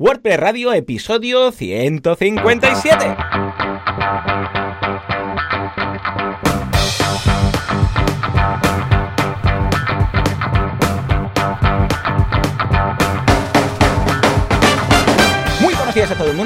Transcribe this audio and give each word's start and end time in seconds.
WordPress 0.00 0.38
Radio, 0.38 0.72
episodio 0.72 1.52
157. 2.42 3.16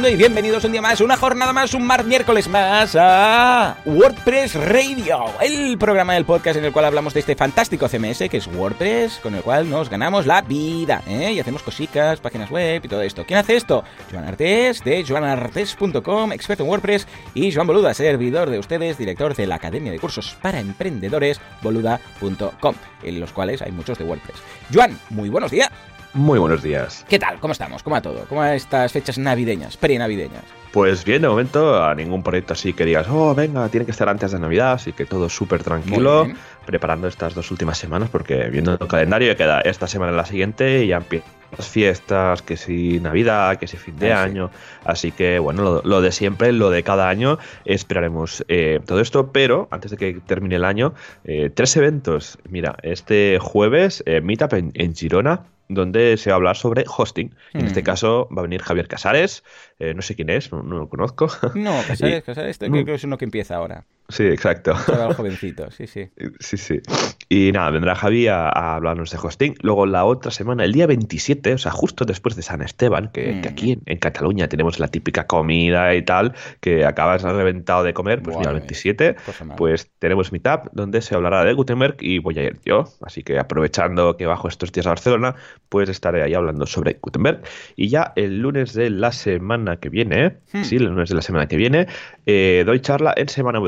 Y 0.08 0.16
bienvenidos 0.16 0.62
un 0.64 0.72
día 0.72 0.82
más, 0.82 1.00
una 1.00 1.16
jornada 1.16 1.54
más, 1.54 1.72
un 1.72 1.86
mar 1.86 2.04
miércoles 2.04 2.46
más 2.46 2.94
a 2.94 3.78
WordPress 3.86 4.54
Radio, 4.54 5.24
el 5.40 5.78
programa 5.78 6.12
del 6.12 6.26
podcast 6.26 6.58
en 6.58 6.66
el 6.66 6.72
cual 6.72 6.84
hablamos 6.84 7.14
de 7.14 7.20
este 7.20 7.34
fantástico 7.34 7.88
CMS 7.88 8.28
que 8.28 8.36
es 8.36 8.46
WordPress, 8.46 9.20
con 9.22 9.34
el 9.34 9.42
cual 9.42 9.70
nos 9.70 9.88
ganamos 9.88 10.26
la 10.26 10.42
vida 10.42 11.02
¿eh? 11.06 11.32
y 11.32 11.40
hacemos 11.40 11.62
cositas, 11.62 12.20
páginas 12.20 12.50
web 12.50 12.84
y 12.84 12.88
todo 12.88 13.00
esto. 13.00 13.24
¿Quién 13.24 13.38
hace 13.38 13.56
esto? 13.56 13.82
Joan 14.12 14.24
Artés 14.24 14.84
de 14.84 15.04
joanartés.com, 15.06 16.32
experto 16.32 16.64
en 16.64 16.68
WordPress, 16.68 17.06
y 17.32 17.52
Joan 17.52 17.66
Boluda, 17.66 17.94
servidor 17.94 18.50
de 18.50 18.58
ustedes, 18.58 18.98
director 18.98 19.34
de 19.34 19.46
la 19.46 19.54
Academia 19.54 19.90
de 19.90 20.00
Cursos 20.00 20.36
para 20.42 20.60
Emprendedores, 20.60 21.40
boluda.com, 21.62 22.74
en 23.02 23.20
los 23.20 23.32
cuales 23.32 23.62
hay 23.62 23.72
muchos 23.72 23.96
de 23.96 24.04
WordPress. 24.04 24.36
Joan, 24.72 24.98
muy 25.08 25.30
buenos 25.30 25.50
días. 25.50 25.70
Muy 26.14 26.38
buenos 26.38 26.62
días. 26.62 27.04
¿Qué 27.08 27.18
tal? 27.18 27.40
¿Cómo 27.40 27.52
estamos? 27.52 27.82
¿Cómo 27.82 27.94
va 27.94 28.00
todo? 28.02 28.24
¿Cómo 28.28 28.40
van 28.40 28.54
estas 28.54 28.92
fechas 28.92 29.18
navideñas, 29.18 29.76
pre-navideñas? 29.76 30.44
Pues 30.72 31.04
bien, 31.04 31.22
de 31.22 31.28
momento 31.28 31.82
a 31.84 31.94
ningún 31.94 32.22
proyecto 32.22 32.52
así 32.52 32.72
que 32.72 32.84
digas, 32.84 33.06
oh, 33.10 33.34
venga, 33.34 33.68
tiene 33.68 33.84
que 33.84 33.90
estar 33.92 34.08
antes 34.08 34.30
de 34.32 34.38
Navidad, 34.40 34.72
así 34.72 34.92
que 34.92 35.06
todo 35.06 35.28
súper 35.28 35.62
tranquilo, 35.62 36.26
preparando 36.66 37.06
estas 37.08 37.34
dos 37.34 37.50
últimas 37.50 37.78
semanas, 37.78 38.08
porque 38.10 38.48
viendo 38.48 38.72
el 38.72 38.88
calendario 38.88 39.28
ya 39.28 39.36
queda 39.36 39.60
esta 39.60 39.86
semana 39.86 40.12
y 40.12 40.16
la 40.16 40.24
siguiente 40.26 40.84
y 40.84 40.88
ya 40.88 40.96
empiezan 40.98 41.30
las 41.56 41.68
fiestas, 41.68 42.42
que 42.42 42.56
si 42.56 42.98
Navidad, 42.98 43.56
que 43.58 43.68
si 43.68 43.76
fin 43.76 43.96
de 43.98 44.12
Ah, 44.12 44.24
sí. 44.24 44.30
año, 44.30 44.50
así 44.84 45.12
que 45.12 45.38
bueno, 45.38 45.62
lo, 45.62 45.82
lo 45.84 46.00
de 46.00 46.10
siempre, 46.10 46.52
lo 46.52 46.70
de 46.70 46.82
cada 46.82 47.08
año, 47.08 47.38
esperaremos 47.64 48.44
eh, 48.48 48.80
todo 48.84 49.00
esto, 49.00 49.30
pero 49.30 49.68
antes 49.70 49.92
de 49.92 49.96
que 49.96 50.14
termine 50.26 50.56
el 50.56 50.64
año, 50.64 50.94
eh, 51.24 51.50
tres 51.54 51.76
eventos, 51.76 52.38
mira, 52.48 52.76
este 52.82 53.38
jueves, 53.40 54.02
eh, 54.06 54.20
Meetup 54.20 54.54
en, 54.54 54.72
en 54.74 54.96
Girona, 54.96 55.42
donde 55.68 56.16
se 56.16 56.30
va 56.30 56.34
a 56.34 56.36
hablar 56.36 56.56
sobre 56.56 56.84
hosting. 56.86 57.34
En 57.54 57.62
Mm. 57.64 57.66
este 57.66 57.82
caso 57.82 58.28
va 58.36 58.40
a 58.40 58.42
venir 58.42 58.62
Javier 58.62 58.86
Casares, 58.88 59.42
eh, 59.78 59.94
no 59.94 60.02
sé 60.02 60.14
quién 60.14 60.30
es, 60.30 60.52
no, 60.52 60.62
no 60.62 60.78
lo 60.78 60.88
conozco. 60.88 61.28
No, 61.54 61.72
Casares, 61.86 62.22
Casares, 62.24 62.58
Mm. 62.60 62.70
creo 62.72 62.84
que 62.84 62.94
es 62.94 63.04
uno 63.04 63.18
que 63.18 63.24
empieza 63.24 63.56
ahora. 63.56 63.84
Sí, 64.08 64.24
exacto. 64.24 64.74
Jovencito, 65.16 65.70
sí, 65.70 65.86
sí. 65.86 66.08
Sí, 66.40 66.56
sí. 66.56 66.80
Y 67.28 67.52
nada, 67.52 67.70
vendrá 67.70 67.94
Javi 67.94 68.28
a, 68.28 68.48
a 68.48 68.74
hablarnos 68.76 69.10
de 69.10 69.18
hosting. 69.20 69.54
Luego 69.62 69.86
la 69.86 70.04
otra 70.04 70.30
semana, 70.30 70.64
el 70.64 70.72
día 70.72 70.86
27, 70.86 71.54
o 71.54 71.58
sea, 71.58 71.72
justo 71.72 72.04
después 72.04 72.36
de 72.36 72.42
San 72.42 72.60
Esteban, 72.62 73.10
que, 73.12 73.32
Mm. 73.34 73.40
que 73.42 73.48
aquí 73.48 73.72
en, 73.72 73.82
en 73.86 73.98
Cataluña 73.98 74.48
tenemos 74.48 74.78
la 74.78 74.88
típica 74.88 75.26
comida 75.26 75.94
y 75.94 76.02
tal, 76.02 76.34
que 76.60 76.84
acabas 76.84 77.22
reventado 77.22 77.82
de 77.82 77.94
comer, 77.94 78.22
pues 78.22 78.36
mira, 78.36 78.50
el 78.50 78.56
Buah, 78.56 78.60
27, 78.60 79.16
cosa 79.26 79.44
mala. 79.44 79.56
pues 79.56 79.90
tenemos 79.98 80.32
Meetup, 80.32 80.68
donde 80.72 81.00
se 81.00 81.14
hablará 81.14 81.44
de 81.44 81.52
Gutenberg 81.54 81.96
y 82.00 82.18
voy 82.18 82.38
a 82.38 82.42
ir 82.44 82.58
yo. 82.64 82.84
Así 83.02 83.22
que 83.22 83.38
aprovechando 83.38 84.16
que 84.16 84.26
bajo 84.26 84.48
estos 84.48 84.70
días 84.70 84.86
a 84.86 84.90
Barcelona, 84.90 85.34
pues 85.68 85.88
estaré 85.88 86.22
ahí 86.22 86.34
hablando 86.34 86.66
sobre 86.66 86.98
Gutenberg. 87.00 87.40
Y 87.76 87.88
ya 87.88 88.12
el 88.16 88.38
lunes 88.40 88.74
de 88.74 88.90
la 88.90 89.12
semana 89.12 89.78
que 89.78 89.88
viene, 89.88 90.36
Hmm. 90.52 90.62
sí, 90.62 90.76
el 90.76 90.84
lunes 90.84 91.08
de 91.08 91.14
la 91.16 91.22
semana 91.22 91.46
que 91.48 91.56
viene, 91.56 91.86
eh, 92.26 92.62
doy 92.66 92.80
charla 92.80 93.12
en 93.16 93.28
Semana 93.28 93.58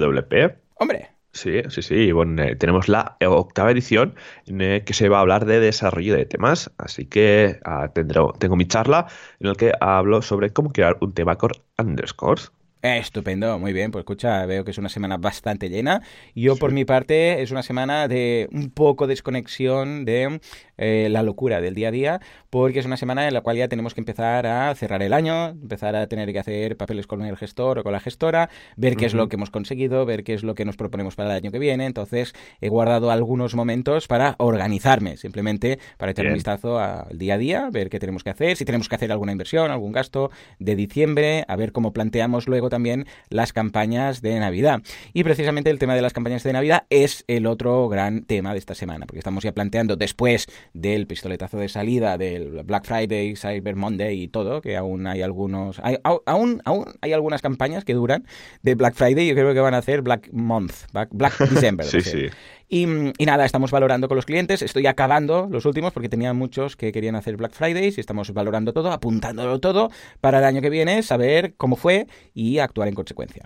Hombre, 0.75 1.11
Sí, 1.33 1.61
sí, 1.69 1.83
sí. 1.83 2.13
Bueno, 2.13 2.43
eh, 2.43 2.57
tenemos 2.57 2.89
la 2.89 3.17
octava 3.21 3.71
edición 3.71 4.15
en 4.47 4.61
eh, 4.63 4.85
que 4.85 4.95
se 4.95 5.09
va 5.11 5.19
a 5.19 5.21
hablar 5.21 5.45
de 5.45 5.61
desarrollo 5.61 6.15
de 6.17 6.25
temas. 6.25 6.71
Así 6.79 7.05
que 7.07 7.61
ah, 7.65 7.93
tendré- 7.95 8.23
tengo 8.39 8.57
mi 8.57 8.67
charla 8.67 9.07
en 9.41 9.49
la 9.49 9.55
que 9.55 9.73
hablo 9.81 10.23
sobre 10.23 10.53
cómo 10.53 10.71
crear 10.73 10.97
un 11.01 11.13
tema 11.13 11.37
con 11.37 11.51
underscores. 11.79 12.53
eh, 12.83 12.99
estupendo, 12.99 13.59
muy 13.59 13.73
bien. 13.73 13.91
Pues 13.91 14.03
escucha, 14.03 14.47
veo 14.47 14.65
que 14.65 14.71
es 14.71 14.79
una 14.79 14.89
semana 14.89 15.17
bastante 15.17 15.69
llena. 15.69 16.03
Yo, 16.35 16.59
por 16.59 16.73
mi 16.73 16.85
parte, 16.85 17.43
es 17.43 17.51
una 17.51 17.63
semana 17.63 18.07
de 18.09 18.49
un 18.53 18.71
poco 18.71 19.07
desconexión 19.07 20.05
de 20.05 20.41
eh, 20.79 21.09
la 21.11 21.23
locura 21.23 21.61
del 21.61 21.75
día 21.75 21.89
a 21.89 21.91
día, 21.91 22.21
porque 22.51 22.79
es 22.79 22.87
una 22.87 22.97
semana 22.97 23.27
en 23.27 23.35
la 23.35 23.41
cual 23.41 23.57
ya 23.57 23.69
tenemos 23.69 23.95
que 23.95 24.01
empezar 24.01 24.47
a 24.47 24.75
cerrar 24.75 25.03
el 25.03 25.13
año, 25.13 25.49
empezar 25.49 25.97
a 25.97 26.07
tener 26.07 26.33
que 26.33 26.39
hacer 26.39 26.77
papeles 26.77 27.07
con 27.07 27.23
el 27.23 27.37
gestor 27.37 27.79
o 27.79 27.83
con 27.83 27.93
la 27.93 28.01
gestora, 28.01 28.51
ver 28.77 28.97
qué 28.97 29.07
es 29.07 29.15
lo 29.15 29.29
que 29.29 29.37
hemos 29.37 29.51
conseguido, 29.51 30.05
ver 30.07 30.25
qué 30.25 30.35
es 30.35 30.43
lo 30.43 30.55
que 30.55 30.65
nos 30.65 30.77
proponemos 30.77 31.17
para 31.17 31.31
el 31.31 31.37
año 31.37 31.51
que 31.51 31.59
viene. 31.59 31.87
Entonces, 31.87 32.35
he 32.61 32.69
guardado 32.69 33.11
algunos 33.11 33.55
momentos 33.55 34.07
para 34.09 34.37
organizarme, 34.39 35.17
simplemente 35.17 35.79
para 35.97 36.13
echar 36.13 36.27
un 36.27 36.35
vistazo 36.35 36.79
al 36.79 37.19
día 37.19 37.35
a 37.35 37.39
día, 37.39 37.69
ver 37.71 37.91
qué 37.91 37.99
tenemos 37.99 38.25
que 38.25 38.31
hacer, 38.31 38.57
si 38.57 38.65
tenemos 38.65 38.89
que 38.89 38.95
hacer 38.95 39.13
alguna 39.13 39.33
inversión, 39.33 39.71
algún 39.71 39.93
gasto 39.93 40.31
de 40.59 40.77
diciembre, 40.77 41.45
a 41.49 41.57
ver 41.57 41.73
cómo 41.73 41.93
planteamos 41.93 42.49
luego 42.49 42.69
también 42.69 43.07
las 43.29 43.53
campañas 43.53 44.23
de 44.23 44.39
Navidad. 44.39 44.83
Y 45.13 45.25
precisamente 45.25 45.71
el 45.71 45.79
tema 45.79 45.95
de 45.95 46.03
las 46.03 46.13
campañas 46.13 46.43
de 46.43 46.53
Navidad 46.53 46.85
es 46.91 47.25
el 47.29 47.47
otro 47.47 47.89
gran 47.89 48.25
tema 48.25 48.53
de 48.53 48.59
esta 48.59 48.75
semana, 48.75 49.07
porque 49.07 49.19
estamos 49.19 49.45
ya 49.45 49.53
planteando 49.53 49.97
después 49.97 50.47
del 50.75 51.07
pistoletazo 51.07 51.59
de 51.59 51.69
salida 51.69 52.19
del 52.19 52.63
Black 52.65 52.85
Friday, 52.87 53.35
Cyber 53.37 53.77
Monday 53.77 54.23
y 54.23 54.29
todo, 54.29 54.61
que 54.61 54.77
aún 54.77 55.07
hay 55.07 55.23
algunos, 55.23 55.79
hay- 55.83 55.99
aún, 56.25 56.61
aún 56.65 56.85
hay 57.01 57.13
algunas 57.13 57.43
campañas 57.43 57.85
que 57.85 57.95
duran 57.95 58.25
de 58.63 58.75
Black 58.75 58.95
Friday, 58.95 59.27
yo 59.27 59.35
creo 59.35 59.53
que 59.55 59.61
van 59.61 59.75
a 59.75 59.79
hacer 59.79 60.03
Black 60.03 60.29
Month, 60.33 60.73
Black, 60.93 61.09
Black 61.13 61.39
December. 61.51 61.87
Sí, 61.87 62.01
sí. 62.03 62.27
Y, 62.69 62.83
y 63.19 63.27
nada, 63.27 63.45
estamos 63.45 63.71
valorando 63.71 64.09
con 64.09 64.17
los 64.17 64.27
clientes. 64.27 64.63
Estoy 64.63 64.87
acabando 64.87 65.49
los 65.51 65.65
últimos 65.65 65.93
porque 65.93 66.09
tenía 66.09 66.33
muchos 66.33 66.77
que 66.77 66.93
querían 66.93 67.15
hacer 67.15 67.37
Black 67.37 67.53
Fridays 67.53 67.97
y 67.97 68.01
estamos 68.01 68.33
valorando 68.33 68.73
todo, 68.73 68.91
apuntándolo 68.91 69.61
todo 69.61 69.91
para 70.21 70.39
el 70.39 70.45
año 70.45 70.61
que 70.61 70.71
viene, 70.71 71.03
saber 71.03 71.55
cómo 71.57 71.77
fue 71.77 72.07
y 72.35 72.59
actuar 72.59 72.89
en 72.89 72.95
consecuencia. 72.95 73.45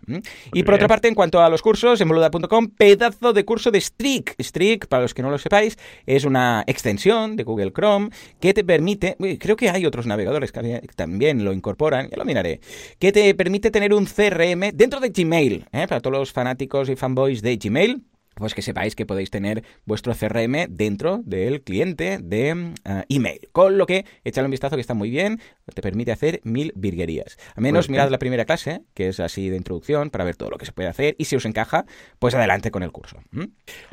Y 0.52 0.62
por 0.62 0.74
otra 0.74 0.88
parte, 0.88 1.08
en 1.08 1.14
cuanto 1.14 1.40
a 1.40 1.48
los 1.48 1.62
cursos, 1.62 2.00
en 2.00 2.08
boluda.com, 2.08 2.68
pedazo 2.68 3.32
de 3.32 3.44
curso 3.44 3.70
de 3.70 3.80
Streak. 3.80 4.34
Streak, 4.40 4.86
para 4.86 5.02
los 5.02 5.14
que 5.14 5.22
no 5.22 5.30
lo 5.30 5.38
sepáis, 5.38 5.76
es 6.06 6.24
una 6.24 6.64
extensión 6.66 7.36
de 7.36 7.44
Google 7.44 7.72
Chrome 7.72 8.10
que 8.40 8.54
te 8.54 8.64
permite, 8.64 9.16
uy, 9.18 9.38
creo 9.38 9.56
que 9.56 9.70
hay 9.70 9.86
otros 9.86 10.06
navegadores 10.06 10.52
que 10.52 10.80
también 10.96 11.44
lo 11.44 11.52
incorporan, 11.52 12.08
ya 12.10 12.16
lo 12.16 12.24
miraré, 12.24 12.60
que 12.98 13.12
te 13.12 13.34
permite 13.34 13.70
tener 13.70 13.92
un 13.94 14.06
CRM 14.06 14.72
dentro 14.74 15.00
de 15.00 15.10
Gmail, 15.10 15.66
¿eh? 15.72 15.86
para 15.88 16.00
todos 16.00 16.16
los 16.16 16.32
fanáticos 16.32 16.88
y 16.88 16.96
fanboys 16.96 17.42
de 17.42 17.56
Gmail. 17.56 18.02
Pues 18.40 18.54
que 18.54 18.62
sepáis 18.62 18.96
que 18.96 19.06
podéis 19.06 19.30
tener 19.30 19.62
vuestro 19.84 20.14
CRM 20.14 20.66
dentro 20.68 21.20
del 21.24 21.62
cliente 21.62 22.18
de 22.20 22.72
eh, 22.84 23.04
email. 23.08 23.48
Con 23.52 23.78
lo 23.78 23.86
que, 23.86 24.04
échale 24.24 24.46
un 24.46 24.50
vistazo 24.50 24.74
que 24.76 24.80
está 24.80 24.94
muy 24.94 25.10
bien, 25.10 25.40
te 25.72 25.82
permite 25.82 26.10
hacer 26.10 26.40
mil 26.42 26.72
virguerías. 26.74 27.36
A 27.54 27.60
menos 27.60 27.86
bien. 27.86 27.98
mirad 27.98 28.10
la 28.10 28.18
primera 28.18 28.44
clase, 28.46 28.80
que 28.94 29.08
es 29.08 29.20
así 29.20 29.48
de 29.50 29.56
introducción, 29.56 30.10
para 30.10 30.24
ver 30.24 30.34
todo 30.36 30.50
lo 30.50 30.58
que 30.58 30.66
se 30.66 30.72
puede 30.72 30.88
hacer. 30.88 31.14
Y 31.18 31.26
si 31.26 31.36
os 31.36 31.44
encaja, 31.44 31.84
pues 32.18 32.34
adelante 32.34 32.70
con 32.70 32.82
el 32.82 32.90
curso. 32.90 33.18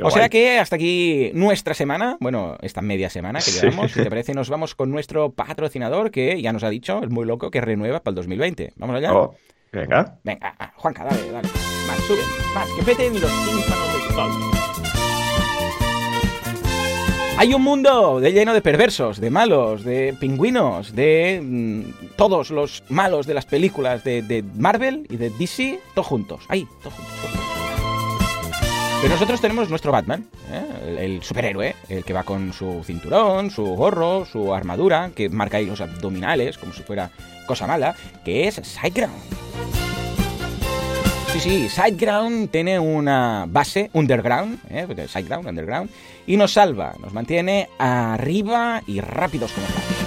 O 0.02 0.10
sea 0.10 0.30
que 0.30 0.58
hasta 0.58 0.78
aquí 0.78 1.30
nuestra 1.34 1.74
semana, 1.74 2.18
bueno, 2.20 2.58
esta 2.62 2.82
media 2.82 3.10
semana 3.10 3.40
que 3.40 3.52
Sí. 3.52 3.60
llevamos. 3.62 3.92
Si 3.92 4.02
te 4.02 4.10
parece, 4.10 4.34
nos 4.34 4.50
vamos 4.50 4.74
con 4.76 4.90
nuestro 4.90 5.34
patrocinador, 5.34 6.10
que 6.10 6.42
ya 6.42 6.54
nos 6.54 6.64
ha 6.64 6.70
dicho, 6.70 7.02
es 7.04 7.10
muy 7.10 7.26
loco, 7.26 7.52
que 7.52 7.60
renueva 7.62 8.02
para 8.02 8.12
el 8.12 8.16
2020. 8.16 8.74
¿Vamos 8.78 8.96
allá? 8.96 9.14
Oh, 9.14 9.36
venga. 9.72 10.20
Venga, 10.24 10.56
ah, 10.58 10.72
Juanca, 10.78 11.04
dale, 11.04 11.32
dale. 11.32 11.50
Más, 11.88 11.98
sube, 12.08 12.22
más, 12.54 12.70
que 12.78 12.84
peten 12.84 13.14
los 13.20 13.32
tímpanos 13.46 13.97
Hay 17.40 17.54
un 17.54 17.62
mundo 17.62 18.20
lleno 18.20 18.52
de 18.56 18.62
perversos, 18.62 19.22
de 19.22 19.30
malos, 19.30 19.84
de 19.84 20.16
pingüinos, 20.20 20.96
de 20.96 21.40
mm, 21.44 22.16
todos 22.16 22.50
los 22.50 22.84
malos 22.90 23.28
de 23.28 23.36
las 23.36 23.46
películas 23.46 24.04
de, 24.04 24.44
Marvel 24.56 25.06
y 25.08 25.18
de 25.18 25.30
DC, 25.30 25.80
todos 25.94 26.08
juntos. 26.08 26.46
Ahí, 26.48 26.68
todos 26.82 26.96
juntos. 26.96 27.16
Pero 29.02 29.14
nosotros 29.14 29.40
tenemos 29.40 29.70
nuestro 29.70 29.92
Batman, 29.92 30.26
¿eh? 30.52 30.66
el, 30.88 30.98
el 30.98 31.24
superhéroe, 31.24 31.76
el 31.90 32.04
que 32.04 32.14
va 32.14 32.24
con 32.24 32.54
su 32.54 32.82
cinturón, 32.84 33.52
su 33.52 33.64
gorro, 33.64 34.26
su 34.26 34.52
armadura, 34.52 35.12
que 35.14 35.30
marca 35.30 35.58
ahí 35.58 35.68
los 35.68 35.82
abdominales 35.82 36.58
como 36.58 36.74
si 36.74 36.82
fuera 36.82 37.12
cosa 37.46 37.68
mala, 37.68 37.96
que 38.26 38.48
es 38.48 38.56
Sideground. 38.56 39.14
Sí, 41.34 41.40
sí, 41.40 41.70
Sideground 41.70 42.50
tiene 42.50 42.80
una 42.80 43.46
base 43.48 43.90
underground, 43.94 44.60
¿eh? 44.70 44.88
Sideground, 45.08 45.48
underground, 45.48 45.90
y 46.26 46.38
nos 46.38 46.54
salva, 46.54 46.96
nos 47.00 47.14
mantiene 47.14 47.70
arriba 47.78 48.82
y 48.88 49.02
rápidos 49.02 49.52
como 49.52 49.68
flash. 49.68 49.98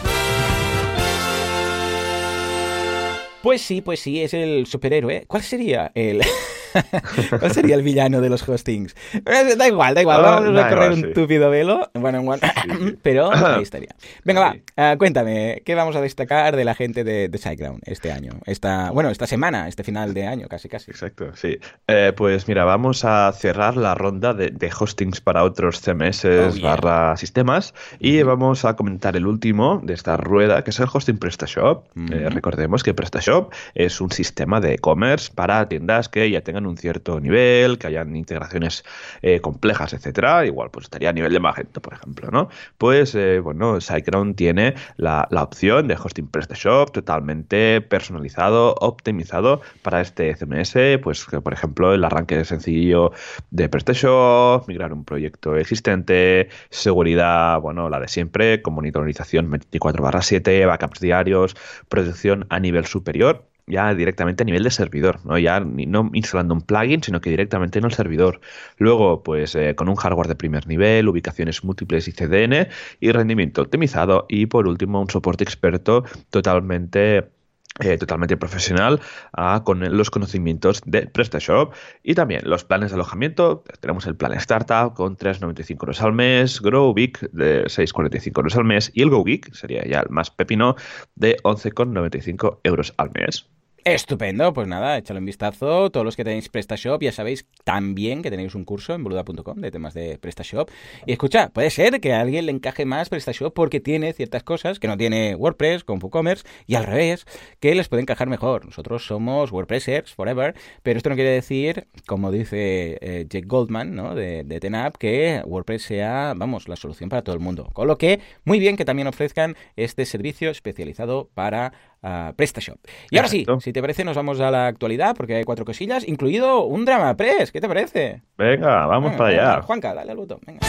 Pues 3.42 3.62
sí, 3.62 3.80
pues 3.80 4.00
sí, 4.00 4.22
es 4.22 4.34
el 4.34 4.66
superhéroe. 4.66 5.24
¿Cuál 5.26 5.42
sería 5.42 5.92
el, 5.94 6.20
¿Cuál 7.38 7.52
sería 7.52 7.74
el 7.74 7.82
villano 7.82 8.20
de 8.20 8.28
los 8.28 8.48
hostings? 8.48 8.94
Eh, 9.14 9.56
da 9.56 9.68
igual, 9.68 9.94
da 9.94 10.00
igual. 10.00 10.22
Vamos 10.22 10.58
a 10.58 10.68
correr 10.68 10.92
un 10.92 11.12
tupido 11.12 11.50
velo. 11.50 11.90
Bueno, 11.94 12.22
bueno. 12.22 12.42
pero 13.02 13.32
ahí 13.34 13.62
estaría. 13.62 13.94
Venga, 14.24 14.40
va. 14.40 14.56
Ah, 14.76 14.96
cuéntame, 14.98 15.62
¿qué 15.64 15.74
vamos 15.74 15.96
a 15.96 16.00
destacar 16.00 16.56
de 16.56 16.64
la 16.64 16.74
gente 16.74 17.04
de, 17.04 17.28
de 17.28 17.38
SiteGround 17.38 17.82
este 17.86 18.12
año? 18.12 18.32
Esta, 18.46 18.90
bueno, 18.90 19.10
esta 19.10 19.26
semana, 19.26 19.68
este 19.68 19.84
final 19.84 20.14
de 20.14 20.26
año, 20.26 20.48
casi, 20.48 20.68
casi. 20.68 20.90
Exacto, 20.90 21.34
sí. 21.34 21.58
Eh, 21.86 22.12
pues 22.16 22.48
mira, 22.48 22.64
vamos 22.64 23.04
a 23.04 23.32
cerrar 23.32 23.76
la 23.76 23.94
ronda 23.94 24.34
de, 24.34 24.70
hostings 24.78 25.20
para 25.20 25.42
otros 25.44 25.80
CMS 25.80 26.24
oh, 26.24 26.60
barra 26.62 27.16
sistemas 27.16 27.74
y 27.98 28.22
vamos 28.22 28.64
a 28.64 28.76
comentar 28.76 29.16
el 29.16 29.26
último 29.26 29.80
de 29.84 29.94
esta 29.94 30.16
rueda, 30.16 30.62
que 30.64 30.70
es 30.70 30.80
el 30.80 30.86
hosting 30.92 31.18
PrestaShop. 31.18 31.84
Eh, 32.12 32.28
recordemos 32.30 32.82
que 32.82 32.94
PrestaShop 32.94 33.52
es 33.74 34.00
un 34.00 34.10
sistema 34.10 34.60
de 34.60 34.74
e-commerce 34.74 35.30
para 35.34 35.68
tiendas 35.68 36.08
que 36.08 36.30
ya 36.30 36.40
tengan 36.40 36.59
un 36.66 36.76
cierto 36.76 37.20
nivel, 37.20 37.78
que 37.78 37.88
hayan 37.88 38.16
integraciones 38.16 38.84
eh, 39.22 39.40
complejas, 39.40 39.92
etcétera. 39.92 40.46
Igual, 40.46 40.70
pues 40.70 40.84
estaría 40.84 41.10
a 41.10 41.12
nivel 41.12 41.32
de 41.32 41.40
Magento, 41.40 41.80
por 41.82 41.94
ejemplo, 41.94 42.30
¿no? 42.30 42.48
Pues, 42.78 43.16
bueno, 43.42 43.80
SiteGround 43.80 44.36
tiene 44.36 44.74
la, 44.96 45.26
la 45.30 45.42
opción 45.42 45.88
de 45.88 45.94
hosting 45.94 46.28
PrestaShop 46.28 46.92
totalmente 46.92 47.80
personalizado, 47.80 48.74
optimizado 48.80 49.60
para 49.82 50.00
este 50.00 50.34
CMS, 50.34 50.98
pues 51.02 51.24
que 51.24 51.40
por 51.40 51.52
ejemplo 51.52 51.94
el 51.94 52.04
arranque 52.04 52.44
sencillo 52.44 53.12
de 53.50 53.68
PrestaShop, 53.68 54.68
migrar 54.68 54.92
un 54.92 55.04
proyecto 55.04 55.56
existente, 55.56 56.48
seguridad, 56.70 57.60
bueno, 57.60 57.88
la 57.88 58.00
de 58.00 58.08
siempre, 58.08 58.62
con 58.62 58.74
monitorización 58.74 59.50
24/7, 59.50 60.66
backups 60.66 61.00
diarios, 61.00 61.56
producción 61.88 62.46
a 62.50 62.60
nivel 62.60 62.86
superior 62.86 63.46
ya 63.70 63.94
directamente 63.94 64.42
a 64.42 64.46
nivel 64.46 64.64
de 64.64 64.70
servidor, 64.70 65.24
¿no? 65.24 65.38
Ya 65.38 65.60
no 65.60 66.10
instalando 66.12 66.54
un 66.54 66.62
plugin, 66.62 67.02
sino 67.02 67.20
que 67.20 67.30
directamente 67.30 67.78
en 67.78 67.84
el 67.84 67.92
servidor. 67.92 68.40
Luego, 68.78 69.22
pues 69.22 69.54
eh, 69.54 69.74
con 69.74 69.88
un 69.88 69.96
hardware 69.96 70.28
de 70.28 70.34
primer 70.34 70.66
nivel, 70.66 71.08
ubicaciones 71.08 71.64
múltiples 71.64 72.08
y 72.08 72.12
CDN 72.12 72.68
y 73.00 73.12
rendimiento 73.12 73.62
optimizado. 73.62 74.26
Y 74.28 74.46
por 74.46 74.66
último, 74.66 75.00
un 75.00 75.10
soporte 75.10 75.44
experto 75.44 76.04
totalmente 76.30 77.30
eh, 77.78 77.96
totalmente 77.96 78.36
profesional 78.36 79.00
ah, 79.32 79.62
con 79.64 79.80
los 79.96 80.10
conocimientos 80.10 80.82
de 80.84 81.06
PrestaShop 81.06 81.72
y 82.02 82.14
también 82.14 82.42
los 82.44 82.64
planes 82.64 82.90
de 82.90 82.96
alojamiento. 82.96 83.64
Tenemos 83.80 84.06
el 84.06 84.16
plan 84.16 84.32
Startup 84.34 84.92
con 84.92 85.16
3,95 85.16 85.76
euros 85.80 86.02
al 86.02 86.12
mes, 86.12 86.60
Grow 86.60 86.92
de 86.94 87.64
6,45 87.64 88.32
euros 88.36 88.56
al 88.56 88.64
mes 88.64 88.90
y 88.92 89.02
el 89.02 89.10
Go 89.10 89.24
sería 89.52 89.84
ya 89.86 90.00
el 90.00 90.10
más 90.10 90.30
pepino 90.30 90.74
de 91.14 91.36
11,95 91.42 92.58
euros 92.64 92.92
al 92.98 93.12
mes. 93.14 93.48
Estupendo, 93.84 94.52
pues 94.52 94.68
nada, 94.68 94.98
échale 94.98 95.20
un 95.20 95.26
vistazo. 95.26 95.90
Todos 95.90 96.04
los 96.04 96.14
que 96.14 96.22
tenéis 96.22 96.50
PrestaShop, 96.50 97.02
ya 97.02 97.12
sabéis 97.12 97.46
también 97.64 98.20
que 98.22 98.30
tenéis 98.30 98.54
un 98.54 98.64
curso 98.64 98.94
en 98.94 99.02
boluda.com 99.02 99.58
de 99.58 99.70
temas 99.70 99.94
de 99.94 100.18
PrestaShop. 100.18 100.70
Y 101.06 101.12
escucha, 101.12 101.48
puede 101.48 101.70
ser 101.70 102.00
que 102.00 102.12
a 102.12 102.20
alguien 102.20 102.44
le 102.44 102.52
encaje 102.52 102.84
más 102.84 103.08
PrestaShop 103.08 103.54
porque 103.54 103.80
tiene 103.80 104.12
ciertas 104.12 104.42
cosas 104.42 104.78
que 104.80 104.86
no 104.86 104.98
tiene 104.98 105.34
WordPress 105.34 105.84
con 105.84 105.98
WooCommerce 106.02 106.46
y 106.66 106.74
al 106.74 106.84
revés, 106.84 107.24
que 107.58 107.74
les 107.74 107.88
puede 107.88 108.02
encajar 108.02 108.28
mejor. 108.28 108.66
Nosotros 108.66 109.06
somos 109.06 109.50
WordPressers 109.50 110.12
forever, 110.12 110.54
pero 110.82 110.98
esto 110.98 111.08
no 111.08 111.16
quiere 111.16 111.30
decir, 111.30 111.86
como 112.06 112.30
dice 112.30 112.98
eh, 113.00 113.26
Jake 113.30 113.46
Goldman 113.46 113.94
¿no? 113.94 114.14
de, 114.14 114.44
de 114.44 114.60
Tenap, 114.60 114.96
que 114.96 115.42
WordPress 115.46 115.82
sea, 115.82 116.34
vamos, 116.36 116.68
la 116.68 116.76
solución 116.76 117.08
para 117.08 117.22
todo 117.22 117.34
el 117.34 117.40
mundo. 117.40 117.70
Con 117.72 117.86
lo 117.86 117.96
que, 117.96 118.20
muy 118.44 118.58
bien 118.58 118.76
que 118.76 118.84
también 118.84 119.08
ofrezcan 119.08 119.56
este 119.76 120.04
servicio 120.04 120.50
especializado 120.50 121.30
para 121.32 121.72
uh, 122.02 122.32
PrestaShop. 122.34 122.78
Y 123.10 123.16
ahora 123.16 123.28
sí, 123.28 123.46
si 123.60 123.72
te 123.72 123.80
parece, 123.80 124.04
nos 124.04 124.16
vamos 124.16 124.40
a 124.40 124.50
la 124.50 124.66
actualidad 124.66 125.14
porque 125.16 125.36
hay 125.36 125.44
cuatro 125.44 125.64
cosillas, 125.64 126.06
incluido 126.06 126.64
un 126.64 126.84
drama 126.84 127.16
press. 127.16 127.52
¿Qué 127.52 127.60
te 127.60 127.68
parece? 127.68 128.22
Venga, 128.36 128.86
vamos 128.86 129.14
para 129.16 129.30
allá. 129.30 129.62
Juanca, 129.62 129.94
dale 129.94 130.10
al 130.10 130.16
botón. 130.16 130.40
Venga. 130.46 130.60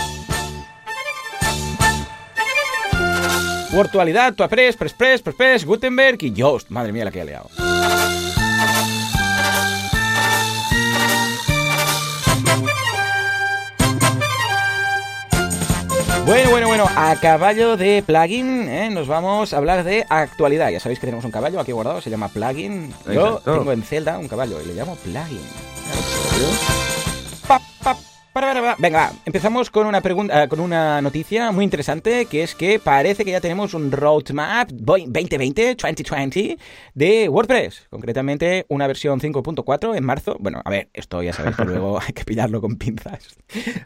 Virtualidad, 3.74 4.36
Press, 4.36 4.76
Press 4.76 4.94
Press, 4.94 5.22
Press 5.22 5.36
Press, 5.36 5.66
Gutenberg 5.66 6.18
y 6.22 6.34
Yoast. 6.34 6.70
Madre 6.70 6.92
mía 6.92 7.06
la 7.06 7.12
que 7.12 7.22
ha 7.22 7.26
liado. 7.26 7.50
Bueno, 16.32 16.50
bueno, 16.50 16.68
bueno, 16.68 16.86
a 16.96 17.14
caballo 17.18 17.76
de 17.76 18.02
plugin, 18.08 18.70
¿eh? 18.70 18.90
nos 18.90 19.06
vamos 19.06 19.52
a 19.52 19.58
hablar 19.58 19.84
de 19.84 20.06
actualidad. 20.08 20.70
Ya 20.70 20.80
sabéis 20.80 20.98
que 20.98 21.06
tenemos 21.06 21.26
un 21.26 21.32
caballo 21.32 21.60
aquí 21.60 21.74
guardado, 21.74 22.00
se 22.00 22.10
llama 22.10 22.30
plugin. 22.30 22.94
Yo 23.14 23.40
tengo 23.40 23.70
en 23.74 23.84
Zelda 23.84 24.18
un 24.18 24.30
caballo 24.30 24.62
y 24.62 24.66
le 24.68 24.74
llamo 24.74 24.96
plugin. 24.96 25.42
Pap, 27.46 27.62
pap, 27.84 27.98
Venga, 28.34 29.12
empezamos 29.26 29.70
con 29.70 29.88
una 29.88 30.00
pregunta, 30.00 30.44
eh, 30.44 30.48
con 30.48 30.62
una 30.62 31.02
noticia 31.02 31.52
muy 31.52 31.66
interesante, 31.66 32.28
que 32.28 32.44
es 32.44 32.56
que 32.56 32.80
parece 32.80 33.26
que 33.26 33.32
ya 33.32 33.42
tenemos 33.42 33.74
un 33.74 33.92
roadmap 33.92 34.70
2020, 34.72 35.76
2020 35.76 36.58
de 36.94 37.28
WordPress, 37.28 37.88
concretamente 37.90 38.66
una 38.70 38.88
versión 38.88 39.20
5.4 39.20 39.98
en 39.98 40.06
marzo. 40.06 40.38
Bueno, 40.40 40.62
a 40.64 40.70
ver, 40.70 40.88
esto 40.94 41.22
ya 41.22 41.34
sabéis 41.34 41.58
que 41.58 41.66
luego 41.66 42.00
hay 42.08 42.14
que 42.14 42.24
pillarlo 42.24 42.62
con 42.62 42.78
pinzas, 42.78 43.36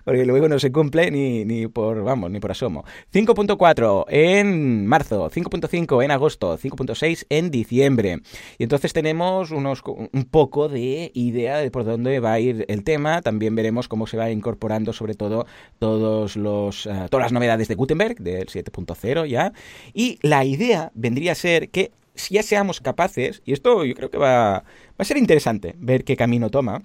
porque 0.04 0.26
luego 0.26 0.48
no 0.48 0.60
se 0.60 0.72
cumple 0.72 1.10
ni, 1.10 1.44
ni 1.44 1.66
por, 1.68 2.04
vamos, 2.04 2.30
ni 2.30 2.40
por 2.40 2.52
asomo. 2.52 2.86
5.4 3.12 4.06
en 4.10 4.86
marzo, 4.86 5.28
5.5 5.32 6.04
en 6.04 6.12
agosto, 6.12 6.56
5.6 6.60 7.26
en 7.30 7.50
diciembre. 7.50 8.20
Y 8.60 8.64
entonces 8.64 8.94
tenemos 8.94 9.50
unos, 9.50 9.82
un 9.86 10.26
poco 10.30 10.70
de 10.70 11.10
idea 11.16 11.58
de 11.58 11.72
por 11.72 11.84
dónde 11.84 12.20
va 12.20 12.34
a 12.34 12.40
ir 12.40 12.66
el 12.68 12.84
tema. 12.84 13.24
También 13.24 13.56
veremos 13.56 13.88
cómo 13.88 14.06
se 14.06 14.18
va 14.18 14.26
a 14.26 14.35
incorporando 14.36 14.94
sobre 14.94 15.16
todo 15.16 15.46
todos 15.80 16.36
los, 16.36 16.86
eh, 16.86 17.08
todas 17.10 17.26
las 17.26 17.32
novedades 17.32 17.68
de 17.68 17.76
Gutenberg, 17.76 18.18
del 18.20 18.48
7.0 18.48 19.28
ya. 19.28 19.54
Y 19.94 20.20
la 20.22 20.46
idea 20.46 20.92
vendría 20.94 21.32
a 21.32 21.36
ser 21.36 21.70
que 21.70 21.92
si 22.14 22.36
ya 22.36 22.44
seamos 22.44 22.80
capaces, 22.82 23.42
y 23.46 23.54
esto 23.54 23.84
yo 23.84 23.96
creo 23.96 24.10
que 24.10 24.18
va, 24.18 24.60
va 24.60 24.64
a 25.00 25.04
ser 25.04 25.18
interesante 25.18 25.76
ver 25.78 26.04
qué 26.04 26.16
camino 26.16 26.50
toma, 26.50 26.84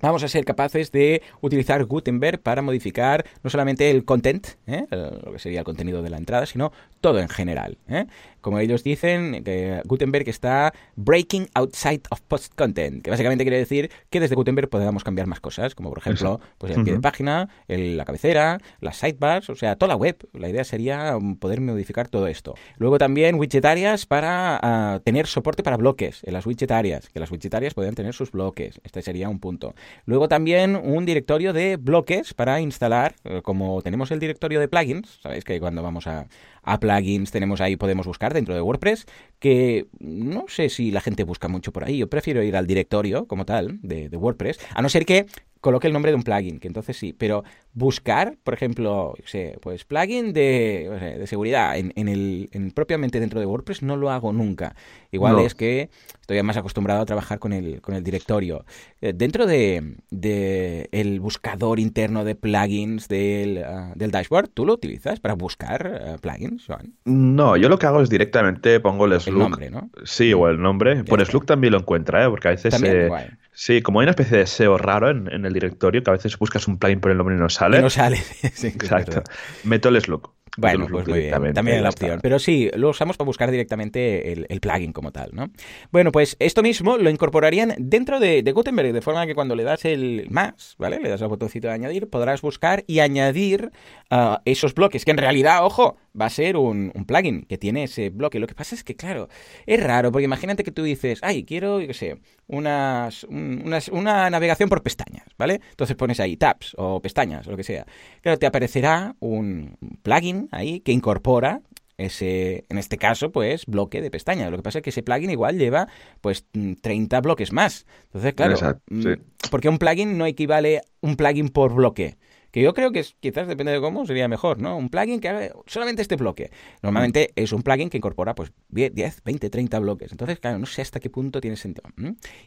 vamos 0.00 0.22
a 0.22 0.28
ser 0.28 0.44
capaces 0.44 0.92
de 0.92 1.22
utilizar 1.40 1.84
Gutenberg 1.84 2.40
para 2.40 2.62
modificar 2.62 3.24
no 3.42 3.50
solamente 3.50 3.90
el 3.90 4.04
content, 4.04 4.46
¿eh? 4.66 4.86
lo 4.90 5.32
que 5.32 5.38
sería 5.38 5.60
el 5.60 5.64
contenido 5.64 6.02
de 6.02 6.10
la 6.10 6.16
entrada, 6.16 6.46
sino 6.46 6.72
todo 7.00 7.18
en 7.18 7.28
general. 7.28 7.78
¿eh? 7.88 8.06
Como 8.40 8.58
ellos 8.58 8.84
dicen, 8.84 9.44
que 9.44 9.82
Gutenberg 9.84 10.28
está 10.28 10.72
breaking 10.96 11.48
outside 11.54 12.02
of 12.10 12.20
post 12.22 12.54
content, 12.54 13.02
que 13.02 13.10
básicamente 13.10 13.44
quiere 13.44 13.58
decir 13.58 13.90
que 14.10 14.20
desde 14.20 14.34
Gutenberg 14.34 14.68
podamos 14.68 15.04
cambiar 15.04 15.26
más 15.26 15.40
cosas, 15.40 15.74
como 15.74 15.90
por 15.90 15.98
ejemplo 15.98 16.40
pues 16.58 16.76
el 16.76 16.84
pie 16.84 16.94
de 16.94 17.00
página, 17.00 17.48
la 17.68 18.04
cabecera, 18.04 18.58
las 18.80 18.96
sidebars, 18.98 19.50
o 19.50 19.54
sea, 19.54 19.76
toda 19.76 19.88
la 19.88 19.96
web. 19.96 20.16
La 20.32 20.48
idea 20.48 20.64
sería 20.64 21.16
um, 21.16 21.36
poder 21.36 21.60
modificar 21.60 22.08
todo 22.08 22.26
esto. 22.26 22.54
Luego 22.76 22.98
también 22.98 23.36
widget 23.36 23.64
áreas 23.64 24.06
para 24.06 24.58
ah, 24.62 25.00
tener 25.04 25.26
soporte 25.26 25.62
para 25.62 25.76
bloques 25.76 26.22
en 26.24 26.32
las 26.32 26.46
widget 26.46 26.70
áreas, 26.70 27.08
que 27.08 27.20
las 27.20 27.30
widget 27.30 27.54
áreas 27.54 27.74
puedan 27.74 27.94
tener 27.94 28.14
sus 28.14 28.30
bloques. 28.30 28.80
Este 28.84 29.02
sería 29.02 29.28
un 29.28 29.40
punto. 29.40 29.74
Luego 30.06 30.28
también 30.28 30.76
un 30.76 31.04
directorio 31.04 31.52
de 31.52 31.76
bloques 31.76 32.34
para 32.34 32.60
instalar, 32.60 33.14
eh, 33.24 33.40
como 33.42 33.82
tenemos 33.82 34.10
el 34.10 34.20
directorio 34.20 34.60
de 34.60 34.68
plugins, 34.68 35.20
sabéis 35.22 35.44
que 35.44 35.60
cuando 35.60 35.82
vamos 35.82 36.06
a, 36.06 36.26
a 36.62 36.78
plugins 36.80 37.30
tenemos 37.30 37.60
ahí, 37.60 37.76
podemos 37.76 38.06
buscar 38.06 38.34
dentro 38.34 38.54
de 38.54 38.60
WordPress, 38.60 39.06
que 39.40 39.88
no 39.98 40.44
sé 40.46 40.68
si 40.68 40.92
la 40.92 41.00
gente 41.00 41.24
busca 41.24 41.48
mucho 41.48 41.72
por 41.72 41.82
ahí. 41.84 41.98
Yo 41.98 42.08
prefiero 42.08 42.42
ir 42.44 42.54
al 42.54 42.68
directorio 42.68 43.26
como 43.26 43.44
tal 43.44 43.80
de, 43.82 44.08
de 44.08 44.16
WordPress, 44.16 44.60
a 44.74 44.82
no 44.82 44.88
ser 44.88 45.04
que 45.04 45.26
coloque 45.60 45.86
el 45.86 45.92
nombre 45.92 46.10
de 46.10 46.16
un 46.16 46.22
plugin, 46.22 46.58
que 46.58 46.68
entonces 46.68 46.96
sí, 46.96 47.12
pero 47.12 47.44
buscar, 47.74 48.38
por 48.42 48.54
ejemplo, 48.54 49.14
sé, 49.26 49.58
pues 49.60 49.84
plugin 49.84 50.32
de, 50.32 51.16
de 51.18 51.26
seguridad 51.26 51.76
en, 51.76 51.92
en, 51.96 52.08
el, 52.08 52.48
en 52.52 52.70
propiamente 52.70 53.20
dentro 53.20 53.40
de 53.40 53.46
WordPress 53.46 53.82
no 53.82 53.96
lo 53.96 54.10
hago 54.10 54.32
nunca. 54.32 54.74
Igual 55.12 55.38
es 55.40 55.54
que 55.54 55.90
estoy 56.20 56.42
más 56.42 56.56
acostumbrado 56.56 57.02
a 57.02 57.04
trabajar 57.04 57.38
con 57.38 57.52
el, 57.52 57.82
con 57.82 57.94
el 57.94 58.02
directorio. 58.02 58.64
Eh, 59.02 59.12
dentro 59.14 59.46
de, 59.46 59.96
de, 60.10 60.88
el 60.92 61.20
buscador 61.20 61.78
interno 61.78 62.24
de 62.24 62.36
plugins 62.36 63.08
del, 63.08 63.58
uh, 63.58 63.98
del 63.98 64.10
dashboard, 64.12 64.48
¿tú 64.48 64.64
lo 64.64 64.72
utilizas 64.72 65.20
para 65.20 65.34
buscar 65.34 66.16
uh, 66.16 66.20
plugins, 66.20 66.64
Joan? 66.66 66.94
No, 67.04 67.56
yo 67.58 67.68
lo 67.68 67.78
que 67.78 67.86
hago 67.86 68.00
es 68.00 68.08
directamente 68.08 68.80
pongo 68.80 69.04
el. 69.04 69.12
El 69.30 69.38
nombre, 69.38 69.70
¿no? 69.70 69.90
Sí, 70.04 70.32
o 70.32 70.48
el 70.48 70.60
nombre. 70.60 71.04
Por 71.04 71.24
slug 71.24 71.46
también 71.46 71.72
lo 71.72 71.80
encuentra, 71.80 72.24
¿eh? 72.24 72.28
porque 72.28 72.48
a 72.48 72.50
veces... 72.52 72.80
Eh, 72.82 73.10
sí, 73.52 73.82
como 73.82 74.00
hay 74.00 74.04
una 74.04 74.10
especie 74.10 74.38
de 74.38 74.46
SEO 74.46 74.78
raro 74.78 75.10
en, 75.10 75.32
en, 75.32 75.44
el 75.46 75.52
directorio, 75.52 76.02
que 76.02 76.10
a 76.10 76.14
veces 76.14 76.38
buscas 76.38 76.66
un 76.68 76.78
plugin 76.78 77.00
por 77.00 77.10
el 77.10 77.18
nombre 77.18 77.36
y 77.36 77.38
no 77.38 77.48
sale. 77.48 77.78
Y 77.78 77.82
no 77.82 77.90
sale. 77.90 78.16
sí, 78.54 78.68
Exacto. 78.68 79.22
Meto 79.64 79.88
el 79.88 80.00
slug. 80.00 80.30
Bueno, 80.56 80.86
pues 80.90 81.06
muy 81.06 81.20
bien, 81.20 81.54
también 81.54 81.82
la 81.82 81.90
opción. 81.90 82.20
Pero 82.22 82.38
sí, 82.38 82.70
lo 82.74 82.90
usamos 82.90 83.16
para 83.16 83.26
buscar 83.26 83.50
directamente 83.50 84.32
el, 84.32 84.60
plugin 84.60 84.92
como 84.92 85.12
tal, 85.12 85.30
¿no? 85.32 85.50
Bueno, 85.90 86.12
pues 86.12 86.36
esto 86.38 86.62
mismo 86.62 86.98
lo 86.98 87.08
incorporarían 87.08 87.74
dentro 87.78 88.20
de, 88.20 88.42
Gutenberg, 88.52 88.92
de 88.92 89.00
forma 89.00 89.26
que 89.26 89.34
cuando 89.34 89.54
le 89.54 89.62
das 89.62 89.84
el 89.84 90.26
más, 90.30 90.74
¿vale? 90.78 90.98
Le 91.00 91.08
das 91.08 91.22
al 91.22 91.28
botoncito 91.28 91.68
de 91.68 91.74
añadir, 91.74 92.08
podrás 92.08 92.42
buscar 92.42 92.84
y 92.86 92.98
añadir 92.98 93.70
ah, 94.10 94.42
esos 94.44 94.74
bloques, 94.74 95.04
que 95.04 95.12
en 95.12 95.18
realidad, 95.18 95.64
ojo, 95.64 95.96
va 96.18 96.26
a 96.26 96.30
ser 96.30 96.56
un, 96.56 96.92
plugin 97.06 97.42
que 97.42 97.58
tiene 97.58 97.84
ese 97.84 98.10
bloque. 98.10 98.38
Lo 98.38 98.46
que 98.46 98.54
pasa 98.54 98.74
es 98.74 98.84
que, 98.84 98.96
claro, 98.96 99.28
es 99.66 99.82
raro, 99.82 100.12
porque 100.12 100.24
imagínate 100.24 100.64
que 100.64 100.72
tú 100.72 100.82
dices, 100.82 101.20
ay, 101.22 101.44
quiero, 101.44 101.80
yo 101.80 101.86
qué 101.86 101.94
sé, 101.94 102.18
unas, 102.46 103.24
una 103.24 104.30
navegación 104.30 104.68
por 104.68 104.82
pestañas, 104.82 105.26
¿vale? 105.38 105.60
Entonces 105.70 105.96
pones 105.96 106.20
ahí 106.20 106.36
tabs 106.36 106.74
o 106.76 107.00
pestañas 107.00 107.46
o 107.46 107.52
lo 107.52 107.56
que 107.56 107.64
sea. 107.64 107.86
Claro, 108.20 108.38
te 108.38 108.46
aparecerá 108.46 109.14
un 109.20 109.76
plugin 110.02 110.39
ahí 110.50 110.80
que 110.80 110.92
incorpora 110.92 111.62
ese, 111.98 112.64
en 112.68 112.78
este 112.78 112.96
caso, 112.96 113.30
pues, 113.30 113.66
bloque 113.66 114.00
de 114.00 114.10
pestañas. 114.10 114.50
Lo 114.50 114.56
que 114.56 114.62
pasa 114.62 114.78
es 114.78 114.82
que 114.82 114.90
ese 114.90 115.02
plugin 115.02 115.30
igual 115.30 115.58
lleva, 115.58 115.88
pues, 116.20 116.46
30 116.80 117.20
bloques 117.20 117.52
más. 117.52 117.86
Entonces, 118.06 118.34
claro, 118.34 118.56
mm, 118.88 119.04
porque 119.50 119.68
un 119.68 119.78
plugin 119.78 120.16
no 120.16 120.26
equivale 120.26 120.80
un 121.00 121.16
plugin 121.16 121.50
por 121.50 121.74
bloque 121.74 122.16
que 122.50 122.62
yo 122.62 122.74
creo 122.74 122.92
que 122.92 123.04
quizás 123.20 123.46
depende 123.46 123.72
de 123.72 123.80
cómo 123.80 124.06
sería 124.06 124.28
mejor, 124.28 124.60
¿no? 124.60 124.76
Un 124.76 124.88
plugin 124.88 125.20
que 125.20 125.28
haga 125.28 125.48
solamente 125.66 126.02
este 126.02 126.16
bloque. 126.16 126.50
Normalmente 126.82 127.32
es 127.36 127.52
un 127.52 127.62
plugin 127.62 127.90
que 127.90 127.98
incorpora 127.98 128.34
pues 128.34 128.52
10, 128.68 129.22
20, 129.24 129.50
30 129.50 129.78
bloques. 129.78 130.12
Entonces, 130.12 130.38
claro, 130.38 130.58
no 130.58 130.66
sé 130.66 130.82
hasta 130.82 131.00
qué 131.00 131.10
punto 131.10 131.40
tiene 131.40 131.56
sentido. 131.56 131.88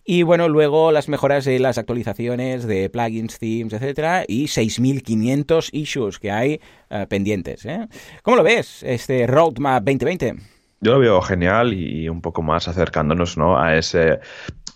Y 0.03 0.23
bueno, 0.23 0.49
luego 0.49 0.91
las 0.91 1.07
mejoras 1.07 1.45
de 1.45 1.59
las 1.59 1.77
actualizaciones 1.77 2.65
de 2.65 2.89
plugins, 2.89 3.39
themes, 3.39 3.73
etcétera, 3.73 4.25
y 4.27 4.47
6500 4.47 5.69
issues 5.73 6.19
que 6.19 6.31
hay 6.31 6.59
eh, 6.89 7.05
pendientes. 7.07 7.65
¿eh? 7.65 7.87
¿Cómo 8.21 8.37
lo 8.37 8.43
ves, 8.43 8.83
este 8.83 9.27
Roadmap 9.27 9.83
2020? 9.83 10.35
Yo 10.81 10.91
lo 10.91 10.99
veo 10.99 11.21
genial 11.21 11.73
y 11.73 12.09
un 12.09 12.21
poco 12.21 12.41
más 12.41 12.67
acercándonos 12.67 13.37
¿no? 13.37 13.57
a 13.57 13.77
ese 13.77 14.19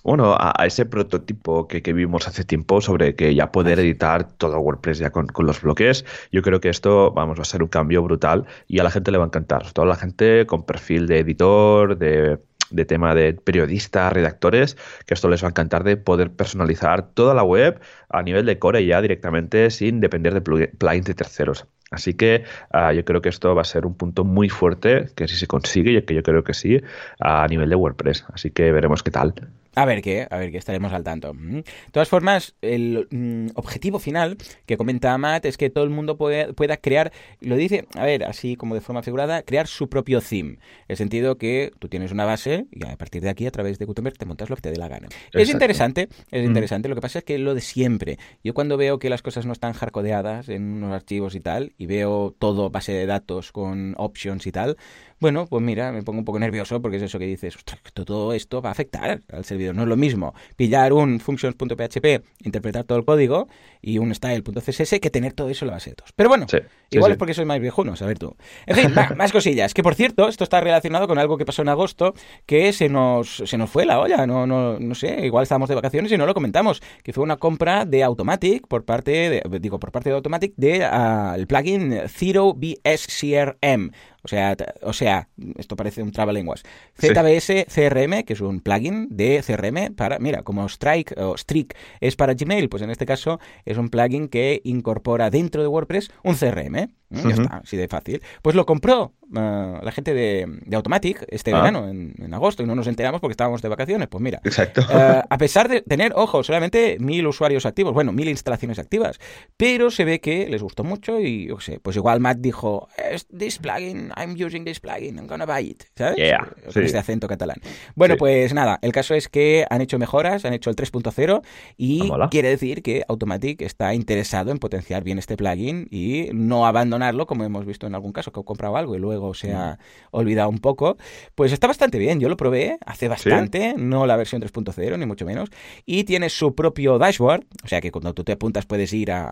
bueno, 0.07 0.37
a, 0.39 0.65
ese 0.65 0.85
prototipo 0.85 1.67
que, 1.67 1.81
vimos 1.91 2.29
hace 2.29 2.45
tiempo 2.45 2.79
sobre 2.79 3.15
que 3.15 3.35
ya 3.35 3.51
poder 3.51 3.77
editar 3.79 4.31
todo 4.37 4.57
WordPress 4.57 4.99
ya 4.99 5.11
con, 5.11 5.27
los 5.39 5.61
bloques, 5.61 6.05
yo 6.31 6.41
creo 6.41 6.61
que 6.61 6.69
esto, 6.69 7.11
vamos, 7.11 7.37
va 7.37 7.41
a 7.41 7.45
ser 7.45 7.61
un 7.61 7.67
cambio 7.67 8.01
brutal 8.01 8.45
y 8.69 8.79
a 8.79 8.83
la 8.83 8.89
gente 8.89 9.11
le 9.11 9.17
va 9.17 9.25
a 9.25 9.27
encantar, 9.27 9.63
sobre 9.63 9.73
todo 9.73 9.85
a 9.85 9.89
la 9.89 9.95
gente 9.97 10.45
con 10.47 10.65
perfil 10.65 11.07
de 11.07 11.19
editor, 11.19 11.97
de 11.97 12.39
de 12.69 12.85
tema 12.85 13.15
de 13.15 13.33
periodistas, 13.33 14.11
redactores, 14.11 14.75
que 15.05 15.13
esto 15.13 15.29
les 15.29 15.41
va 15.41 15.47
a 15.47 15.51
encantar 15.51 15.85
de 15.85 15.95
poder 15.95 16.31
personalizar 16.31 17.09
toda 17.13 17.33
la 17.33 17.43
web 17.43 17.79
a 18.09 18.21
nivel 18.23 18.45
de 18.45 18.59
core 18.59 18.85
ya 18.85 19.01
directamente 19.01 19.69
sin 19.71 20.01
depender 20.01 20.33
de 20.33 20.41
plugins 20.41 21.05
de 21.05 21.13
terceros. 21.13 21.65
Así 21.91 22.13
que 22.13 22.43
ah, 22.71 22.91
yo 22.91 23.05
creo 23.05 23.21
que 23.21 23.29
esto 23.29 23.55
va 23.55 23.61
a 23.61 23.65
ser 23.65 23.85
un 23.85 23.95
punto 23.95 24.25
muy 24.25 24.49
fuerte, 24.49 25.09
que 25.15 25.27
si 25.27 25.37
se 25.37 25.47
consigue, 25.47 25.91
y 25.91 26.01
que 26.01 26.13
yo 26.13 26.23
creo 26.23 26.43
que 26.43 26.53
sí, 26.53 26.81
a 27.19 27.47
nivel 27.47 27.69
de 27.69 27.75
WordPress. 27.75 28.25
Así 28.33 28.51
que 28.51 28.71
veremos 28.71 29.03
qué 29.03 29.11
tal. 29.11 29.33
A 29.77 29.85
ver 29.85 30.01
qué, 30.01 30.27
a 30.27 30.37
ver 30.37 30.51
qué 30.51 30.57
estaremos 30.57 30.91
al 30.91 31.03
tanto. 31.03 31.33
De 31.33 31.63
todas 31.91 32.09
formas, 32.09 32.55
el 32.63 33.07
mm, 33.11 33.49
objetivo 33.53 33.99
final 33.99 34.35
que 34.65 34.75
comenta 34.75 35.15
Matt 35.19 35.45
es 35.45 35.55
que 35.55 35.69
todo 35.69 35.83
el 35.83 35.91
mundo 35.91 36.17
pueda 36.17 36.77
crear, 36.77 37.11
lo 37.41 37.55
dice, 37.55 37.85
a 37.93 38.03
ver, 38.03 38.23
así 38.23 38.55
como 38.55 38.73
de 38.73 38.81
forma 38.81 39.03
figurada, 39.03 39.43
crear 39.43 39.67
su 39.67 39.87
propio 39.87 40.19
theme. 40.19 40.53
En 40.53 40.59
el 40.87 40.97
sentido 40.97 41.37
que 41.37 41.71
tú 41.77 41.89
tienes 41.89 42.11
una 42.11 42.25
base 42.25 42.65
y 42.71 42.87
a 42.87 42.97
partir 42.97 43.21
de 43.21 43.29
aquí, 43.29 43.45
a 43.45 43.51
través 43.51 43.77
de 43.77 43.85
Gutenberg, 43.85 44.17
te 44.17 44.25
montas 44.25 44.49
lo 44.49 44.55
que 44.55 44.63
te 44.63 44.71
dé 44.71 44.77
la 44.77 44.87
gana. 44.87 45.09
Es 45.31 45.49
interesante, 45.51 46.09
es 46.31 46.43
interesante. 46.43 46.89
Lo 46.89 46.95
que 46.95 47.01
pasa 47.01 47.19
es 47.19 47.25
que 47.25 47.37
lo 47.37 47.53
de 47.53 47.61
siempre. 47.61 48.17
Yo 48.43 48.55
cuando 48.55 48.77
veo 48.77 48.97
que 48.97 49.11
las 49.11 49.21
cosas 49.21 49.45
no 49.45 49.53
están 49.53 49.73
hardcodeadas 49.73 50.49
en 50.49 50.63
unos 50.73 50.91
archivos 50.91 51.35
y 51.35 51.39
tal, 51.39 51.73
y 51.77 51.85
veo 51.85 52.35
todo 52.39 52.71
base 52.71 52.93
de 52.93 53.05
datos 53.05 53.51
con 53.51 53.93
options 53.97 54.47
y 54.47 54.51
tal, 54.51 54.75
bueno, 55.19 55.47
pues 55.47 55.63
mira, 55.63 55.91
me 55.91 56.03
pongo 56.03 56.19
un 56.19 56.25
poco 56.25 56.39
nervioso 56.39 56.81
porque 56.81 56.97
es 56.97 57.03
eso 57.03 57.17
que 57.17 57.25
dices, 57.25 57.55
ostras, 57.55 57.79
todo 57.93 58.33
esto 58.33 58.61
va 58.61 58.69
a 58.69 58.71
afectar 58.71 59.21
al 59.31 59.45
servidor. 59.45 59.75
No 59.75 59.83
es 59.83 59.87
lo 59.87 59.97
mismo 59.97 60.33
pillar 60.55 60.93
un 60.93 61.19
functions.php, 61.19 62.23
interpretar 62.43 62.83
todo 62.83 62.97
el 62.97 63.05
código 63.05 63.47
y 63.81 63.97
un 63.97 64.13
style.css 64.13 64.99
que 64.99 65.09
tener 65.09 65.33
todo 65.33 65.49
eso 65.49 65.65
en 65.65 65.67
la 65.67 65.73
base 65.73 65.89
de 65.89 65.95
datos. 65.95 66.13
Pero 66.15 66.29
bueno, 66.29 66.45
igual 66.89 67.11
es 67.11 67.17
porque 67.17 67.33
soy 67.33 67.45
más 67.45 67.59
viejuno, 67.59 67.93
a 67.99 68.05
ver 68.05 68.19
tú. 68.19 68.35
En 68.65 68.75
fin, 68.75 68.93
más 69.15 69.31
cosillas. 69.31 69.73
Que 69.73 69.83
por 69.83 69.95
cierto, 69.95 70.27
esto 70.27 70.43
está 70.43 70.61
relacionado 70.61 71.07
con 71.07 71.17
algo 71.17 71.37
que 71.37 71.45
pasó 71.45 71.61
en 71.61 71.69
agosto, 71.69 72.13
que 72.45 72.73
se 72.73 72.89
nos, 72.89 73.43
se 73.45 73.57
nos 73.57 73.69
fue 73.69 73.85
la 73.85 73.99
olla. 73.99 74.27
No, 74.27 74.45
no, 74.45 74.79
no 74.79 74.95
sé, 74.95 75.25
igual 75.25 75.43
estábamos 75.43 75.69
de 75.69 75.75
vacaciones 75.75 76.11
y 76.11 76.17
no 76.17 76.25
lo 76.25 76.33
comentamos. 76.33 76.81
Que 77.03 77.13
fue 77.13 77.23
una 77.23 77.37
compra 77.37 77.85
de 77.85 78.03
Automatic 78.03 78.67
por 78.67 78.85
parte 78.85 79.11
de, 79.11 79.59
digo, 79.59 79.79
por 79.79 79.91
parte 79.91 80.09
de 80.09 80.15
Automatic 80.15 80.53
de 80.57 80.83
ah, 80.83 81.33
el 81.37 81.47
plugin 81.47 82.01
Zero 82.07 82.53
BSCRM. 82.53 83.91
O 84.27 84.29
sea, 84.29 84.57
o 84.81 84.91
sea, 84.91 85.29
esto 85.57 85.77
parece 85.77 86.03
un 86.03 86.11
trabalenguas. 86.11 86.63
ZBS 86.99 87.65
CRM, 87.73 88.23
que 88.23 88.33
es 88.33 88.41
un 88.41 88.59
plugin 88.59 89.07
de 89.09 89.41
CRM 89.41 89.95
para, 89.95 90.19
mira, 90.19 90.43
como 90.43 90.67
Strike 90.67 91.15
o 91.17 91.37
Streak 91.37 91.77
es 92.01 92.17
para 92.17 92.33
Gmail, 92.33 92.67
pues 92.67 92.83
en 92.83 92.89
este 92.89 93.05
caso 93.05 93.39
es 93.63 93.77
un 93.77 93.87
plugin 93.87 94.27
que 94.27 94.59
incorpora 94.65 95.29
dentro 95.29 95.61
de 95.61 95.69
WordPress 95.69 96.11
un 96.23 96.35
CRM. 96.35 96.89
Ya 97.09 97.29
está, 97.29 97.61
así 97.63 97.77
de 97.77 97.87
fácil. 97.87 98.21
Pues 98.41 98.53
lo 98.53 98.65
compró 98.65 99.13
uh, 99.31 99.83
la 99.83 99.91
gente 99.91 100.13
de, 100.13 100.45
de 100.65 100.75
Automatic 100.75 101.25
este 101.29 101.53
ah. 101.53 101.57
verano, 101.57 101.89
en, 101.89 102.33
agosto, 102.33 102.63
y 102.63 102.65
no 102.65 102.75
nos 102.75 102.87
enteramos 102.87 103.21
porque 103.21 103.31
estábamos 103.31 103.61
de 103.61 103.69
vacaciones. 103.69 104.07
Pues 104.07 104.21
mira, 104.21 104.39
Exacto. 104.43 104.81
Uh, 104.81 105.21
a 105.29 105.37
pesar 105.37 105.69
de 105.69 105.81
tener, 105.81 106.13
ojo, 106.15 106.43
solamente 106.43 106.97
mil 106.99 107.25
usuarios 107.27 107.65
activos, 107.65 107.93
bueno, 107.93 108.11
mil 108.11 108.29
instalaciones 108.29 108.79
activas, 108.79 109.19
pero 109.55 109.91
se 109.91 110.05
ve 110.05 110.19
que 110.19 110.47
les 110.49 110.61
gustó 110.61 110.83
mucho 110.83 111.19
y, 111.19 111.47
yo 111.47 111.59
sé, 111.59 111.79
pues 111.79 111.95
igual 111.95 112.19
Matt 112.19 112.37
dijo, 112.39 112.87
this 113.35 113.57
plugin, 113.59 114.11
I'm 114.17 114.35
using 114.39 114.63
this 114.63 114.79
plugin, 114.79 115.17
I'm 115.17 115.27
gonna 115.27 115.45
buy 115.45 115.69
it, 115.69 115.83
¿sabes? 115.95 116.17
Yeah, 116.17 116.47
este 116.67 116.97
acento 116.97 117.27
catalán. 117.27 117.57
Bueno, 117.95 118.15
pues 118.17 118.53
nada, 118.53 118.79
el 118.81 118.91
caso 118.91 119.13
es 119.13 119.29
que 119.29 119.65
han 119.69 119.81
hecho 119.81 119.99
mejoras, 119.99 120.45
han 120.45 120.53
hecho 120.53 120.69
el 120.69 120.75
3.0 120.75 121.41
y 121.77 122.09
ah, 122.11 122.27
quiere 122.29 122.49
decir 122.49 122.81
que 122.81 123.03
Automatic 123.07 123.61
está 123.61 123.93
interesado 123.93 124.51
en 124.51 124.59
potenciar 124.59 125.03
bien 125.03 125.17
este 125.17 125.37
plugin 125.37 125.87
y 125.91 126.29
no 126.33 126.65
abandonarlo 126.65 127.25
como 127.25 127.43
hemos 127.43 127.65
visto 127.65 127.87
en 127.87 127.95
algún 127.95 128.11
caso, 128.11 128.31
que 128.31 128.39
ha 128.39 128.43
comprado 128.43 128.77
algo 128.77 128.95
y 128.95 128.99
luego 128.99 129.16
se 129.33 129.53
ha 129.53 129.79
olvidado 130.11 130.49
un 130.49 130.59
poco, 130.59 130.97
pues 131.35 131.51
está 131.51 131.67
bastante 131.67 131.99
bien. 131.99 132.19
Yo 132.19 132.29
lo 132.29 132.37
probé 132.37 132.77
hace 132.85 133.07
bastante, 133.07 133.75
no 133.77 134.05
la 134.05 134.15
versión 134.15 134.41
3.0, 134.41 134.97
ni 134.97 135.05
mucho 135.05 135.25
menos, 135.25 135.49
y 135.85 136.03
tiene 136.03 136.29
su 136.29 136.55
propio 136.55 136.97
dashboard, 136.97 137.45
o 137.63 137.67
sea 137.67 137.81
que 137.81 137.91
cuando 137.91 138.13
tú 138.13 138.23
te 138.23 138.33
apuntas 138.33 138.65
puedes 138.65 138.91
ir 138.93 139.11
a, 139.11 139.31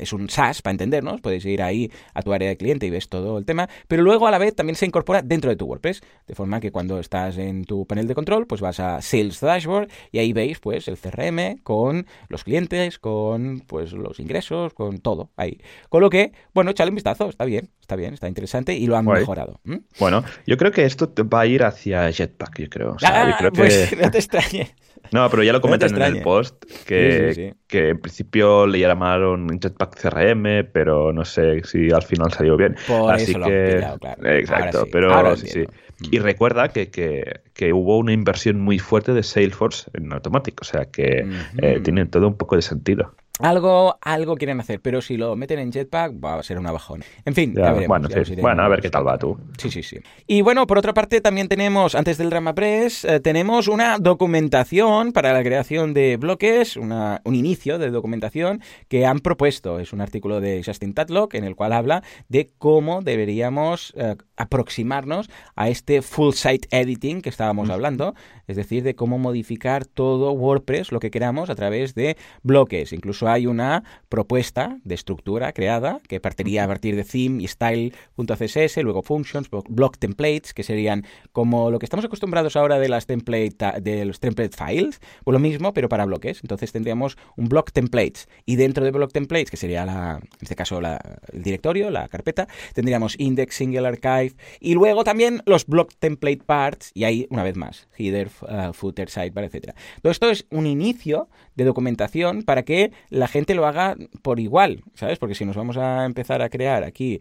es 0.00 0.12
un 0.12 0.28
SaaS 0.28 0.62
para 0.62 0.72
entendernos, 0.72 1.20
puedes 1.20 1.44
ir 1.44 1.62
ahí 1.62 1.90
a 2.14 2.22
tu 2.22 2.32
área 2.32 2.48
de 2.48 2.56
cliente 2.56 2.86
y 2.86 2.90
ves 2.90 3.08
todo 3.08 3.38
el 3.38 3.44
tema, 3.44 3.68
pero 3.88 4.02
luego 4.02 4.26
a 4.26 4.30
la 4.30 4.38
vez 4.38 4.54
también 4.54 4.76
se 4.76 4.86
incorpora 4.86 5.22
dentro 5.22 5.50
de 5.50 5.56
tu 5.56 5.66
WordPress, 5.66 6.02
de 6.26 6.34
forma 6.34 6.60
que 6.60 6.70
cuando 6.70 6.98
estás 6.98 7.38
en 7.38 7.64
tu 7.64 7.86
panel 7.86 8.06
de 8.06 8.14
control, 8.14 8.46
pues 8.46 8.60
vas 8.60 8.80
a 8.80 9.00
Sales 9.02 9.40
Dashboard 9.40 9.88
y 10.10 10.18
ahí 10.18 10.32
veis 10.32 10.58
pues 10.58 10.88
el 10.88 10.98
CRM 10.98 11.58
con 11.62 12.06
los 12.28 12.44
clientes, 12.44 12.98
con 12.98 13.60
pues 13.66 13.92
los 13.92 14.20
ingresos, 14.20 14.74
con 14.74 14.98
todo 14.98 15.30
ahí. 15.36 15.60
Con 15.88 16.00
lo 16.02 16.10
que, 16.10 16.32
bueno, 16.54 16.72
un 16.88 16.94
vistazo, 16.94 17.28
está 17.28 17.44
bien, 17.44 17.70
está 17.92 17.96
bien, 17.96 18.14
está 18.14 18.28
interesante 18.28 18.74
y 18.74 18.86
lo 18.86 18.96
han 18.96 19.04
mejorado. 19.04 19.60
Bueno, 19.98 20.24
yo 20.46 20.56
creo 20.56 20.72
que 20.72 20.84
esto 20.84 21.12
va 21.28 21.40
a 21.40 21.46
ir 21.46 21.62
hacia 21.62 22.10
Jetpack, 22.10 22.60
yo 22.60 22.68
creo. 22.70 22.96
ah, 23.04 23.50
pues 23.54 23.94
no 24.02 24.10
te 24.10 24.18
extrañe. 24.18 24.74
No, 25.10 25.28
pero 25.28 25.42
ya 25.42 25.52
lo 25.52 25.60
comentan 25.60 25.94
en 25.94 26.16
el 26.16 26.22
post 26.22 26.64
que, 26.86 27.54
que 27.66 27.90
en 27.90 28.00
principio 28.00 28.66
le 28.66 28.78
llamaron 28.78 29.46
Jetpack 29.60 30.00
CRM, 30.00 30.70
pero 30.72 31.12
no 31.12 31.24
sé 31.24 31.62
si 31.64 31.90
al 31.90 32.02
final 32.02 32.32
salió 32.32 32.56
bien. 32.56 32.76
Así 33.10 33.34
que. 33.34 33.84
Exacto, 34.22 34.86
pero 34.90 35.36
sí, 35.36 35.64
Y 36.10 36.18
recuerda 36.18 36.68
que, 36.68 36.90
que, 36.90 37.72
hubo 37.74 37.98
una 37.98 38.12
inversión 38.12 38.58
muy 38.60 38.78
fuerte 38.78 39.12
de 39.12 39.22
Salesforce 39.22 39.90
en 39.92 40.12
Automatic, 40.12 40.62
o 40.62 40.64
sea 40.64 40.86
que 40.86 41.26
eh, 41.58 41.80
tiene 41.82 42.06
todo 42.06 42.28
un 42.28 42.36
poco 42.38 42.56
de 42.56 42.62
sentido. 42.62 43.14
Algo, 43.42 43.98
algo 44.00 44.36
quieren 44.36 44.60
hacer, 44.60 44.80
pero 44.80 45.02
si 45.02 45.16
lo 45.16 45.36
meten 45.36 45.58
en 45.58 45.72
Jetpack 45.72 46.12
va 46.24 46.38
a 46.38 46.42
ser 46.42 46.58
una 46.58 46.72
bajón. 46.72 47.02
En 47.24 47.34
fin, 47.34 47.54
bueno, 47.54 48.08
bueno, 48.40 48.62
a 48.62 48.68
ver 48.68 48.80
qué 48.80 48.90
tal 48.90 49.06
va 49.06 49.18
tú. 49.18 49.38
Sí, 49.58 49.70
sí, 49.70 49.82
sí. 49.82 49.98
Y 50.26 50.42
bueno, 50.42 50.66
por 50.66 50.78
otra 50.78 50.94
parte, 50.94 51.20
también 51.20 51.48
tenemos, 51.48 51.94
antes 51.94 52.18
del 52.18 52.30
Drama 52.30 52.54
Press, 52.54 53.04
eh, 53.04 53.20
tenemos 53.20 53.68
una 53.68 53.98
documentación 53.98 55.12
para 55.12 55.32
la 55.32 55.42
creación 55.42 55.92
de 55.94 56.16
bloques, 56.16 56.76
una, 56.76 57.20
un 57.24 57.34
inicio 57.34 57.78
de 57.78 57.90
documentación 57.90 58.60
que 58.88 59.06
han 59.06 59.20
propuesto. 59.20 59.80
Es 59.80 59.92
un 59.92 60.00
artículo 60.00 60.40
de 60.40 60.62
Justin 60.64 60.94
Tatlock 60.94 61.34
en 61.34 61.44
el 61.44 61.56
cual 61.56 61.72
habla 61.72 62.02
de 62.28 62.50
cómo 62.58 63.02
deberíamos 63.02 63.92
eh, 63.96 64.16
aproximarnos 64.36 65.30
a 65.56 65.68
este 65.68 66.02
full 66.02 66.32
site 66.34 66.68
editing 66.70 67.22
que 67.22 67.28
estábamos 67.28 67.70
hablando, 67.70 68.14
es 68.46 68.56
decir, 68.56 68.82
de 68.82 68.94
cómo 68.94 69.18
modificar 69.18 69.86
todo 69.86 70.32
WordPress, 70.32 70.92
lo 70.92 71.00
que 71.00 71.10
queramos, 71.10 71.50
a 71.50 71.54
través 71.54 71.94
de 71.94 72.16
bloques. 72.42 72.92
Incluso 72.92 73.28
hay 73.32 73.46
una 73.46 73.84
propuesta 74.08 74.78
de 74.84 74.94
estructura 74.94 75.52
creada 75.52 76.00
que 76.08 76.20
partiría 76.20 76.64
a 76.64 76.66
partir 76.68 76.96
de 76.96 77.04
theme 77.04 77.42
y 77.42 77.48
style.css, 77.48 78.76
luego 78.82 79.02
functions, 79.02 79.48
block 79.50 79.98
templates, 79.98 80.54
que 80.54 80.62
serían 80.62 81.04
como 81.32 81.70
lo 81.70 81.78
que 81.78 81.86
estamos 81.86 82.04
acostumbrados 82.04 82.56
ahora 82.56 82.78
de 82.78 82.88
las 82.88 83.06
template 83.06 83.80
de 83.80 84.04
los 84.04 84.20
template 84.20 84.56
files, 84.56 85.00
pues 85.24 85.32
lo 85.32 85.38
mismo, 85.38 85.72
pero 85.72 85.88
para 85.88 86.04
bloques. 86.04 86.40
Entonces 86.42 86.72
tendríamos 86.72 87.16
un 87.36 87.48
block 87.48 87.72
templates 87.72 88.28
y 88.44 88.56
dentro 88.56 88.84
de 88.84 88.90
block 88.90 89.12
templates, 89.12 89.50
que 89.50 89.56
sería 89.56 89.84
la, 89.86 90.18
en 90.22 90.38
este 90.40 90.56
caso 90.56 90.80
la, 90.80 91.00
el 91.32 91.42
directorio, 91.42 91.90
la 91.90 92.08
carpeta, 92.08 92.48
tendríamos 92.74 93.18
index, 93.18 93.54
single 93.56 93.86
archive 93.86 94.34
y 94.60 94.74
luego 94.74 95.04
también 95.04 95.42
los 95.46 95.66
block 95.66 95.92
template 95.98 96.42
parts 96.44 96.90
y 96.94 97.04
ahí 97.04 97.26
una 97.30 97.42
vez 97.42 97.56
más, 97.56 97.88
header, 97.96 98.28
uh, 98.42 98.72
footer, 98.72 99.08
sidebar, 99.08 99.44
etcétera. 99.44 99.74
Todo 100.02 100.10
esto 100.10 100.30
es 100.30 100.46
un 100.50 100.66
inicio 100.66 101.28
de 101.54 101.64
documentación 101.64 102.42
para 102.42 102.64
que 102.64 102.92
la 103.12 103.28
gente 103.28 103.54
lo 103.54 103.66
haga 103.66 103.94
por 104.22 104.40
igual, 104.40 104.84
¿sabes? 104.94 105.18
Porque 105.18 105.34
si 105.34 105.44
nos 105.44 105.54
vamos 105.54 105.76
a 105.76 106.06
empezar 106.06 106.40
a 106.40 106.48
crear 106.48 106.82
aquí 106.82 107.20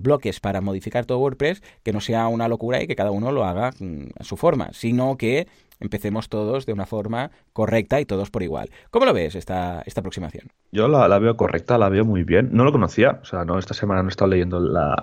bloques 0.00 0.40
para 0.40 0.62
modificar 0.62 1.04
todo 1.04 1.18
WordPress, 1.18 1.62
que 1.82 1.92
no 1.92 2.00
sea 2.00 2.26
una 2.28 2.48
locura 2.48 2.82
y 2.82 2.86
que 2.86 2.96
cada 2.96 3.10
uno 3.10 3.30
lo 3.30 3.44
haga 3.44 3.70
mm, 3.78 4.04
a 4.18 4.24
su 4.24 4.38
forma, 4.38 4.70
sino 4.72 5.18
que 5.18 5.46
empecemos 5.80 6.28
todos 6.28 6.66
de 6.66 6.72
una 6.72 6.86
forma 6.86 7.30
correcta 7.52 8.00
y 8.00 8.06
todos 8.06 8.30
por 8.30 8.42
igual. 8.42 8.70
¿Cómo 8.90 9.06
lo 9.06 9.12
ves 9.12 9.34
esta, 9.34 9.82
esta 9.86 10.00
aproximación? 10.00 10.48
Yo 10.72 10.86
la, 10.86 11.18
veo 11.18 11.36
correcta, 11.36 11.78
la 11.78 11.88
veo 11.88 12.04
muy 12.04 12.22
bien. 12.22 12.50
No 12.52 12.64
lo 12.64 12.72
conocía, 12.72 13.18
o 13.22 13.24
sea, 13.24 13.44
no 13.44 13.58
esta 13.58 13.74
semana 13.74 14.02
no 14.02 14.08
he 14.08 14.10
estado 14.10 14.30
leyendo 14.30 14.60
la, 14.60 14.94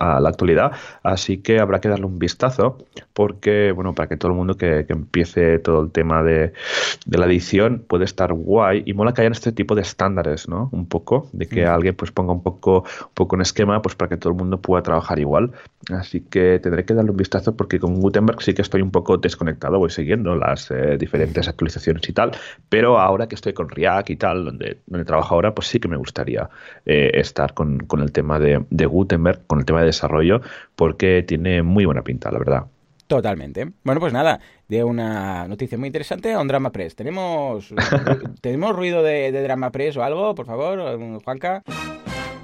la 0.00 0.28
actualidad, 0.28 0.72
así 1.02 1.38
que 1.38 1.58
habrá 1.58 1.80
que 1.80 1.88
darle 1.88 2.06
un 2.06 2.18
vistazo 2.18 2.78
porque, 3.12 3.72
bueno, 3.72 3.94
para 3.94 4.08
que 4.08 4.16
todo 4.16 4.30
el 4.30 4.36
mundo 4.36 4.56
que, 4.56 4.86
empiece 4.88 5.58
todo 5.58 5.82
el 5.82 5.90
tema 5.90 6.22
de, 6.22 6.52
de, 7.06 7.18
la 7.18 7.26
edición 7.26 7.84
puede 7.86 8.04
estar 8.04 8.32
guay 8.32 8.82
y 8.86 8.94
mola 8.94 9.12
que 9.12 9.22
hayan 9.22 9.32
este 9.32 9.52
tipo 9.52 9.74
de 9.74 9.82
estándares, 9.82 10.48
¿no? 10.48 10.68
Un 10.72 10.86
poco, 10.86 11.28
de 11.32 11.46
que 11.46 11.66
alguien 11.66 11.94
pues 11.94 12.12
ponga 12.12 12.32
un 12.32 12.42
poco, 12.42 12.80
un 12.82 13.14
poco 13.14 13.36
un 13.36 13.42
esquema 13.42 13.82
pues 13.82 13.94
para 13.94 14.08
que 14.08 14.16
todo 14.16 14.32
el 14.32 14.38
mundo 14.38 14.60
pueda 14.60 14.82
trabajar 14.82 15.18
igual. 15.18 15.52
Así 15.90 16.20
que 16.20 16.58
tendré 16.60 16.84
que 16.84 16.94
darle 16.94 17.10
un 17.10 17.16
vistazo 17.16 17.56
porque 17.56 17.78
con 17.78 18.00
Gutenberg 18.00 18.42
sí 18.42 18.54
que 18.54 18.62
estoy 18.62 18.82
un 18.82 18.90
poco 18.90 19.16
desconectado, 19.18 19.78
voy 19.78 19.90
siguiendo 19.90 20.25
las 20.34 20.70
eh, 20.70 20.96
diferentes 20.98 21.46
actualizaciones 21.46 22.08
y 22.08 22.12
tal, 22.12 22.32
pero 22.68 22.98
ahora 22.98 23.28
que 23.28 23.34
estoy 23.34 23.52
con 23.52 23.68
React 23.68 24.10
y 24.10 24.16
tal, 24.16 24.44
donde, 24.44 24.78
donde 24.86 25.04
trabajo 25.04 25.34
ahora, 25.34 25.54
pues 25.54 25.68
sí 25.68 25.78
que 25.78 25.88
me 25.88 25.96
gustaría 25.96 26.48
eh, 26.84 27.10
estar 27.14 27.54
con, 27.54 27.78
con, 27.80 28.00
el 28.00 28.12
tema 28.12 28.38
de, 28.38 28.64
de 28.70 28.86
Gutenberg, 28.86 29.46
con 29.46 29.60
el 29.60 29.64
tema 29.64 29.80
de 29.80 29.86
desarrollo, 29.86 30.40
porque 30.74 31.22
tiene 31.22 31.62
muy 31.62 31.84
buena 31.84 32.02
pinta, 32.02 32.30
la 32.30 32.38
verdad. 32.38 32.64
Totalmente. 33.06 33.70
Bueno, 33.84 34.00
pues 34.00 34.12
nada, 34.12 34.40
de 34.68 34.82
una 34.82 35.46
noticia 35.46 35.78
muy 35.78 35.86
interesante 35.86 36.32
a 36.32 36.40
un 36.40 36.48
Drama 36.48 36.72
Press. 36.72 36.96
¿Tenemos, 36.96 37.72
¿tenemos 38.40 38.74
ruido 38.74 39.02
de, 39.02 39.30
de 39.30 39.42
Drama 39.42 39.70
Press 39.70 39.96
o 39.96 40.02
algo, 40.02 40.34
por 40.34 40.46
favor, 40.46 40.98
Juanca? 41.22 41.62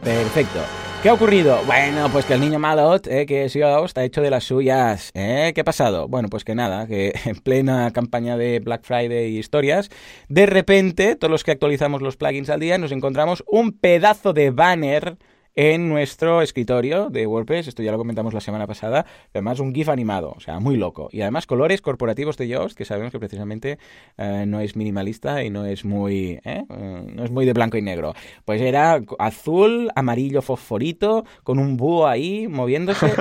Perfecto. 0.03 0.59
¿Qué 1.01 1.09
ha 1.09 1.15
ocurrido? 1.15 1.61
Bueno, 1.65 2.09
pues 2.11 2.25
que 2.25 2.35
el 2.35 2.41
niño 2.41 2.59
Malot, 2.59 3.07
eh, 3.07 3.25
que 3.25 3.45
es 3.45 3.55
Yoast, 3.55 3.97
ha 3.99 4.05
hecho 4.05 4.21
de 4.21 4.31
las 4.31 4.45
suyas. 4.45 5.11
¿eh? 5.15 5.53
¿Qué 5.55 5.61
ha 5.61 5.65
pasado? 5.65 6.09
Bueno, 6.09 6.29
pues 6.29 6.45
que 6.45 6.55
nada, 6.57 6.87
que 6.87 7.13
en 7.25 7.37
plena 7.37 7.91
campaña 7.93 8.37
de 8.37 8.61
Black 8.61 8.83
Friday 8.85 9.35
y 9.35 9.39
historias, 9.39 9.91
de 10.29 10.47
repente, 10.47 11.15
todos 11.15 11.31
los 11.31 11.45
que 11.45 11.53
actualizamos 11.53 12.03
los 12.03 12.17
plugins 12.17 12.51
al 12.51 12.61
día, 12.61 12.79
nos 12.79 12.91
encontramos 12.91 13.45
un 13.47 13.73
pedazo 13.73 14.33
de 14.33 14.51
banner 14.51 15.19
en 15.55 15.89
nuestro 15.89 16.43
escritorio 16.43 17.11
de 17.11 17.27
WordPress. 17.27 17.69
Esto 17.69 17.83
ya 17.83 17.93
lo 17.93 17.99
comentamos 17.99 18.35
la 18.35 18.41
semana 18.41 18.67
pasada. 18.67 19.07
Además, 19.33 19.61
un 19.61 19.75
GIF 19.75 19.89
animado, 19.89 20.35
o 20.37 20.41
sea, 20.41 20.61
muy 20.61 20.77
loco. 20.77 21.09
Y 21.13 21.21
además, 21.21 21.47
colores 21.47 21.81
corporativos 21.81 22.37
de 22.37 22.49
Yoast, 22.49 22.77
que 22.77 22.85
sabemos 22.85 23.13
que 23.13 23.19
precisamente 23.19 23.79
eh, 24.19 24.45
no 24.47 24.61
es 24.61 24.77
minimalista 24.77 25.43
y 25.45 25.51
no 25.51 25.65
es 25.65 25.85
muy 25.85 26.41
¿eh? 26.45 26.65
Eh, 26.69 27.13
no 27.15 27.25
es 27.25 27.31
muy 27.31 27.47
de 27.47 27.53
blanco 27.53 27.77
y 27.77 27.83
negro. 27.83 28.15
Pues 28.45 28.61
era 28.61 29.01
azul, 29.19 29.91
amarillo 29.95 30.43
fosforito, 30.43 31.25
con 31.43 31.59
un 31.59 31.77
búho 31.77 32.07
ahí 32.07 32.49
moviéndose. 32.49 33.13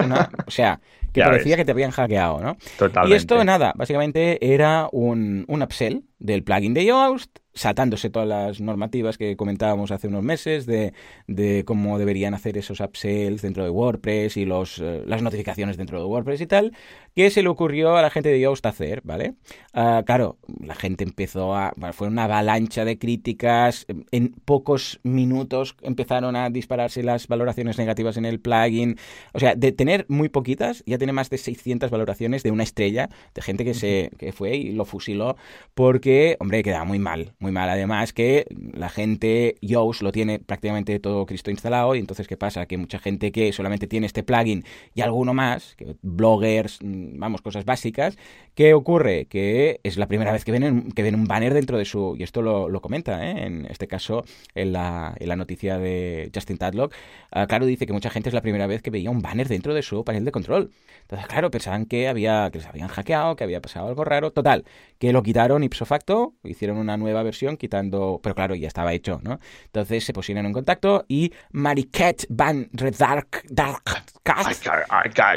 o 0.48 0.52
sea, 0.52 0.80
que 1.14 1.22
parecía 1.22 1.58
que 1.58 1.66
te 1.66 1.72
habían 1.72 1.92
hackeado, 1.92 2.40
¿no? 2.40 2.58
Totalmente. 2.78 3.14
Y 3.14 3.18
esto, 3.18 3.44
nada, 3.44 3.74
básicamente 3.76 4.54
era 4.54 4.88
un, 4.92 5.46
un 5.48 5.62
upsell 5.62 6.04
del 6.20 6.44
plugin 6.44 6.74
de 6.74 6.86
Yoast 6.86 7.40
saltándose 7.54 8.10
todas 8.10 8.28
las 8.28 8.62
normativas 8.62 9.18
que 9.18 9.36
comentábamos 9.36 9.92
hace 9.92 10.08
unos 10.08 10.24
meses 10.24 10.66
de, 10.66 10.94
de 11.28 11.66
cómo 11.66 12.00
deberían 12.00 12.34
hacer 12.34 12.58
esos 12.58 12.80
upsells 12.80 13.42
dentro 13.42 13.64
de 13.64 13.70
WordPress 13.70 14.38
y 14.38 14.46
los, 14.46 14.80
eh, 14.80 15.04
las 15.06 15.22
notificaciones 15.22 15.78
dentro 15.78 16.00
de 16.00 16.06
WordPress 16.06 16.42
y 16.42 16.48
tal, 16.48 16.72
que 17.16 17.30
se 17.30 17.44
le 17.44 17.50
ocurrió 17.50 17.96
a 17.98 18.02
la 18.02 18.10
gente 18.10 18.30
de 18.30 18.40
Yoast 18.40 18.66
hacer, 18.66 19.02
¿vale? 19.04 19.36
Uh, 19.74 20.04
claro, 20.06 20.38
la 20.60 20.76
gente 20.76 21.04
empezó 21.04 21.56
a... 21.56 21.74
Bueno, 21.76 21.94
fue 21.94 22.08
una 22.08 22.26
avalancha 22.26 22.86
de 22.86 22.98
críticas, 22.98 23.86
en 24.12 24.30
pocos 24.46 25.00
minutos 25.04 25.76
empezaron 25.82 26.36
a 26.36 26.50
dispararse 26.50 27.04
las 27.04 27.28
valoraciones 27.28 27.78
negativas 27.78 28.18
en 28.18 28.26
el 28.26 28.40
plugin, 28.40 28.98
o 29.34 29.40
sea, 29.40 29.56
de 29.56 29.72
tener 29.72 30.06
muy 30.08 30.30
poquitas, 30.30 30.84
ya 30.86 30.98
tiene 30.98 31.14
más 31.14 31.30
de 31.30 31.38
600 31.38 31.90
valoraciones 31.90 32.44
de 32.44 32.52
una 32.52 32.64
estrella, 32.64 33.10
de 33.34 33.42
gente 33.42 33.66
que, 33.66 33.74
se, 33.74 34.12
que 34.18 34.32
fue 34.32 34.56
y 34.56 34.72
lo 34.72 34.86
fusiló, 34.86 35.36
porque, 35.74 36.38
hombre, 36.40 36.64
quedaba 36.64 36.86
muy 36.86 37.00
mal 37.00 37.12
muy 37.40 37.52
mal. 37.52 37.70
Además 37.70 38.14
que 38.14 38.46
la 38.74 38.90
gente, 38.90 39.56
Yoast 39.62 40.02
lo 40.02 40.12
tiene 40.12 40.40
prácticamente 40.40 41.00
todo 41.00 41.26
Cristo 41.26 41.52
instalado 41.52 41.96
y 41.96 42.00
entonces 42.00 42.28
¿qué 42.28 42.38
pasa? 42.38 42.66
Que 42.66 42.78
mucha 42.78 43.00
gente 43.00 43.32
que 43.32 43.52
solamente 43.52 43.88
tiene 43.88 44.08
este 44.08 44.24
plugin 44.24 44.64
y 44.94 45.02
alguno 45.02 45.34
más, 45.34 45.76
que 45.76 45.96
bloggers, 46.02 46.80
vamos, 47.14 47.42
cosas 47.42 47.66
básicas, 47.66 48.18
¿qué 48.56 48.74
ocurre? 48.74 49.26
Que 49.26 49.80
es 49.84 49.98
la 49.98 50.08
primera 50.08 50.32
vez 50.32 50.46
que 50.46 50.52
ven, 50.52 50.92
que 50.92 51.04
ven 51.04 51.16
un 51.16 51.26
banner 51.26 51.54
dentro 51.54 51.78
de 51.78 51.86
su... 51.86 52.16
Y 52.18 52.24
esto 52.24 52.42
lo, 52.42 52.82
comenta, 52.82 53.26
¿eh? 53.30 53.46
en 53.46 53.66
este 53.68 53.88
caso, 53.88 54.24
en 54.56 54.74
la, 54.74 55.16
en 55.20 55.30
la 55.30 55.36
noticia 55.36 55.78
de 55.78 56.32
Justin 56.34 56.58
Tadlock. 56.58 56.94
Ah, 57.32 57.48
claro, 57.48 57.66
dice 57.66 57.86
que 57.86 57.94
mucha 57.94 58.10
gente 58.10 58.30
es 58.30 58.34
la 58.34 58.42
primera 58.42 58.68
vez 58.68 58.82
que 58.82 58.90
veía 58.90 59.12
un 59.12 59.22
banner 59.22 59.48
dentro 59.48 59.74
de 59.74 59.82
su 59.82 60.04
panel 60.04 60.26
de 60.26 60.32
control. 60.32 60.72
Entonces, 61.02 61.28
claro, 61.28 61.52
pensaban 61.52 61.86
que, 61.86 62.08
había, 62.08 62.50
que 62.52 62.60
les 62.60 62.68
habían 62.68 62.88
hackeado, 62.88 63.36
que 63.36 63.44
había 63.44 63.62
pasado 63.62 63.88
algo 63.88 64.04
raro. 64.04 64.32
Total, 64.32 64.66
que 64.98 65.14
lo 65.14 65.24
quitaron 65.24 65.64
ipso 65.64 65.86
facto, 65.86 66.34
hicieron 66.44 66.78
una 66.78 66.98
nueva 66.98 67.24
versión 67.24 67.58
quitando, 67.58 68.20
pero 68.24 68.36
claro, 68.36 68.56
ya 68.56 68.68
estaba 68.68 68.94
hecho, 68.94 69.20
¿no? 69.24 69.40
Entonces 69.66 70.04
se 70.04 70.14
pusieron 70.14 70.46
en 70.46 70.54
contacto 70.54 71.06
y 71.08 71.34
Mariquette 71.52 72.26
Van 72.30 72.70
Redark 72.74 73.44
Dark 73.50 73.84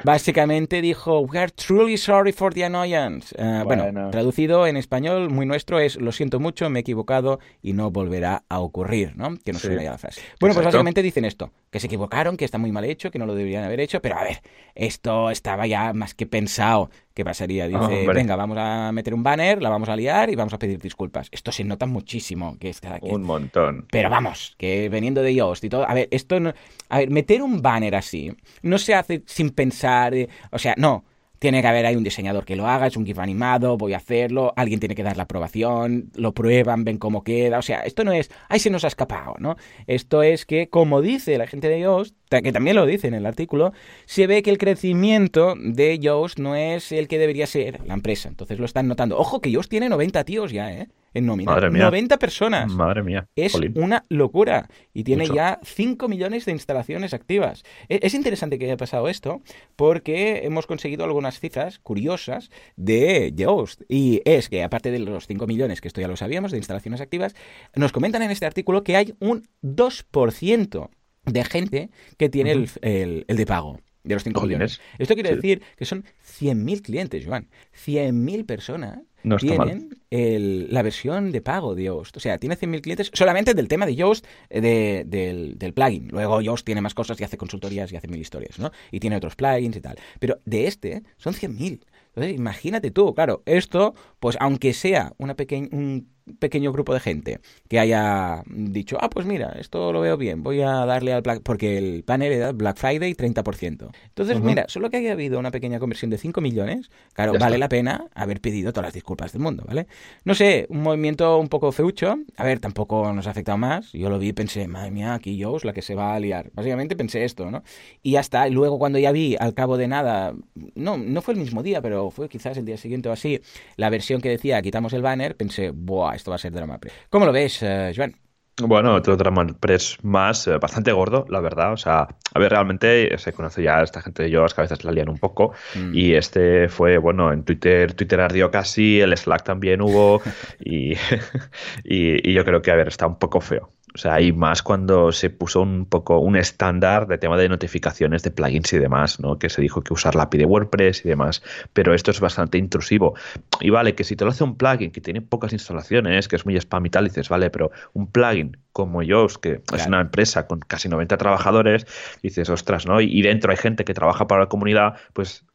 básicamente 0.04 0.82
dijo, 0.82 1.20
We 1.20 1.38
are 1.38 1.50
truly 1.56 1.96
sorry 1.96 2.32
for 2.32 2.52
the 2.52 2.64
annoyance. 2.64 3.34
Eh, 3.38 3.62
bueno. 3.64 4.10
traducido 4.10 4.66
en 4.66 4.76
español, 4.76 5.30
muy 5.30 5.46
nuestro, 5.46 5.78
es 5.78 5.96
Lo 5.96 6.12
siento 6.12 6.40
mucho, 6.40 6.68
me 6.70 6.80
he 6.80 6.82
equivocado 6.82 7.40
y 7.62 7.72
no 7.72 7.90
volverá 7.90 8.44
a 8.48 8.60
ocurrir, 8.60 9.16
¿no? 9.16 9.36
Que 9.44 9.52
no 9.52 9.58
suena 9.58 9.82
ya 9.82 9.92
la 9.92 9.98
frase. 9.98 10.20
Bueno, 10.40 10.54
pues 10.54 10.64
básicamente 10.64 11.02
dicen 11.02 11.24
esto, 11.24 11.52
que 11.70 11.80
se 11.80 11.86
equivocaron, 11.86 12.36
que 12.36 12.44
está 12.44 12.58
muy 12.58 12.72
mal 12.72 12.84
hecho, 12.84 13.10
que 13.10 13.18
no 13.18 13.26
lo 13.26 13.34
deberían 13.34 13.64
haber 13.64 13.80
hecho, 13.80 14.00
pero 14.00 14.18
a 14.18 14.24
ver, 14.24 14.40
esto 14.74 15.30
estaba 15.30 15.66
ya 15.66 15.92
más 15.92 16.14
que 16.14 16.26
pensado. 16.26 16.90
¿Qué 17.14 17.24
pasaría? 17.24 17.68
Dice, 17.68 18.06
venga, 18.08 18.34
vamos 18.34 18.58
a 18.58 18.90
meter 18.90 19.14
un 19.14 19.22
banner, 19.22 19.62
la 19.62 19.68
vamos 19.68 19.88
a 19.88 19.94
liar 19.94 20.30
y 20.30 20.34
vamos 20.34 20.52
a 20.52 20.58
pedir 20.58 20.80
disculpas. 20.80 21.28
Esto 21.30 21.52
se 21.52 21.62
nota 21.62 21.86
muchísimo. 21.86 22.58
Que, 22.58 22.72
que 22.72 22.98
un 23.02 23.22
montón. 23.22 23.86
Pero 23.92 24.10
vamos, 24.10 24.56
que 24.58 24.88
veniendo 24.88 25.22
de 25.22 25.32
Yoast 25.32 25.62
y 25.62 25.68
todo. 25.68 25.88
A 25.88 25.94
ver, 25.94 26.08
esto 26.10 26.40
no. 26.40 26.52
A 26.88 26.98
ver, 26.98 27.10
meter 27.10 27.40
un 27.40 27.62
banner 27.62 27.94
así 27.94 28.32
no 28.62 28.78
se 28.78 28.94
hace 28.94 29.22
sin 29.26 29.50
pensar. 29.50 30.12
Eh, 30.14 30.28
o 30.50 30.58
sea, 30.58 30.74
no 30.76 31.04
tiene 31.44 31.61
que 31.61 31.68
haber 31.68 31.85
ahí 31.85 31.94
un 31.94 32.04
diseñador 32.04 32.46
que 32.46 32.57
lo 32.57 32.66
haga, 32.66 32.87
es 32.87 32.96
un 32.96 33.04
GIF 33.04 33.18
animado, 33.18 33.76
voy 33.76 33.92
a 33.92 33.98
hacerlo, 33.98 34.54
alguien 34.57 34.80
tiene 34.80 34.94
que 34.94 35.02
dar 35.02 35.18
la 35.18 35.24
aprobación, 35.24 36.11
lo 36.14 36.33
prueban, 36.33 36.85
ven 36.85 36.96
cómo 36.96 37.22
queda, 37.22 37.59
o 37.59 37.62
sea, 37.62 37.80
esto 37.80 38.02
no 38.02 38.12
es, 38.12 38.30
ay, 38.48 38.61
se 38.61 38.70
nos 38.70 38.83
ha 38.85 38.87
escapado, 38.87 39.35
¿no? 39.38 39.57
Esto 39.87 40.22
es 40.22 40.46
que, 40.46 40.70
como 40.70 41.02
dice 41.02 41.37
la 41.37 41.46
gente 41.46 41.68
de 41.68 41.80
Yoast, 41.80 42.16
que 42.30 42.50
también 42.50 42.76
lo 42.76 42.87
dice 42.87 43.09
en 43.09 43.14
el 43.14 43.26
artículo, 43.26 43.74
se 44.07 44.26
ve 44.26 44.42
que 44.42 44.48
el 44.48 44.57
crecimiento 44.57 45.54
de 45.61 45.98
Yoast 45.98 46.38
no 46.38 46.57
es 46.57 46.92
el 46.92 47.09
que 47.09 47.18
debería 47.18 47.46
ser 47.46 47.85
la 47.85 47.92
empresa, 47.92 48.30
entonces 48.30 48.59
lo 48.59 48.64
están 48.64 48.88
notando. 48.88 49.18
Ojo 49.18 49.42
que 49.42 49.50
Yoast 49.50 49.68
tiene 49.68 49.90
90 49.90 50.24
tíos 50.24 50.50
ya, 50.50 50.72
¿eh? 50.72 50.88
En 51.14 51.27
nómina. 51.27 51.53
Madre 51.53 51.70
mía. 51.70 51.85
90 51.85 52.18
personas. 52.18 52.72
Madre 52.72 53.03
mía. 53.03 53.29
Es 53.37 53.55
una 53.55 54.05
locura. 54.09 54.68
Y 54.92 55.05
tiene 55.05 55.27
ya 55.29 55.61
5 55.62 56.09
millones 56.09 56.44
de 56.44 56.53
instalaciones 56.53 57.14
activas. 57.14 57.62
E-, 57.88 58.00
es 58.03 58.14
interesante 58.14 58.59
que 58.59 58.66
haya 58.66 58.77
pasado 58.77 59.09
esto 59.09 59.40
porque 59.77 60.44
hemos 60.44 60.66
conseguido 60.66 61.05
algunas 61.05 61.40
cifras 61.40 61.79
curiosas 61.79 62.50
de 62.77 63.33
Yoast. 63.35 63.83
Y 63.88 64.20
es 64.24 64.48
que, 64.48 64.62
aparte 64.62 64.90
de 64.90 64.98
los 64.98 65.27
5 65.27 65.46
millones, 65.46 65.81
que 65.81 65.88
esto 65.88 66.00
ya 66.00 66.09
lo 66.09 66.16
sabíamos, 66.16 66.50
de 66.50 66.59
instalaciones 66.59 67.00
activas, 67.00 67.35
nos 67.74 67.92
comentan 67.92 68.22
en 68.22 68.31
este 68.31 68.46
artículo 68.46 68.85
que 68.85 68.96
hay 68.96 69.14
un 69.20 69.44
2% 69.62 70.90
de 71.27 71.44
gente 71.44 71.90
que 72.18 72.29
tiene 72.29 72.53
el, 72.53 72.68
el 72.83 73.37
de 73.37 73.46
pago 73.46 73.81
de 74.04 74.14
los 74.14 74.22
5 74.22 74.42
millones. 74.42 74.80
Esto 74.98 75.14
quiere 75.14 75.34
decir 75.34 75.62
que 75.76 75.84
son 75.84 76.04
100.000 76.40 76.82
clientes, 76.82 77.24
Joan. 77.26 77.48
100.000 77.74 78.46
personas 78.46 79.00
tienen 79.38 79.88
la 80.10 80.82
versión 80.82 81.32
de 81.32 81.40
pago 81.40 81.74
de 81.74 81.84
Yoast. 81.84 82.16
O 82.16 82.20
sea, 82.20 82.38
tiene 82.38 82.56
100.000 82.56 82.80
clientes 82.82 83.10
solamente 83.14 83.54
del 83.54 83.68
tema 83.68 83.86
de 83.86 83.96
Yoast, 83.96 84.26
eh, 84.50 85.04
del, 85.06 85.72
plugin. 85.74 86.08
Luego 86.08 86.40
Yoast 86.40 86.64
tiene 86.64 86.80
más 86.80 86.94
cosas 86.94 87.18
y 87.20 87.24
hace 87.24 87.38
consultorías 87.38 87.90
y 87.92 87.96
hace 87.96 88.08
mil 88.08 88.20
historias, 88.20 88.58
¿no? 88.58 88.70
Y 88.90 89.00
tiene 89.00 89.16
otros 89.16 89.34
plugins 89.34 89.76
y 89.76 89.80
tal. 89.80 89.96
Pero 90.18 90.40
de 90.44 90.66
este 90.66 91.02
son 91.16 91.34
100.000. 91.34 91.84
Entonces, 92.08 92.36
imagínate 92.36 92.90
tú, 92.90 93.12
claro, 93.14 93.42
esto, 93.44 93.94
pues 94.20 94.36
aunque 94.38 94.72
sea 94.72 95.14
una 95.18 95.34
pequeña, 95.34 95.68
un 95.72 96.08
pequeño 96.38 96.72
grupo 96.72 96.94
de 96.94 97.00
gente 97.00 97.40
que 97.68 97.78
haya 97.78 98.42
dicho, 98.46 98.96
ah, 99.00 99.10
pues 99.10 99.26
mira, 99.26 99.56
esto 99.58 99.92
lo 99.92 100.00
veo 100.00 100.16
bien, 100.16 100.42
voy 100.42 100.60
a 100.60 100.87
darle 100.87 101.12
al 101.12 101.22
Black, 101.22 101.42
porque 101.42 101.78
el 101.78 102.04
panel 102.04 102.32
era 102.32 102.52
Black 102.52 102.76
Friday 102.76 103.14
30%. 103.14 103.90
Entonces, 104.08 104.40
mira, 104.40 104.66
solo 104.68 104.90
que 104.90 104.98
haya 104.98 105.12
habido 105.12 105.38
una 105.38 105.50
pequeña 105.50 105.78
conversión 105.78 106.10
de 106.10 106.18
5 106.18 106.40
millones, 106.40 106.90
claro, 107.12 107.34
vale 107.38 107.58
la 107.58 107.68
pena 107.68 108.08
haber 108.14 108.40
pedido 108.40 108.72
todas 108.72 108.87
las 108.87 108.94
disculpas 108.94 109.32
del 109.32 109.42
mundo, 109.42 109.64
¿vale? 109.66 109.87
No 110.24 110.34
sé, 110.34 110.66
un 110.68 110.82
movimiento 110.82 111.38
un 111.38 111.48
poco 111.48 111.72
feucho, 111.72 112.18
a 112.37 112.44
ver, 112.44 112.60
tampoco 112.60 113.12
nos 113.12 113.26
ha 113.26 113.30
afectado 113.30 113.58
más, 113.58 113.92
yo 113.92 114.10
lo 114.10 114.18
vi 114.18 114.28
y 114.28 114.32
pensé, 114.32 114.66
madre 114.68 114.90
mía, 114.90 115.14
aquí 115.14 115.37
yo 115.37 115.54
la 115.62 115.72
que 115.72 115.82
se 115.82 115.94
va 115.94 116.14
a 116.14 116.20
liar. 116.20 116.50
Básicamente 116.54 116.96
pensé 116.96 117.24
esto, 117.24 117.50
¿no? 117.50 117.62
Y 118.02 118.12
ya 118.12 118.20
está, 118.20 118.48
y 118.48 118.50
luego 118.50 118.78
cuando 118.78 118.98
ya 118.98 119.12
vi 119.12 119.37
al 119.38 119.54
cabo 119.54 119.76
de 119.76 119.88
nada, 119.88 120.34
no, 120.74 120.96
no 120.96 121.22
fue 121.22 121.34
el 121.34 121.40
mismo 121.40 121.62
día, 121.62 121.80
pero 121.80 122.10
fue 122.10 122.28
quizás 122.28 122.56
el 122.56 122.64
día 122.64 122.76
siguiente 122.76 123.08
o 123.08 123.12
así, 123.12 123.40
la 123.76 123.90
versión 123.90 124.20
que 124.20 124.28
decía 124.28 124.60
quitamos 124.62 124.92
el 124.92 125.02
banner, 125.02 125.37
pensé, 125.37 125.70
buah, 125.70 126.13
esto 126.14 126.31
va 126.31 126.37
a 126.37 126.38
ser 126.38 126.53
drama. 126.53 126.79
¿Cómo 127.11 127.27
lo 127.27 127.33
ves, 127.33 127.61
Joan? 127.94 128.14
Bueno, 128.62 128.94
otro 128.94 129.16
drama 129.16 129.46
press 129.59 129.98
más, 130.03 130.46
eh, 130.46 130.59
bastante 130.59 130.92
gordo, 130.92 131.27
la 131.29 131.40
verdad. 131.40 131.72
O 131.72 131.77
sea, 131.77 132.07
a 132.33 132.38
ver, 132.38 132.53
realmente 132.53 133.16
se 133.18 133.33
conoce 133.33 133.64
ya 133.64 133.83
esta 133.83 134.00
gente 134.00 134.22
de 134.22 134.31
que 134.31 134.37
a 134.37 134.62
veces 134.62 134.85
la 134.85 134.92
lían 134.92 135.09
un 135.09 135.18
poco. 135.18 135.55
Mm. 135.74 135.92
Y 135.92 136.14
este 136.14 136.68
fue, 136.68 136.98
bueno, 136.98 137.33
en 137.33 137.44
Twitter, 137.44 137.94
Twitter 137.94 138.20
ardió 138.20 138.53
casi, 138.53 139.00
el 139.00 139.16
Slack 139.16 139.42
también 139.42 139.81
hubo. 139.83 140.22
y, 140.61 140.92
y, 141.85 142.31
y, 142.31 142.33
yo 142.33 142.44
creo 142.44 142.62
que, 142.62 142.70
a 142.70 142.77
ver, 142.77 142.88
está 142.88 143.09
un 143.09 143.18
poco 143.18 143.40
feo. 143.40 143.72
O 143.94 143.98
sea, 143.98 144.20
y 144.20 144.33
más 144.33 144.62
cuando 144.62 145.12
se 145.12 145.30
puso 145.30 145.62
un 145.62 145.87
poco 145.87 146.18
un 146.18 146.37
estándar 146.37 147.07
de 147.07 147.16
tema 147.16 147.37
de 147.37 147.48
notificaciones 147.48 148.24
de 148.24 148.33
plugins 148.33 148.72
y 148.72 148.78
demás, 148.78 149.20
¿no? 149.20 149.38
Que 149.38 149.48
se 149.48 149.62
dijo 149.62 149.83
que 149.83 149.92
usar 149.92 150.16
la 150.16 150.24
API 150.24 150.38
de 150.38 150.44
WordPress 150.46 151.04
y 151.04 151.09
demás. 151.09 151.42
Pero 151.72 151.94
esto 151.94 152.11
es 152.11 152.18
bastante 152.18 152.59
intrusivo. 152.59 153.14
Y 153.61 153.70
vale, 153.70 153.94
que 153.94 154.02
si 154.02 154.16
te 154.16 154.24
lo 154.24 154.33
hace 154.33 154.42
un 154.42 154.57
plugin 154.57 154.90
que 154.90 155.00
tiene 155.00 155.20
pocas 155.20 155.52
instalaciones, 155.52 156.26
que 156.26 156.35
es 156.35 156.44
muy 156.44 156.57
spam 156.57 156.87
y 156.87 156.90
tal, 156.90 157.04
dices, 157.04 157.28
vale, 157.28 157.50
pero 157.50 157.70
un 157.92 158.11
plugin 158.11 158.57
como 158.74 159.04
Yoast, 159.04 159.37
que 159.37 159.62
es 159.72 159.87
una 159.87 160.00
empresa 160.00 160.48
con 160.48 160.59
casi 160.59 160.88
90 160.88 161.16
trabajadores, 161.16 161.87
dices, 162.24 162.50
ostras, 162.50 162.87
¿no? 162.87 163.00
Y 163.00 163.22
dentro 163.22 163.52
hay 163.52 163.57
gente 163.57 163.85
que 163.85 163.94
trabaja 163.94 164.26
para 164.26 164.40
la 164.42 164.48
comunidad, 164.48 164.94
pues 165.12 165.46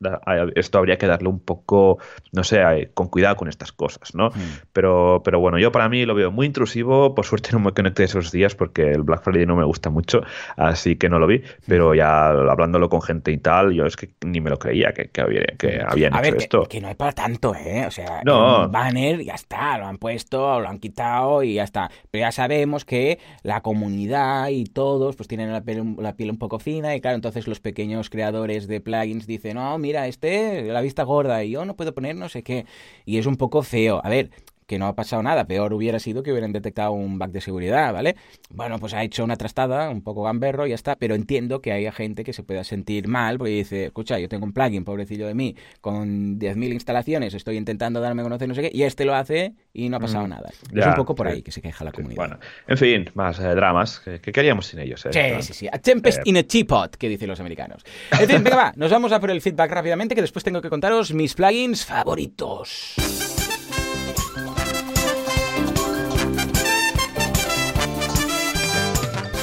esto 0.56 0.78
habría 0.78 0.98
que 0.98 1.06
darle 1.06 1.28
un 1.28 1.42
poco, 1.42 1.98
no 2.32 2.46
sé, 2.46 2.92
con 2.94 3.10
cuidado 3.10 3.36
con 3.36 3.50
estas 3.50 3.74
cosas, 3.74 4.16
¿no? 4.16 4.30
Mm. 4.30 4.62
Pero, 4.72 5.22
pero 5.26 5.42
bueno, 5.42 5.60
yo 5.60 5.70
para 5.74 5.90
mí 5.90 6.06
lo 6.06 6.16
veo 6.16 6.32
muy 6.32 6.46
intrusivo, 6.46 7.14
por 7.14 7.26
suerte 7.26 7.50
no 7.52 7.60
me 7.60 7.74
conecté 7.74 8.06
esos 8.06 8.29
días 8.32 8.56
porque 8.56 8.92
el 8.92 9.04
Black 9.04 9.24
Friday 9.24 9.46
no 9.46 9.56
me 9.56 9.66
gusta 9.66 9.90
mucho, 9.90 10.22
así 10.58 10.96
que 10.96 11.10
no 11.10 11.20
lo 11.20 11.28
vi, 11.28 11.42
pero 11.68 11.94
ya 11.94 12.30
hablándolo 12.30 12.90
con 12.90 13.02
gente 13.02 13.32
y 13.32 13.38
tal, 13.38 13.74
yo 13.74 13.86
es 13.86 13.96
que 13.96 14.10
ni 14.26 14.42
me 14.42 14.50
lo 14.50 14.60
creía 14.60 14.94
que, 14.94 15.10
que, 15.10 15.22
había, 15.22 15.44
que 15.58 15.82
habían 15.86 16.14
hecho 16.26 16.36
esto. 16.36 16.64
Que, 16.64 16.82
no 16.82 16.88
hay 16.88 16.96
para 16.96 17.12
tanto, 17.12 17.56
¿eh? 17.56 17.86
O 17.88 17.92
sea, 17.92 18.22
no. 18.26 18.66
un 18.66 18.72
banner, 18.72 19.24
ya 19.24 19.34
está, 19.34 19.78
lo 19.78 19.88
han 19.88 19.98
puesto, 19.98 20.60
lo 20.60 20.68
han 20.70 20.80
quitado 20.80 21.44
y 21.44 21.56
ya 21.56 21.64
está. 21.64 21.90
Pero 22.12 22.24
ya 22.24 22.32
sabemos 22.32 22.86
que 22.86 23.20
la 23.44 23.62
comunidad 23.62 24.50
y 24.50 24.66
todos 24.66 25.16
pues 25.16 25.28
tienen 25.28 25.52
la 25.52 25.62
piel, 25.62 25.96
la 25.98 26.16
piel 26.16 26.32
un 26.32 26.38
poco 26.38 26.60
fina 26.60 26.96
y 26.96 27.02
claro, 27.02 27.16
entonces 27.16 27.48
los 27.48 27.60
pequeños 27.60 28.10
creadores 28.10 28.68
de 28.68 28.82
plugins 28.82 29.28
dicen, 29.28 29.56
no, 29.56 29.78
mira, 29.78 30.08
este, 30.08 30.64
la 30.64 30.82
vista 30.82 31.04
gorda 31.04 31.44
y 31.44 31.52
yo 31.52 31.66
no 31.66 31.76
puedo 31.76 31.94
poner 31.94 32.16
no 32.16 32.30
sé 32.30 32.44
qué. 32.44 32.66
Y 33.06 33.18
es 33.18 33.26
un 33.26 33.38
poco 33.38 33.64
feo. 33.64 34.02
A 34.04 34.10
ver, 34.10 34.30
que 34.70 34.78
no 34.78 34.86
ha 34.86 34.94
pasado 34.94 35.24
nada. 35.24 35.46
Peor 35.46 35.74
hubiera 35.74 35.98
sido 35.98 36.22
que 36.22 36.32
hubieran 36.32 36.54
detectado 36.54 36.92
un 36.92 37.18
bug 37.18 37.32
de 37.32 37.42
seguridad, 37.42 37.92
¿vale? 37.92 38.16
Bueno, 38.52 38.78
pues 38.78 38.94
ha 38.94 39.04
hecho 39.04 39.24
una 39.24 39.36
trastada, 39.36 39.90
un 39.90 40.04
poco 40.04 40.22
gamberro 40.22 40.68
y 40.68 40.70
ya 40.70 40.76
está, 40.76 40.96
pero 40.96 41.16
entiendo 41.16 41.60
que 41.60 41.72
haya 41.72 41.92
gente 41.92 42.24
que 42.24 42.34
se 42.34 42.44
pueda 42.44 42.64
sentir 42.64 43.08
mal 43.08 43.40
porque 43.40 43.52
dice, 43.52 43.86
escucha, 43.86 44.20
yo 44.20 44.30
tengo 44.30 44.46
un 44.46 44.54
plugin, 44.54 44.86
pobrecillo 44.86 45.26
de 45.26 45.34
mí, 45.34 45.56
con 45.82 46.38
10.000 46.38 46.74
instalaciones, 46.74 47.34
estoy 47.34 47.58
intentando 47.58 48.00
darme 48.00 48.22
a 48.22 48.26
conocer 48.26 48.48
no 48.48 48.54
sé 48.54 48.62
qué, 48.62 48.72
y 48.72 48.84
este 48.84 49.06
lo 49.06 49.16
hace 49.16 49.56
y 49.74 49.90
no 49.90 49.98
ha 49.98 50.00
pasado 50.00 50.28
mm. 50.28 50.30
nada. 50.30 50.52
es 50.52 50.86
un 50.86 50.94
poco 50.94 51.16
por 51.16 51.28
ahí 51.28 51.42
que 51.42 51.52
se 51.52 51.64
queja 51.64 51.84
la 51.84 51.92
comunidad. 51.92 52.18
Bueno, 52.18 52.40
en 52.68 52.78
fin, 52.78 53.10
más 53.16 53.40
eh, 53.40 53.56
dramas 53.56 54.00
que, 54.00 54.20
queríamos 54.20 54.68
sin 54.68 54.82
ellos. 54.82 55.04
Eh, 55.08 55.38
sí, 55.40 55.48
sí, 55.48 55.54
sí. 55.54 55.68
A 55.72 55.80
tempest 55.80 56.20
eh. 56.20 56.24
in 56.26 56.38
a 56.38 56.44
teapot, 56.44 56.96
que 56.96 57.10
dicen 57.10 57.28
los 57.28 57.40
americanos. 57.40 57.84
En 58.12 58.28
fin, 58.28 58.44
venga, 58.44 58.56
va, 58.56 58.74
nos 58.76 58.92
vamos 58.92 59.12
a 59.14 59.20
por 59.20 59.32
el 59.32 59.42
feedback 59.42 59.72
rápidamente, 59.72 60.14
que 60.14 60.22
después 60.22 60.44
tengo 60.44 60.62
que 60.62 60.70
contaros 60.70 61.12
mis 61.12 61.34
plugins 61.34 61.84
favoritos. 61.86 63.39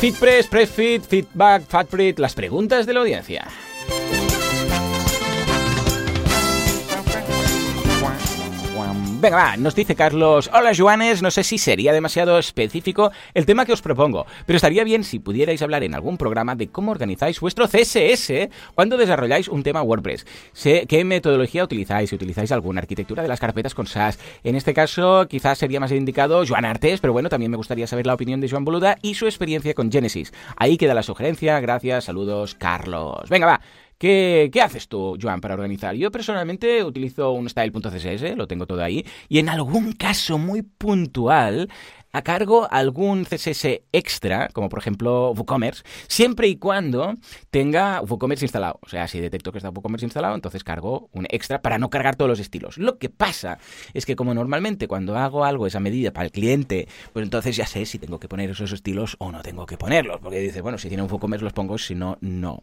FitPress, 0.01 0.47
PressFit, 0.47 1.03
Feedback, 1.05 1.63
FatPrit, 1.67 2.19
las 2.19 2.35
preguntas 2.35 2.85
de 2.85 2.93
la 2.93 3.01
audiencia. 3.01 3.47
Venga, 9.19 9.37
va, 9.37 9.57
nos 9.57 9.75
dice 9.75 9.95
Carlos. 9.95 10.51
Hola, 10.53 10.73
Joanes. 10.77 11.23
No 11.23 11.31
sé 11.31 11.43
si 11.43 11.57
sería 11.57 11.95
demasiado 11.95 12.39
específico 12.39 13.13
el 13.33 13.47
tema 13.47 13.65
que 13.65 13.73
os 13.73 13.81
propongo, 13.81 14.27
pero 14.45 14.57
estaría 14.57 14.85
bien 14.85 15.05
si 15.05 15.19
pudierais 15.19 15.63
hablar 15.63 15.85
en 15.85 15.95
algún 15.95 16.19
programa 16.19 16.55
de 16.55 16.69
cómo 16.69 16.91
organizáis 16.91 17.41
vuestro 17.41 17.67
CSS 17.67 18.51
cuando 18.75 18.99
desarrolláis 18.99 19.49
un 19.49 19.63
tema 19.63 19.83
WordPress. 19.83 20.27
Sé 20.53 20.85
qué 20.87 21.03
metodología 21.05 21.65
utilizáis, 21.65 22.11
si 22.11 22.17
utilizáis 22.17 22.53
alguna 22.53 22.83
arquitectura 22.83 23.23
de 23.23 23.29
las 23.29 23.41
carpetas 23.41 23.75
con 23.75 23.87
SAS. 23.87 24.19
En 24.45 24.55
este 24.55 24.75
caso, 24.75 25.27
quizás 25.29 25.57
sería 25.57 25.81
más 25.81 25.93
indicado 25.93 26.45
Joan 26.47 26.67
Artes, 26.67 27.01
pero 27.01 27.15
bueno, 27.15 27.31
también 27.31 27.51
me 27.51 27.57
gustaría 27.57 27.87
saber 27.87 28.07
la 28.07 28.15
opinión 28.15 28.43
de 28.43 28.51
Joan 28.51 28.67
Boluda 28.67 28.99
y 29.01 29.15
su 29.15 29.25
experiencia 29.25 29.73
con 29.73 29.91
Genesis. 29.91 30.35
Ahí 30.57 30.77
queda 30.77 30.93
la 30.93 31.03
sugerencia. 31.03 31.59
Gracias, 31.61 32.05
saludos, 32.05 32.55
Carlos. 32.55 33.31
Venga, 33.31 33.47
va. 33.47 33.61
¿Qué, 33.99 34.51
¿Qué, 34.53 34.61
haces 34.61 34.89
tú, 34.89 35.17
Joan, 35.21 35.41
para 35.41 35.55
organizar? 35.55 35.95
Yo 35.95 36.11
personalmente 36.11 36.85
utilizo 36.85 37.33
un 37.33 37.49
style.css, 37.49 38.37
lo 38.37 38.47
tengo 38.47 38.67
todo 38.67 38.83
ahí, 38.83 39.07
y 39.29 39.39
en 39.39 39.49
algún 39.49 39.93
caso 39.93 40.37
muy 40.37 40.61
puntual 40.63 41.71
a 42.17 42.23
cargo 42.23 42.67
algún 42.71 43.27
CSS 43.27 43.83
extra, 43.93 44.49
como 44.55 44.71
por 44.71 44.79
ejemplo 44.79 45.33
WooCommerce, 45.33 45.83
siempre 46.09 46.49
y 46.49 46.57
cuando 46.57 47.15
tenga 47.51 48.01
WooCommerce 48.01 48.47
instalado. 48.47 48.79
O 48.81 48.89
sea, 48.89 49.07
si 49.07 49.21
detecto 49.21 49.53
que 49.53 49.59
está 49.59 49.69
WooCommerce 49.69 50.07
instalado, 50.07 50.35
entonces 50.35 50.65
cargo 50.65 51.11
un 51.13 51.27
extra 51.29 51.61
para 51.61 51.77
no 51.77 51.91
cargar 51.91 52.17
todos 52.17 52.31
los 52.31 52.41
estilos. 52.41 52.79
Lo 52.79 52.97
que 52.97 53.11
pasa 53.11 53.59
es 53.93 54.07
que 54.07 54.17
como 54.17 54.33
normalmente 54.33 54.89
cuando 54.89 55.15
hago 55.19 55.45
algo 55.45 55.67
esa 55.67 55.79
medida 55.79 56.11
para 56.11 56.25
el 56.25 56.33
cliente, 56.33 56.89
pues 57.13 57.23
entonces 57.23 57.55
ya 57.55 57.67
sé 57.67 57.85
si 57.85 57.99
tengo 57.99 58.19
que 58.19 58.29
poner 58.29 58.49
esos 58.49 58.73
estilos 58.73 59.17
o 59.19 59.31
no 59.31 59.43
tengo 59.43 59.67
que 59.67 59.77
ponerlos, 59.77 60.19
porque 60.23 60.39
dice, 60.39 60.63
bueno, 60.63 60.79
si 60.79 60.89
tiene 60.89 61.03
un 61.03 61.11
WooCommerce 61.11 61.45
los 61.45 61.53
pongo, 61.53 61.77
si 61.77 61.95
no, 61.95 62.17
no. 62.23 62.61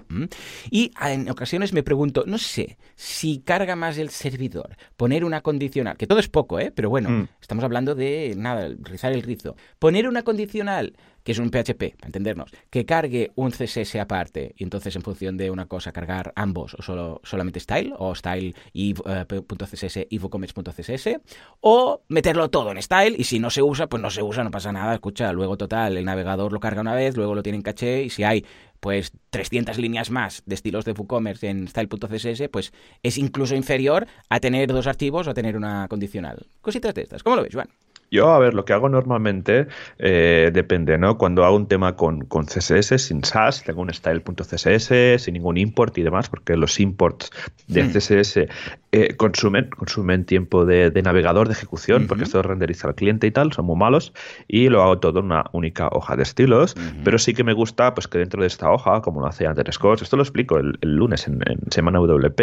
Y 0.71 0.91
en 0.99 1.29
ocasiones 1.29 1.73
me 1.73 1.83
pregunto, 1.83 2.23
no 2.25 2.39
sé, 2.39 2.79
si 2.95 3.37
carga 3.37 3.75
más 3.75 3.99
el 3.99 4.09
servidor, 4.09 4.77
poner 4.97 5.23
una 5.23 5.41
condicional, 5.41 5.95
que 5.95 6.07
todo 6.07 6.17
es 6.17 6.27
poco, 6.27 6.59
¿eh? 6.59 6.71
Pero 6.73 6.89
bueno, 6.89 7.09
mm. 7.11 7.27
estamos 7.39 7.63
hablando 7.63 7.93
de, 7.93 8.33
nada, 8.35 8.67
rizar 8.81 9.13
el 9.13 9.21
rizo 9.21 9.42
Poner 9.79 10.07
una 10.07 10.23
condicional, 10.23 10.95
que 11.23 11.31
es 11.31 11.39
un 11.39 11.49
PHP, 11.49 11.95
para 11.95 12.07
entendernos, 12.07 12.51
que 12.69 12.85
cargue 12.85 13.31
un 13.35 13.51
CSS 13.51 13.95
aparte 13.95 14.53
y 14.57 14.63
entonces 14.63 14.95
en 14.95 15.01
función 15.01 15.37
de 15.37 15.51
una 15.51 15.67
cosa 15.67 15.91
cargar 15.91 16.33
ambos 16.35 16.73
o 16.75 16.81
solo, 16.81 17.21
solamente 17.23 17.59
style 17.59 17.93
o 17.97 18.13
style 18.15 18.55
y 18.73 18.93
.css 18.93 20.07
y 20.09 20.17
WooCommerce.css 20.19 21.19
o 21.61 22.01
meterlo 22.09 22.49
todo 22.49 22.71
en 22.71 22.81
style 22.81 23.15
y 23.17 23.23
si 23.23 23.39
no 23.39 23.49
se 23.49 23.61
usa, 23.61 23.87
pues 23.87 24.01
no 24.01 24.09
se 24.09 24.21
usa, 24.21 24.43
no 24.43 24.51
pasa 24.51 24.71
nada, 24.71 24.93
escucha, 24.93 25.31
luego 25.31 25.57
total, 25.57 25.97
el 25.97 26.05
navegador 26.05 26.51
lo 26.51 26.59
carga 26.59 26.81
una 26.81 26.95
vez, 26.95 27.15
luego 27.15 27.35
lo 27.35 27.43
tiene 27.43 27.57
en 27.57 27.63
caché 27.63 28.03
y 28.03 28.09
si 28.09 28.23
hay 28.23 28.45
pues 28.83 29.13
300 29.29 29.77
líneas 29.77 30.11
más 30.11 30.43
de 30.45 30.55
estilos 30.55 30.83
de 30.83 30.91
WooCommerce 30.91 31.47
en 31.47 31.69
style.css, 31.69 32.49
pues 32.51 32.73
es 33.01 33.17
incluso 33.17 33.55
inferior 33.55 34.07
a 34.27 34.41
tener 34.41 34.73
dos 34.73 34.87
archivos 34.87 35.25
o 35.25 35.31
a 35.31 35.33
tener 35.33 35.55
una 35.55 35.87
condicional. 35.87 36.47
Cositas 36.59 36.93
de 36.93 37.03
estas. 37.03 37.23
¿Cómo 37.23 37.37
lo 37.37 37.43
ves, 37.43 37.53
Juan? 37.53 37.69
Yo, 38.13 38.29
a 38.29 38.37
ver, 38.37 38.53
lo 38.53 38.63
que 38.63 38.73
hago 38.73 38.89
normalmente 38.89 39.65
eh, 39.97 40.51
depende, 40.53 40.99
¿no? 40.99 41.17
Cuando 41.17 41.45
hago 41.45 41.55
un 41.55 41.67
tema 41.67 41.95
con, 41.95 42.25
con 42.25 42.45
CSS, 42.45 43.01
sin 43.01 43.23
SAS, 43.23 43.63
tengo 43.63 43.81
un 43.81 43.91
style.css, 43.91 45.23
sin 45.23 45.33
ningún 45.33 45.57
import 45.57 45.97
y 45.97 46.03
demás, 46.03 46.29
porque 46.29 46.55
los 46.55 46.79
imports 46.79 47.31
de 47.67 47.83
hmm. 47.83 47.91
CSS 47.91 48.39
eh, 48.95 49.15
consumen, 49.15 49.71
consumen 49.75 50.23
tiempo 50.23 50.65
de, 50.65 50.91
navegador, 51.03 51.47
de 51.47 51.53
ejecución, 51.53 52.05
porque 52.05 52.25
esto 52.25 52.43
renderiza 52.43 52.87
al 52.87 52.93
cliente 52.93 53.25
y 53.25 53.31
tal, 53.31 53.51
son 53.51 53.65
muy 53.65 53.75
malos, 53.75 54.13
y 54.47 54.69
lo 54.69 54.83
hago 54.83 54.99
todo 54.99 55.19
en 55.19 55.25
una 55.25 55.45
única 55.51 55.87
hoja 55.91 56.15
de 56.15 56.21
estilos, 56.21 56.75
pero 57.03 57.17
sí 57.17 57.33
que 57.33 57.43
me 57.43 57.53
gusta 57.53 57.95
pues 57.95 58.07
que 58.07 58.19
dentro 58.19 58.41
de 58.41 58.47
esta 58.47 58.69
hoja, 58.69 59.01
como 59.01 59.21
lo 59.21 59.25
hace 59.25 59.47
Underscores, 59.47 60.03
esto 60.03 60.15
lo 60.15 60.21
explico 60.21 60.59
el, 60.59 60.77
lunes 60.83 61.27
en, 61.27 61.41
Semana 61.71 61.97
WP, 61.97 62.39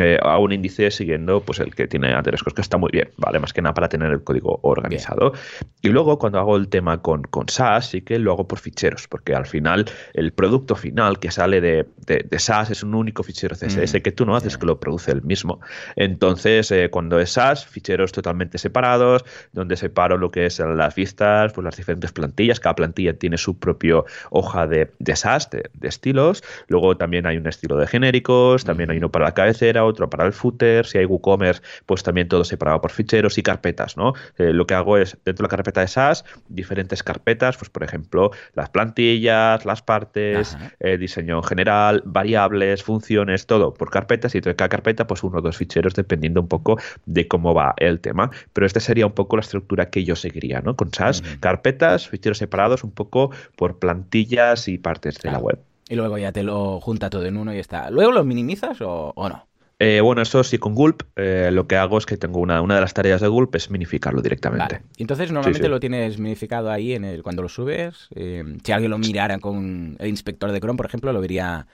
eh, 0.00 0.18
hago 0.20 0.42
un 0.42 0.52
índice 0.52 0.90
siguiendo 0.90 1.40
pues 1.40 1.60
el 1.60 1.72
que 1.72 1.86
tiene 1.86 2.16
Underscores, 2.16 2.54
que 2.54 2.62
está 2.62 2.76
muy 2.76 2.90
bien, 2.90 3.10
¿vale? 3.16 3.38
Más 3.38 3.52
que 3.52 3.62
nada 3.62 3.74
para 3.74 3.88
tener 3.88 4.10
el 4.10 4.24
código 4.24 4.58
organizado. 4.62 5.32
Y 5.80 5.90
luego 5.90 6.18
cuando 6.18 6.40
hago 6.40 6.56
el 6.56 6.66
tema 6.66 7.02
con, 7.02 7.22
con 7.22 7.48
SAS, 7.48 7.90
sí 7.90 8.00
que 8.00 8.18
lo 8.18 8.32
hago 8.32 8.48
por 8.48 8.58
ficheros, 8.58 9.06
porque 9.06 9.32
al 9.32 9.46
final 9.46 9.84
el 10.14 10.32
producto 10.32 10.74
final 10.74 11.20
que 11.20 11.30
sale 11.30 11.60
de, 11.60 11.86
de, 12.06 12.38
SAS 12.40 12.70
es 12.70 12.82
un 12.82 12.96
único 12.96 13.22
fichero 13.22 13.54
CSS 13.54 13.94
mm, 13.94 13.98
que 13.98 14.10
tú 14.10 14.26
no 14.26 14.34
haces, 14.34 14.58
que 14.58 14.66
lo 14.66 14.80
produce 14.80 15.12
el 15.12 15.22
mismo. 15.22 15.60
Entonces, 15.96 16.70
eh, 16.70 16.90
cuando 16.90 17.18
es 17.20 17.32
SAS, 17.32 17.66
ficheros 17.66 18.12
totalmente 18.12 18.58
separados, 18.58 19.24
donde 19.52 19.76
separo 19.76 20.18
lo 20.18 20.30
que 20.30 20.46
es 20.46 20.58
las 20.58 20.94
vistas, 20.94 21.52
pues 21.52 21.64
las 21.64 21.76
diferentes 21.76 22.12
plantillas, 22.12 22.60
cada 22.60 22.74
plantilla 22.74 23.14
tiene 23.14 23.38
su 23.38 23.58
propio 23.58 24.04
hoja 24.30 24.66
de, 24.66 24.90
de 24.98 25.16
SAS, 25.16 25.50
de, 25.50 25.70
estilos, 25.82 26.42
luego 26.68 26.96
también 26.96 27.26
hay 27.26 27.36
un 27.36 27.46
estilo 27.46 27.76
de 27.76 27.86
genéricos, 27.86 28.64
también 28.64 28.90
hay 28.90 28.98
uno 28.98 29.10
para 29.10 29.26
la 29.26 29.34
cabecera, 29.34 29.84
otro 29.84 30.08
para 30.08 30.26
el 30.26 30.32
footer, 30.32 30.86
si 30.86 30.98
hay 30.98 31.04
WooCommerce, 31.04 31.62
pues 31.86 32.02
también 32.02 32.28
todo 32.28 32.44
separado 32.44 32.80
por 32.80 32.90
ficheros 32.90 33.38
y 33.38 33.42
carpetas, 33.42 33.96
¿no? 33.96 34.14
Eh, 34.38 34.52
lo 34.52 34.66
que 34.66 34.74
hago 34.74 34.96
es, 34.96 35.16
dentro 35.24 35.42
de 35.42 35.48
la 35.48 35.56
carpeta 35.56 35.80
de 35.80 35.88
SAS, 35.88 36.24
diferentes 36.48 37.02
carpetas, 37.02 37.56
pues 37.56 37.70
por 37.70 37.82
ejemplo, 37.84 38.30
las 38.54 38.70
plantillas, 38.70 39.64
las 39.64 39.82
partes, 39.82 40.56
eh, 40.80 40.96
diseño 40.96 41.42
general, 41.42 42.02
variables, 42.04 42.82
funciones, 42.82 43.46
todo 43.46 43.74
por 43.74 43.90
carpetas 43.90 44.34
y 44.34 44.38
dentro 44.38 44.52
de 44.52 44.56
cada 44.56 44.68
carpeta, 44.68 45.06
pues 45.06 45.22
uno 45.22 45.38
o 45.38 45.40
dos 45.40 45.56
ficheros 45.56 45.73
dependiendo 45.82 46.40
un 46.40 46.48
poco 46.48 46.78
de 47.06 47.28
cómo 47.28 47.54
va 47.54 47.74
el 47.78 48.00
tema. 48.00 48.30
Pero 48.52 48.66
esta 48.66 48.80
sería 48.80 49.06
un 49.06 49.12
poco 49.12 49.36
la 49.36 49.42
estructura 49.42 49.90
que 49.90 50.04
yo 50.04 50.16
seguiría, 50.16 50.60
¿no? 50.60 50.76
Con 50.76 50.92
SAS, 50.92 51.22
carpetas, 51.40 52.08
ficheros 52.08 52.38
separados 52.38 52.84
un 52.84 52.90
poco 52.90 53.30
por 53.56 53.78
plantillas 53.78 54.68
y 54.68 54.78
partes 54.78 55.18
de 55.18 55.30
la 55.30 55.38
web. 55.38 55.58
Y 55.88 55.96
luego 55.96 56.16
ya 56.18 56.32
te 56.32 56.42
lo 56.42 56.80
junta 56.80 57.10
todo 57.10 57.26
en 57.26 57.36
uno 57.36 57.54
y 57.54 57.58
está. 57.58 57.90
¿Luego 57.90 58.12
lo 58.12 58.24
minimizas 58.24 58.78
o, 58.80 59.12
no? 59.16 59.46
Eh, 59.80 60.00
bueno, 60.00 60.22
eso 60.22 60.44
sí, 60.44 60.56
con 60.56 60.74
Gulp 60.74 61.02
eh, 61.16 61.50
lo 61.52 61.66
que 61.66 61.76
hago 61.76 61.98
es 61.98 62.06
que 62.06 62.16
tengo 62.16 62.38
una, 62.38 62.62
una 62.62 62.76
de 62.76 62.80
las 62.80 62.94
tareas 62.94 63.20
de 63.20 63.28
Gulp 63.28 63.54
es 63.56 63.70
minificarlo 63.70 64.22
directamente. 64.22 64.80
Y 64.96 65.02
entonces 65.02 65.32
normalmente 65.32 65.68
lo 65.68 65.80
tienes 65.80 66.18
minificado 66.18 66.70
ahí 66.70 66.94
en 66.94 67.04
el, 67.04 67.22
cuando 67.22 67.42
lo 67.42 67.48
subes. 67.48 68.08
Eh, 68.14 68.44
si 68.62 68.72
alguien 68.72 68.92
lo 68.92 68.98
mirara 68.98 69.38
con 69.40 69.96
el 69.98 70.08
inspector 70.08 70.52
de 70.52 70.60
Chrome, 70.60 70.76
por 70.76 70.86
ejemplo, 70.86 71.12
lo 71.12 71.20
vería 71.20 71.66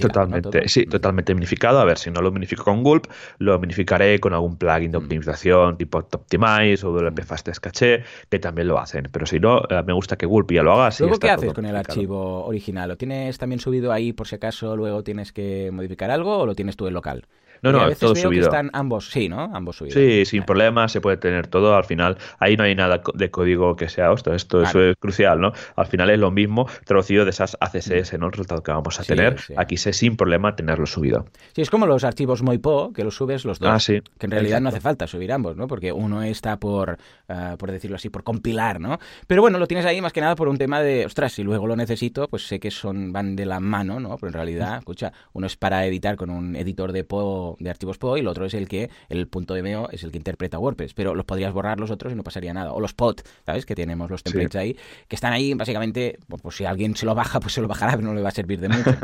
Totalmente, 0.00 0.68
sí, 0.68 0.84
totalmente 0.84 1.34
minificado. 1.34 1.80
A 1.80 1.84
ver, 1.84 1.98
si 1.98 2.10
no 2.10 2.20
lo 2.20 2.30
minifico 2.30 2.64
con 2.64 2.82
Gulp, 2.82 3.06
lo 3.38 3.58
minificaré 3.58 4.20
con 4.20 4.34
algún 4.34 4.56
plugin 4.56 4.90
de 4.92 4.98
mm. 4.98 5.02
optimización 5.02 5.76
tipo 5.78 5.98
Optimize 5.98 6.84
o 6.84 6.92
WP 6.92 7.22
Fastest 7.22 7.62
Caché, 7.62 8.04
que 8.28 8.38
también 8.38 8.68
lo 8.68 8.78
hacen. 8.78 9.08
Pero 9.10 9.26
si 9.26 9.40
no, 9.40 9.62
eh, 9.70 9.82
me 9.86 9.92
gusta 9.92 10.16
que 10.16 10.26
Gulp 10.26 10.52
ya 10.52 10.62
lo 10.62 10.72
haga. 10.74 10.94
¿Luego 10.98 11.18
qué 11.18 11.30
haces 11.30 11.52
con 11.54 11.64
el 11.64 11.76
archivo 11.76 12.44
original? 12.44 12.88
¿Lo 12.88 12.96
tienes 12.96 13.38
también 13.38 13.60
subido 13.60 13.92
ahí 13.92 14.12
por 14.12 14.26
si 14.28 14.36
acaso 14.36 14.76
luego 14.76 15.02
tienes 15.02 15.32
que 15.32 15.70
modificar 15.72 16.10
algo 16.10 16.38
o 16.38 16.46
lo 16.46 16.54
tienes 16.54 16.76
tú 16.76 16.86
en 16.86 16.94
local? 16.94 17.24
No, 17.62 17.72
no, 17.72 17.90
todo 17.94 18.14
subido. 18.14 18.44
están 18.44 18.70
ambos, 18.72 19.10
sí, 19.10 19.28
¿no? 19.28 19.50
Ambos 19.54 19.76
subidos. 19.76 19.94
Sí, 19.94 20.24
sin 20.24 20.44
problemas, 20.44 20.92
se 20.92 21.00
puede 21.00 21.16
tener 21.16 21.46
todo. 21.46 21.74
Al 21.74 21.84
final, 21.84 22.18
ahí 22.38 22.56
no 22.56 22.64
hay 22.64 22.74
nada 22.74 23.02
de 23.14 23.30
código 23.30 23.76
que 23.76 23.88
sea, 23.88 24.10
ostras, 24.12 24.36
esto 24.36 24.62
es 24.62 24.96
crucial, 24.98 25.40
¿no? 25.40 25.52
Al 25.76 25.86
final 25.86 26.10
es 26.10 26.18
lo 26.18 26.30
mismo 26.30 26.66
traducido 26.84 27.24
de 27.24 27.30
esas 27.30 27.56
ACSS, 27.60 28.18
¿no? 28.18 28.26
El 28.26 28.32
resultado 28.32 28.62
que 28.62 28.72
vamos 28.72 28.98
a 29.00 29.04
tener. 29.04 29.36
Aquí 29.56 29.76
sé 29.76 29.92
sin 29.92 30.16
problema 30.16 30.56
tenerlo 30.56 30.86
subido. 30.86 31.26
Sí, 31.54 31.62
es 31.62 31.70
como 31.70 31.86
los 31.86 32.04
archivos 32.04 32.42
Moipo, 32.42 32.92
que 32.92 33.04
los 33.04 33.14
subes 33.14 33.44
los 33.44 33.58
dos. 33.58 33.70
Ah, 33.70 33.78
sí. 33.78 34.00
Que 34.18 34.26
en 34.26 34.32
realidad 34.32 34.60
no 34.60 34.68
hace 34.68 34.80
falta 34.80 35.06
subir 35.06 35.32
ambos, 35.32 35.56
¿no? 35.56 35.66
Porque 35.66 35.92
uno 35.92 36.22
está 36.22 36.58
por, 36.58 36.98
uh, 37.28 37.56
por 37.56 37.70
decirlo 37.70 37.96
así, 37.96 38.08
por 38.08 38.22
compilar, 38.22 38.80
¿no? 38.80 38.98
Pero 39.26 39.42
bueno, 39.42 39.58
lo 39.58 39.66
tienes 39.66 39.86
ahí 39.86 40.00
más 40.00 40.12
que 40.12 40.20
nada 40.20 40.34
por 40.34 40.48
un 40.48 40.58
tema 40.58 40.80
de, 40.80 41.06
ostras, 41.06 41.32
si 41.32 41.42
luego 41.42 41.66
lo 41.66 41.76
necesito, 41.76 42.28
pues 42.28 42.46
sé 42.46 42.60
que 42.60 42.70
son 42.70 43.12
van 43.12 43.36
de 43.36 43.46
la 43.46 43.60
mano, 43.60 44.00
¿no? 44.00 44.16
Pero 44.16 44.28
en 44.28 44.34
realidad, 44.34 44.78
escucha, 44.78 45.12
uno 45.32 45.46
es 45.46 45.56
para 45.56 45.84
editar 45.86 46.16
con 46.16 46.30
un 46.30 46.56
editor 46.56 46.92
de 46.92 47.04
PO, 47.04 47.49
de 47.58 47.70
archivos 47.70 47.98
PO 47.98 48.18
y 48.18 48.26
otro 48.26 48.46
es 48.46 48.54
el 48.54 48.68
que, 48.68 48.90
el 49.08 49.28
punto 49.28 49.54
de 49.54 49.62
meo 49.62 49.88
es 49.90 50.04
el 50.04 50.12
que 50.12 50.18
interpreta 50.18 50.58
WordPress, 50.58 50.94
pero 50.94 51.14
los 51.14 51.24
podrías 51.24 51.52
borrar 51.52 51.80
los 51.80 51.90
otros 51.90 52.12
y 52.12 52.16
no 52.16 52.22
pasaría 52.22 52.54
nada. 52.54 52.72
O 52.72 52.80
los 52.80 52.94
POT, 52.94 53.22
¿sabes? 53.44 53.66
Que 53.66 53.74
tenemos 53.74 54.10
los 54.10 54.22
templates 54.22 54.56
ahí, 54.56 54.76
que 55.08 55.16
están 55.16 55.32
ahí 55.32 55.54
básicamente, 55.54 56.18
pues, 56.26 56.56
si 56.56 56.64
alguien 56.64 56.96
se 56.96 57.06
lo 57.06 57.14
baja, 57.14 57.40
pues 57.40 57.54
se 57.54 57.60
lo 57.60 57.68
bajará, 57.68 57.92
pero 57.92 58.08
no 58.08 58.14
le 58.14 58.22
va 58.22 58.28
a 58.28 58.32
servir 58.32 58.60
de 58.60 58.68
mucho. 58.68 58.90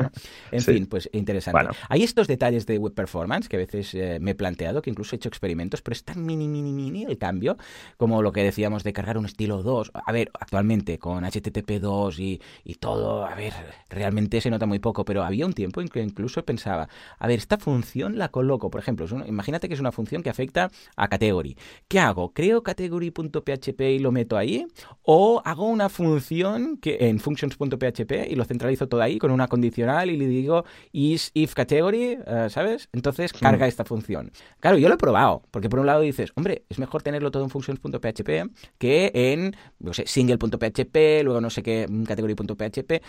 En 0.52 0.62
fin, 0.62 0.87
pues 0.87 1.09
interesante. 1.12 1.68
Hay 1.88 2.02
estos 2.02 2.26
detalles 2.26 2.66
de 2.66 2.78
web 2.78 2.94
performance 2.94 3.48
que 3.48 3.56
a 3.56 3.59
veces 3.59 3.94
eh, 3.94 4.18
me 4.20 4.32
he 4.32 4.35
planteado, 4.35 4.80
que 4.80 4.90
incluso 4.90 5.14
he 5.14 5.16
hecho 5.16 5.28
experimentos, 5.28 5.82
pero 5.82 5.92
es 5.92 6.04
tan 6.04 6.24
mini, 6.24 6.48
mini, 6.48 6.72
mini 6.72 7.04
el 7.04 7.18
cambio, 7.18 7.56
como 7.96 8.22
lo 8.22 8.32
que 8.32 8.42
decíamos 8.42 8.85
de 8.85 8.92
cargar 8.92 9.18
un 9.18 9.26
estilo 9.26 9.62
2. 9.62 9.92
A 9.94 10.12
ver, 10.12 10.30
actualmente 10.38 10.98
con 10.98 11.24
HTTP 11.24 11.80
2 11.80 12.20
y, 12.20 12.40
y 12.64 12.74
todo, 12.76 13.26
a 13.26 13.35
ver, 13.35 13.52
realmente 13.88 14.40
se 14.40 14.50
nota 14.50 14.66
muy 14.66 14.78
poco, 14.78 15.04
pero 15.04 15.24
había 15.24 15.46
un 15.46 15.52
tiempo 15.52 15.80
en 15.80 15.88
que 15.88 16.00
incluso 16.00 16.44
pensaba, 16.44 16.88
a 17.18 17.26
ver, 17.26 17.38
esta 17.38 17.59
función 17.59 18.18
la 18.18 18.28
coloco, 18.37 18.68
por 18.68 18.83
ejemplo, 18.83 19.07
imagínate 19.27 19.66
que 19.66 19.72
es 19.72 19.81
una 19.81 19.92
función 19.92 20.22
que 20.22 20.29
afecta 20.29 20.70
a 20.94 21.09
category. 21.09 21.57
¿Qué 21.88 21.99
hago? 21.99 22.35
¿Creo 22.35 22.62
category.php 22.62 23.81
y 23.81 23.99
lo 23.99 24.12
meto 24.12 24.37
ahí? 24.37 24.66
¿O 25.05 25.40
hago 25.42 25.66
una 25.66 25.88
función 25.88 26.77
que 26.77 26.99
en 27.01 27.18
functions.php 27.18 28.12
y 28.29 28.35
lo 28.35 28.44
centralizo 28.44 28.88
todo 28.88 29.01
ahí 29.01 29.16
con 29.16 29.31
una 29.31 29.49
condicional 29.49 30.11
y 30.11 30.18
le 30.18 30.27
digo 30.27 30.66
is 30.92 31.31
if 31.33 31.55
category, 31.55 32.18
eh, 32.27 32.49
¿sabes? 32.51 32.90
Entonces 32.92 33.33
carga 33.33 33.66
esta 33.66 33.87
función. 33.87 34.31
Claro, 34.61 34.77
yo 34.77 34.88
lo 34.88 34.96
he 34.96 34.99
probado, 34.99 35.42
porque 35.51 35.70
por 35.70 35.79
un 35.79 35.87
lado 35.87 36.03
dices, 36.03 36.33
hombre, 36.35 36.64
es 36.68 36.79
mejor 36.79 37.03
tenerlo 37.03 37.31
todo 37.31 37.42
en 37.42 37.49
functions.php 37.49 38.51
que 38.77 39.12
en, 39.14 39.57
no 39.79 39.94
sé, 39.94 40.07
single.php, 40.07 41.25
luego 41.25 41.40
no 41.40 41.49
sé 41.49 41.62
qué, 41.62 41.87
category.php, 42.07 42.92
eh, 42.92 43.03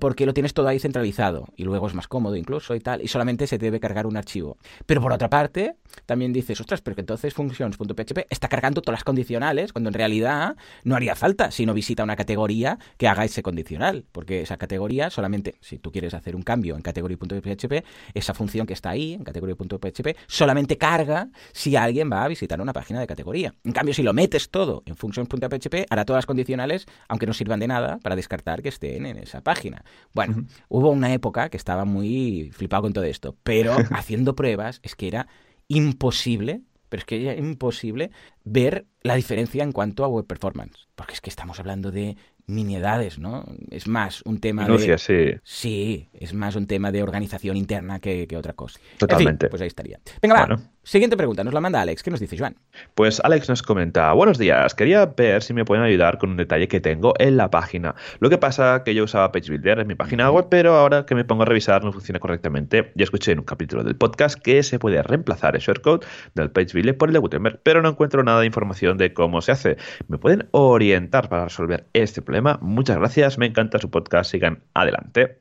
porque 0.00 0.24
lo 0.24 0.32
tienes 0.32 0.54
todo 0.54 0.68
ahí 0.68 0.78
centralizado 0.78 1.48
y 1.56 1.64
luego 1.64 1.88
es 1.88 1.94
más 1.94 2.08
cómodo 2.08 2.36
incluso 2.36 2.74
y 2.74 2.80
tal, 2.80 3.02
y 3.02 3.08
solamente 3.08 3.46
se 3.46 3.58
debe 3.58 3.78
cargar 3.78 4.06
un 4.06 4.16
archivo. 4.16 4.56
Pero 4.86 5.00
por 5.00 5.12
otra 5.12 5.28
parte, 5.28 5.76
también 6.06 6.32
dices, 6.32 6.60
ostras, 6.60 6.80
pero 6.80 6.94
que 6.94 7.02
entonces 7.02 7.34
functions.php 7.34 8.26
está 8.30 8.48
cargando 8.48 8.82
todas 8.82 8.98
las 8.98 9.04
condicionales, 9.04 9.72
cuando 9.72 9.88
en 9.88 9.94
realidad 9.94 10.56
no 10.84 10.96
haría 10.96 11.14
falta 11.14 11.50
si 11.50 11.66
no 11.66 11.74
visita 11.74 12.02
una 12.02 12.16
categoría 12.16 12.78
que 12.96 13.08
haga 13.08 13.24
ese 13.24 13.42
condicional, 13.42 14.04
porque 14.12 14.42
esa 14.42 14.56
categoría 14.56 15.10
solamente, 15.10 15.56
si 15.60 15.78
tú 15.78 15.92
quieres 15.92 16.14
hacer 16.14 16.36
un 16.36 16.42
cambio 16.42 16.76
en 16.76 16.82
category.php, 16.82 17.84
esa 18.14 18.34
función 18.34 18.66
que 18.66 18.72
está 18.72 18.90
ahí, 18.90 19.14
en 19.14 19.24
category.php, 19.24 20.16
solamente 20.26 20.78
carga 20.78 21.28
si 21.52 21.76
alguien 21.76 22.10
va 22.10 22.24
a 22.24 22.28
visitar 22.28 22.60
una 22.60 22.72
página 22.72 23.00
de 23.00 23.06
categoría. 23.06 23.54
En 23.64 23.72
cambio, 23.72 23.94
si 23.94 24.02
lo 24.02 24.12
metes 24.12 24.50
todo 24.50 24.82
en 24.86 24.96
functions.php, 24.96 25.86
hará 25.90 26.04
todas 26.04 26.18
las 26.18 26.26
condicionales, 26.26 26.86
aunque 27.08 27.26
no 27.26 27.32
sirvan 27.32 27.60
de 27.60 27.68
nada, 27.68 27.98
para 28.02 28.16
descartar 28.16 28.62
que 28.62 28.68
estén 28.68 29.06
en 29.06 29.18
esa 29.18 29.40
página. 29.40 29.84
Bueno, 30.12 30.46
hubo 30.68 30.90
una 30.90 31.12
época 31.12 31.48
que 31.48 31.56
estaba 31.56 31.84
muy 31.84 32.50
flipado 32.52 32.82
con 32.82 32.92
todo 32.92 33.04
esto, 33.04 33.36
pero 33.42 33.76
haciendo 33.90 34.34
pruebas 34.34 34.51
es 34.82 34.94
que 34.94 35.08
era 35.08 35.26
imposible, 35.68 36.62
pero 36.88 37.00
es 37.00 37.04
que 37.04 37.22
era 37.22 37.34
imposible 37.34 38.10
ver 38.44 38.86
la 39.02 39.14
diferencia 39.14 39.62
en 39.62 39.72
cuanto 39.72 40.04
a 40.04 40.08
web 40.08 40.26
performance. 40.26 40.88
Porque 40.94 41.14
es 41.14 41.20
que 41.20 41.30
estamos 41.30 41.58
hablando 41.58 41.90
de 41.90 42.16
miniedades, 42.46 43.18
¿no? 43.18 43.44
Es 43.70 43.86
más 43.86 44.22
un 44.22 44.40
tema 44.40 44.66
de... 44.66 44.98
Sí. 44.98 45.40
sí, 45.42 46.08
es 46.12 46.34
más 46.34 46.56
un 46.56 46.66
tema 46.66 46.92
de 46.92 47.02
organización 47.02 47.56
interna 47.56 48.00
que, 48.00 48.28
otra 48.36 48.52
cosa. 48.52 48.80
Totalmente. 48.98 49.48
pues 49.48 49.62
ahí 49.62 49.68
estaría. 49.68 50.00
Venga, 50.20 50.46
va. 50.46 50.60
Siguiente 50.84 51.16
pregunta, 51.16 51.44
nos 51.44 51.54
la 51.54 51.60
manda 51.60 51.80
Alex. 51.80 52.02
¿Qué 52.02 52.10
nos 52.10 52.18
dice 52.18 52.36
Joan? 52.36 52.56
Pues 52.96 53.20
Alex 53.22 53.48
nos 53.48 53.62
comenta, 53.62 54.12
buenos 54.14 54.36
días, 54.36 54.74
quería 54.74 55.06
ver 55.06 55.40
si 55.44 55.54
me 55.54 55.64
pueden 55.64 55.84
ayudar 55.84 56.18
con 56.18 56.30
un 56.30 56.36
detalle 56.36 56.66
que 56.66 56.80
tengo 56.80 57.14
en 57.20 57.36
la 57.36 57.50
página. 57.50 57.94
Lo 58.18 58.28
que 58.30 58.36
pasa 58.36 58.82
que 58.84 58.92
yo 58.92 59.04
usaba 59.04 59.30
PageBuilder 59.30 59.78
en 59.78 59.86
mi 59.86 59.94
página 59.94 60.28
web, 60.32 60.46
pero 60.50 60.74
ahora 60.74 61.06
que 61.06 61.14
me 61.14 61.24
pongo 61.24 61.44
a 61.44 61.46
revisar 61.46 61.84
no 61.84 61.92
funciona 61.92 62.18
correctamente. 62.18 62.90
Ya 62.96 63.04
escuché 63.04 63.30
en 63.30 63.38
un 63.38 63.44
capítulo 63.44 63.84
del 63.84 63.94
podcast 63.94 64.36
que 64.36 64.64
se 64.64 64.80
puede 64.80 65.00
reemplazar 65.04 65.54
el 65.54 65.62
shortcode 65.62 66.04
del 66.34 66.50
PageBuilder 66.50 66.96
por 66.96 67.10
el 67.10 67.12
de 67.12 67.20
Gutenberg, 67.20 67.60
pero 67.62 67.80
no 67.80 67.90
encuentro 67.90 68.24
nada 68.24 68.40
de 68.40 68.46
información 68.46 68.98
de 68.98 69.14
cómo 69.14 69.40
se 69.40 69.52
hace. 69.52 69.76
¿Me 70.08 70.18
pueden 70.18 70.48
orientar 70.50 71.28
para 71.28 71.44
resolver 71.44 71.86
este 71.92 72.22
problema? 72.22 72.58
Muchas 72.60 72.98
gracias, 72.98 73.38
me 73.38 73.46
encanta 73.46 73.78
su 73.78 73.88
podcast, 73.88 74.32
sigan 74.32 74.64
adelante. 74.74 75.38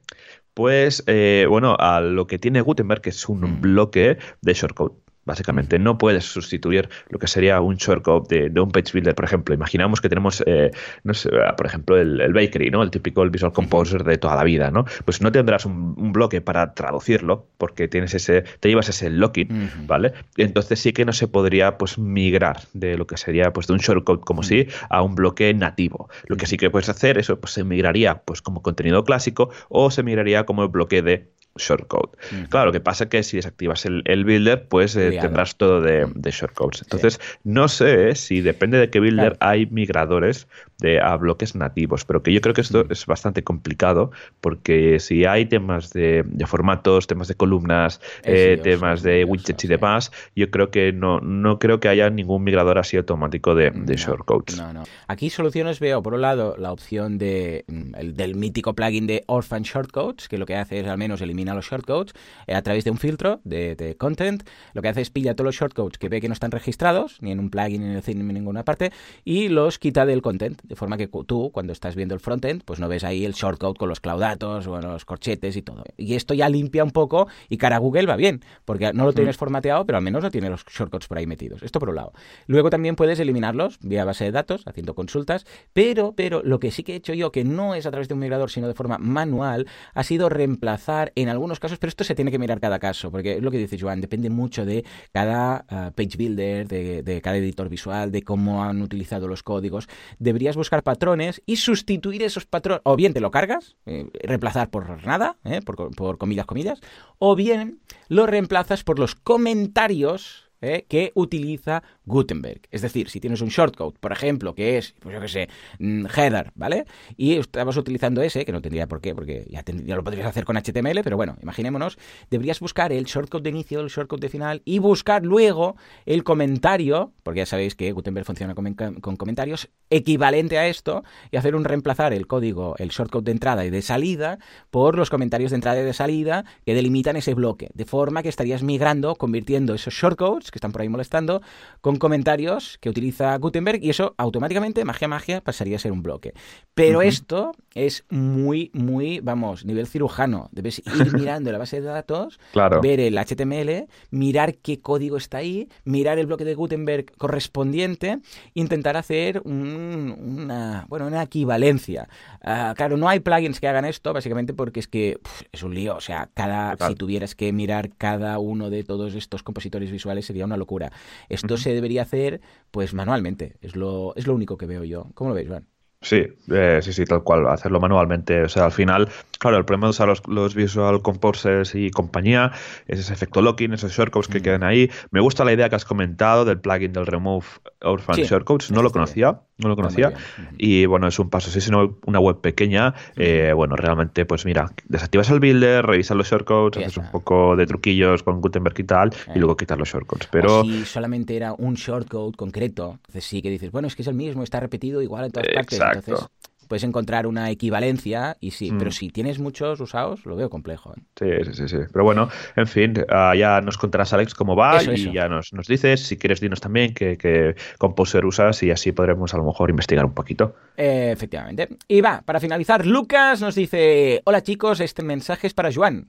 Pues 0.54 1.04
eh, 1.08 1.48
bueno, 1.50 1.76
a 1.80 2.00
lo 2.00 2.28
que 2.28 2.38
tiene 2.38 2.62
Gutenberg, 2.62 3.02
que 3.02 3.10
es 3.10 3.28
un 3.28 3.42
mm. 3.42 3.62
bloque 3.62 4.20
de 4.42 4.54
shortcode 4.54 5.02
básicamente. 5.26 5.80
No 5.80 5.98
puedes 5.98 6.26
sustituir 6.26 6.90
lo 7.10 7.20
que 7.20 7.28
sería 7.28 7.62
un 7.62 7.76
shortcode 7.76 8.50
de, 8.50 8.60
un 8.60 8.72
page 8.72 8.92
builder, 8.94 9.16
por 9.16 9.26
ejemplo. 9.26 9.54
Imaginamos 9.54 10.02
que 10.02 10.10
tenemos, 10.10 10.44
eh, 10.46 10.72
no 11.04 11.14
sé, 11.14 11.30
por 11.58 11.66
ejemplo, 11.66 11.98
el, 11.98 12.34
bakery, 12.34 12.72
¿no? 12.72 12.84
El 12.84 12.92
típico 12.92 13.28
Visual 13.30 13.54
Composer 13.54 14.04
de 14.04 14.18
toda 14.18 14.36
la 14.36 14.44
vida, 14.44 14.72
¿no? 14.72 14.86
Pues 15.06 15.22
no 15.22 15.32
tendrás 15.32 15.66
un, 15.66 16.12
bloque 16.12 16.42
para 16.42 16.74
traducirlo 16.74 17.48
porque 17.58 17.88
tienes 17.88 18.14
ese, 18.14 18.44
te 18.60 18.68
llevas 18.68 18.90
ese 18.90 19.10
locking, 19.10 19.70
¿vale? 19.88 20.14
entonces 20.36 20.80
sí 20.80 20.92
que 20.92 21.06
no 21.06 21.14
se 21.14 21.28
podría, 21.28 21.78
pues, 21.78 21.98
migrar 21.98 22.62
de 22.74 22.98
lo 22.98 23.08
que 23.08 23.18
sería, 23.18 23.54
pues, 23.54 23.68
de 23.68 23.74
un 23.74 23.80
shortcode 23.80 24.22
como 24.22 24.44
si 24.44 24.68
a 24.90 25.02
un 25.02 25.16
bloque 25.16 25.54
nativo. 25.54 26.10
Lo 26.28 26.36
que 26.36 26.48
sí 26.48 26.58
que 26.58 26.70
puedes 26.70 26.90
hacer, 26.90 27.18
eso, 27.18 27.40
pues, 27.40 27.54
se 27.54 27.64
migraría, 27.64 28.24
pues, 28.24 28.42
como 28.42 28.62
contenido 28.62 29.04
clásico 29.06 29.52
o 29.70 29.92
se 29.92 30.04
migraría 30.04 30.46
como 30.46 30.64
el 30.64 30.70
bloque 30.70 31.02
de 31.02 31.30
shortcode. 31.56 32.12
Claro, 32.50 32.68
lo 32.68 32.72
que 32.72 32.80
pasa 32.80 33.06
es 33.06 33.10
que 33.10 33.24
si 33.24 33.38
desactivas 33.38 33.86
el, 33.86 34.24
builder, 34.26 34.68
pues 34.68 34.96
eh, 34.96 35.18
tendrás 35.20 35.56
todo 35.56 35.82
de, 35.82 36.08
shortcodes. 36.32 36.82
Entonces, 36.84 37.20
no 37.44 37.68
sé 37.68 38.16
si 38.16 38.42
depende 38.42 38.78
de 38.78 38.90
qué 38.90 39.00
builder 39.00 39.38
hay 39.40 39.66
migradores 39.66 40.48
de, 40.80 41.00
a 41.00 41.16
bloques 41.18 41.56
nativos, 41.56 42.06
pero 42.06 42.24
que 42.24 42.32
yo 42.34 42.42
creo 42.42 42.54
que 42.54 42.62
esto 42.62 42.86
es 42.90 43.06
bastante 43.06 43.44
complicado 43.44 44.12
porque 44.40 45.00
si 45.00 45.26
hay 45.26 45.46
temas 45.46 45.92
de, 45.92 46.26
formatos, 46.46 47.08
temas 47.08 47.28
de 47.28 47.36
columnas, 47.36 48.00
eh, 48.24 48.60
temas 48.64 49.04
de 49.04 49.26
widgets 49.26 49.64
y 49.66 49.68
demás, 49.68 50.12
yo 50.36 50.50
creo 50.50 50.72
que 50.72 50.94
no, 50.94 51.20
no 51.20 51.60
creo 51.60 51.80
que 51.80 51.90
haya 51.90 52.10
ningún 52.10 52.44
migrador 52.44 52.78
así 52.78 52.98
automático 52.98 53.56
de, 53.56 53.72
shortcodes. 53.96 54.58
No, 54.58 54.74
no. 54.74 54.84
Aquí 55.08 55.30
soluciones 55.30 55.80
veo, 55.80 56.02
por 56.02 56.14
un 56.14 56.22
lado, 56.22 56.56
la 56.58 56.72
opción 56.72 57.18
de, 57.18 57.66
mm, 57.68 57.96
el, 57.98 58.16
del 58.16 58.36
mítico 58.36 58.74
plugin 58.74 59.06
de 59.06 59.24
Orphan 59.28 59.64
Shortcodes, 59.64 60.30
que 60.30 60.38
lo 60.38 60.46
que 60.46 60.56
hace 60.56 60.80
es 60.80 60.88
al 60.88 60.98
menos 60.98 61.22
eliminar 61.22 61.41
elimina 61.42 61.54
los 61.54 61.66
shortcodes 61.66 62.14
eh, 62.48 62.56
a 62.56 62.62
través 62.62 62.84
de 62.84 62.92
un 62.92 62.98
filtro 62.98 63.42
de, 63.44 63.96
content. 63.98 64.44
Lo 64.74 64.82
que 64.82 64.90
hace 64.90 65.02
es 65.02 65.10
pilla 65.10 65.36
todos 65.36 65.46
los 65.46 65.56
shortcodes 65.56 65.98
que 65.98 66.10
ve 66.10 66.22
que 66.22 66.28
no 66.28 66.34
están 66.34 66.52
registrados, 66.52 67.18
ni 67.22 67.32
en 67.32 67.40
un 67.40 67.50
plugin, 67.50 67.82
ni 67.82 67.88
en, 67.88 67.96
el, 67.96 68.04
ni 68.06 68.12
en 68.12 68.34
ninguna 68.34 68.64
parte, 68.64 68.92
y 69.26 69.50
los 69.50 69.80
quita 69.80 70.06
del 70.06 70.22
content. 70.22 70.62
De 70.64 70.76
forma 70.76 70.98
que 70.98 71.08
tú, 71.08 71.52
cuando 71.52 71.74
estás 71.74 71.96
viendo 71.96 72.14
el 72.14 72.20
frontend, 72.20 72.64
pues 72.64 72.80
no 72.80 72.88
ves 72.88 73.04
ahí 73.04 73.26
el 73.26 73.34
shortcode 73.34 73.78
con 73.78 73.90
los 73.90 74.00
claudatos 74.00 74.68
o 74.68 74.80
los 74.82 75.06
corchetes 75.06 75.56
y 75.56 75.62
todo. 75.62 75.84
Y 75.98 76.16
esto 76.16 76.34
ya 76.34 76.50
limpia 76.50 76.84
un 76.84 76.92
poco 76.92 77.28
y 77.50 77.58
cara 77.58 77.78
a 77.78 77.80
Google 77.80 78.06
va 78.06 78.16
bien, 78.16 78.42
porque 78.66 78.94
no 78.94 79.06
lo 79.06 79.14
tienes 79.14 79.38
formateado, 79.38 79.86
pero 79.86 79.98
al 79.98 80.04
menos 80.04 80.24
no 80.24 80.32
tiene 80.32 80.50
los 80.50 80.64
shortcodes 80.66 81.08
por 81.08 81.18
ahí 81.18 81.28
metidos. 81.28 81.64
Esto 81.64 81.80
por 81.80 81.90
un 81.90 81.96
lado. 81.96 82.14
Luego 82.48 82.70
también 82.70 82.96
puedes 82.96 83.20
eliminarlos 83.20 83.80
vía 83.82 84.06
base 84.06 84.26
de 84.26 84.32
datos, 84.32 84.64
haciendo 84.66 84.94
consultas, 84.94 85.46
pero, 85.74 86.14
pero 86.16 86.42
lo 86.44 86.60
que 86.60 86.72
sí 86.72 86.84
que 86.84 86.94
he 86.94 86.96
hecho 86.96 87.14
yo, 87.14 87.32
que 87.32 87.44
no 87.44 87.76
es 87.76 87.86
a 87.86 87.92
través 87.92 88.08
de 88.08 88.14
un 88.14 88.20
migrador, 88.20 88.52
sino 88.52 88.68
de 88.68 88.74
forma 88.74 88.98
manual, 88.98 89.68
ha 89.94 90.04
sido 90.04 90.30
reemplazar 90.30 91.12
en 91.16 91.30
algunos 91.32 91.60
casos, 91.60 91.80
pero 91.80 91.90
esto 91.90 92.04
se 92.04 92.16
tiene 92.16 92.32
que 92.32 92.40
mirar 92.40 92.60
cada 92.60 92.80
caso, 92.80 93.12
porque 93.12 93.38
es 93.38 93.42
lo 93.42 93.52
que 93.52 93.58
dice 93.58 93.78
Joan, 93.80 94.02
depende 94.02 94.30
mucho 94.30 94.66
de 94.66 94.86
cada 95.12 95.66
ah, 95.70 95.92
page 95.96 96.18
builder, 96.18 96.68
de, 96.68 97.22
cada 97.22 97.38
editor 97.38 97.70
visual, 97.70 98.12
de 98.12 98.24
cómo 98.24 98.64
han 98.64 98.82
utilizado 98.82 99.28
los 99.28 99.44
códigos. 99.44 99.88
Deberías 100.20 100.56
buscar 100.56 100.84
patrones 100.84 101.42
y 101.46 101.56
sustituir 101.56 102.24
esos 102.24 102.46
patrones, 102.46 102.82
o 102.84 102.96
bien 102.96 103.14
te 103.14 103.20
lo 103.20 103.32
cargas, 103.32 103.76
eh, 103.86 104.10
reemplazar 104.24 104.70
por 104.70 105.06
nada, 105.06 105.38
eh, 105.44 105.62
por, 105.62 105.96
por 105.96 106.18
comillas, 106.18 106.46
comillas, 106.46 106.82
o 107.18 107.36
bien 107.36 107.80
lo 108.08 108.28
reemplazas 108.28 108.84
por 108.84 109.00
los 109.00 109.16
comentarios 109.16 110.51
¿eh? 110.62 110.86
que 110.88 111.12
utiliza 111.16 111.84
Gutenberg. 112.06 112.62
Es 112.72 112.82
decir, 112.82 113.10
si 113.10 113.20
tienes 113.20 113.42
un 113.42 113.50
shortcode, 113.50 113.98
por 114.00 114.12
ejemplo, 114.12 114.56
que 114.56 114.78
es, 114.78 114.94
pues 115.00 115.14
yo 115.14 115.22
qué 115.22 115.28
sé, 115.28 115.50
mm, 115.80 116.06
header, 116.16 116.52
¿vale? 116.56 116.86
Y 117.18 117.34
estamos 117.34 117.78
utilizando 117.78 118.22
ese, 118.22 118.46
que 118.46 118.52
no 118.52 118.62
tendría 118.62 118.88
por 118.88 119.02
qué, 119.02 119.14
porque 119.16 119.46
ya, 119.50 119.64
lo 119.96 120.04
podrías 120.04 120.28
hacer 120.28 120.46
con 120.46 120.58
HTML, 120.58 121.02
pero 121.04 121.18
bueno, 121.18 121.38
imaginémonos, 121.42 121.98
deberías 122.30 122.60
buscar 122.60 122.94
el 122.94 123.06
shortcode 123.06 123.44
de 123.44 123.50
inicio, 123.50 123.82
el 123.82 123.90
shortcode 123.90 124.22
de 124.22 124.30
final 124.30 124.62
y 124.66 124.80
buscar 124.80 125.24
luego 125.24 125.76
el 126.06 126.24
comentario, 126.24 127.14
porque 127.24 127.40
ya 127.40 127.46
sabéis 127.46 127.76
que 127.76 127.92
Gutenberg 127.92 128.26
funciona 128.26 128.56
con, 128.56 128.74
con 128.74 129.18
comentarios, 129.18 129.70
equivalente 129.90 130.58
a 130.58 130.68
esto, 130.68 131.04
y 131.32 131.38
hacer 131.38 131.56
un 131.56 131.66
reemplazar 131.66 132.14
el 132.14 132.28
código, 132.28 132.76
el 132.78 132.90
shortcode 132.90 133.26
de 133.26 133.32
entrada 133.32 133.66
y 133.66 133.70
de 133.70 133.82
salida, 133.82 134.40
por 134.70 134.98
los 134.98 135.10
comentarios 135.10 135.52
de 135.52 135.56
entrada 135.56 135.82
y 135.82 135.86
de 135.86 135.94
salida 135.94 136.46
que 136.66 136.74
delimitan 136.74 137.16
ese 137.16 137.34
bloque, 137.34 137.70
de 137.74 137.86
forma 137.86 138.24
que 138.24 138.30
estarías 138.30 138.64
migrando, 138.64 139.16
convirtiendo 139.16 139.74
esos 139.74 139.94
shortcodes 139.94 140.51
que 140.52 140.58
están 140.58 140.72
por 140.72 140.82
ahí 140.82 140.90
molestando, 140.90 141.42
con 141.82 141.98
comentarios 141.98 142.78
que 142.80 142.90
utiliza 142.90 143.38
Gutenberg 143.38 143.84
y 143.84 143.90
eso 143.90 144.14
automáticamente, 144.18 144.86
magia, 144.86 145.08
magia, 145.08 145.42
pasaría 145.42 145.78
a 145.78 145.80
ser 145.80 145.92
un 145.92 146.04
bloque. 146.04 146.34
Pero 146.74 147.02
esto 147.02 147.54
es 147.74 148.06
muy, 148.10 148.70
muy, 148.74 149.20
vamos, 149.20 149.66
nivel 149.66 149.88
cirujano. 149.88 150.50
Debes 150.52 150.80
ir 150.80 150.86
mirando 151.14 151.52
la 151.52 151.58
base 151.58 151.82
de 151.82 151.88
datos, 151.88 152.40
ver 152.82 153.00
el 153.00 153.18
HTML, 153.18 153.88
mirar 154.10 154.56
qué 154.56 154.80
código 154.80 155.18
está 155.18 155.38
ahí, 155.38 155.70
mirar 155.86 156.20
el 156.20 156.28
bloque 156.28 156.46
de 156.46 156.56
Gutenberg 156.56 157.12
correspondiente, 157.18 158.20
intentar 158.54 158.98
hacer 158.98 159.42
una, 159.46 160.86
bueno, 160.90 161.08
una 161.08 161.24
equivalencia. 161.24 162.10
Ah, 162.44 162.74
claro, 162.76 162.98
no 162.98 163.08
hay 163.08 163.20
plugins 163.20 163.60
que 163.60 163.68
hagan 163.68 163.86
esto, 163.86 164.14
básicamente 164.14 164.54
porque 164.54 164.80
es 164.80 164.88
que 164.88 165.20
es 165.52 165.64
un 165.64 165.74
lío. 165.74 165.96
O 165.96 166.02
sea, 166.02 166.30
cada, 166.34 166.76
si 166.88 166.96
tuvieras 166.96 167.36
que 167.36 167.52
mirar 167.54 167.92
cada 167.98 168.40
uno 168.40 168.70
de 168.70 168.84
todos 168.84 169.16
estos 169.16 169.44
compositores 169.44 169.92
visuales 169.92 170.26
sería 170.26 170.41
una 170.46 170.58
locura. 170.58 170.92
Esto 171.30 171.58
se 171.58 171.74
debería 171.74 172.04
hacer 172.04 172.42
pues 172.72 172.94
manualmente, 172.94 173.58
es 173.62 173.76
lo, 173.76 174.16
es 174.16 174.28
lo 174.28 174.36
único 174.36 174.58
que 174.58 174.66
veo 174.66 174.84
yo. 174.84 175.12
¿Cómo 175.14 175.30
lo 175.30 175.36
veis, 175.36 175.48
Juan? 175.50 175.68
Sí, 176.02 176.26
eh, 176.52 176.80
sí, 176.82 176.94
sí, 176.94 177.06
tal 177.06 177.24
cual, 177.24 177.48
hacerlo 177.48 177.80
manualmente. 177.80 178.42
O 178.42 178.50
sea, 178.50 178.66
al 178.66 178.72
final, 178.72 179.08
claro, 179.38 179.58
el 179.58 179.66
problema 179.66 179.86
de 179.86 179.92
usar 179.92 180.12
los, 180.28 180.56
Visual 180.56 181.02
Composers 181.04 181.76
y 181.76 181.92
compañía 181.92 182.52
es 182.88 183.00
ese 183.00 183.14
efecto 183.14 183.42
locking, 183.42 183.74
esos 183.74 183.92
shortcodes 183.92 184.28
que 184.28 184.40
mm. 184.40 184.44
quedan 184.44 184.64
ahí. 184.64 184.90
Me 185.12 185.22
gusta 185.22 185.46
la 185.46 185.54
idea 185.54 185.70
que 185.70 185.76
has 185.76 185.86
comentado 185.86 186.44
del 186.44 186.60
plugin 186.60 186.92
del 186.92 187.06
Remove 187.06 187.46
Orphan 187.82 188.16
Shortcodes, 188.16 188.72
no 188.72 188.82
lo 188.82 188.90
conocía, 188.90 189.42
no 189.58 189.70
lo 189.70 189.76
conocía. 189.76 190.14
Y 190.58 190.88
bueno, 190.88 191.08
es 191.08 191.20
un 191.20 191.30
paso, 191.30 191.52
si 191.52 191.60
es 191.60 191.70
una 191.70 192.20
web 192.20 192.42
pequeña, 192.42 192.96
eh, 193.16 193.54
bueno, 193.56 193.76
realmente, 193.76 194.26
pues 194.26 194.44
mira, 194.46 194.72
desactivas 194.88 195.30
el 195.30 195.40
builder, 195.40 195.86
revisas 195.86 196.18
los 196.18 196.28
shortcodes, 196.28 196.84
haces 196.84 196.98
un 196.98 197.12
poco 197.12 197.56
de 197.56 197.68
truquillos 197.68 198.24
con 198.24 198.42
Gutenberg 198.42 198.80
y 198.80 198.84
tal, 198.84 199.14
y 199.36 199.40
luego 199.40 199.56
quitas 199.56 199.78
los 199.78 199.88
shortcodes. 199.88 200.28
Pero 200.32 200.64
si 200.64 200.84
solamente 200.86 201.36
era 201.36 201.54
un 201.54 201.76
shortcode 201.76 202.36
concreto, 202.36 202.94
entonces 202.94 203.24
sí 203.24 203.42
que 203.42 203.52
dices, 203.52 203.72
bueno, 203.72 203.88
es 203.88 203.96
que 203.96 204.02
es 204.02 204.08
el 204.08 204.16
mismo, 204.16 204.42
está 204.42 204.60
repetido 204.60 205.02
igual 205.02 205.26
en 205.26 205.32
todas 205.32 205.48
partes. 205.48 205.91
Entonces, 205.94 206.28
puedes 206.72 206.86
encontrar 206.86 207.28
una 207.28 207.50
equivalencia 207.50 208.38
y 208.40 208.52
sí, 208.52 208.72
pero 208.78 208.92
mm. 208.92 208.94
si 208.94 209.10
tienes 209.10 209.40
muchos 209.40 209.78
usados, 209.82 210.26
lo 210.26 210.38
veo 210.38 210.50
complejo. 210.50 210.94
¿eh? 210.96 211.02
Sí, 211.44 211.54
sí, 211.54 211.68
sí, 211.68 211.76
Pero 211.92 212.06
bueno, 212.06 212.30
en 212.56 212.66
fin, 212.66 212.94
ah, 213.10 213.34
ya 213.36 213.60
nos 213.60 213.78
contarás, 213.78 214.14
Alex, 214.14 214.34
cómo 214.34 214.56
va 214.56 214.82
y 214.82 215.12
ya 215.12 215.28
nos, 215.28 215.52
nos, 215.52 215.68
dices, 215.68 216.00
si 216.00 216.16
quieres, 216.16 216.40
dinos 216.40 216.62
también 216.62 216.94
qué, 216.94 217.18
qué 217.18 217.58
composer 217.78 218.24
usas 218.26 218.64
y 218.64 218.72
así 218.72 218.94
podremos 218.94 219.34
a 219.34 219.38
lo 219.38 219.44
mejor 219.44 219.70
investigar 219.70 220.06
un 220.06 220.14
poquito. 220.14 220.56
efectivamente. 220.78 221.68
Y 221.90 222.00
va, 222.00 222.22
para 222.22 222.40
finalizar, 222.40 222.86
Lucas 222.86 223.42
nos 223.42 223.56
dice, 223.56 224.22
hola 224.24 224.42
chicos, 224.42 224.80
este 224.80 225.04
mensaje 225.04 225.48
es 225.48 225.54
para 225.54 225.74
Juan. 225.74 226.08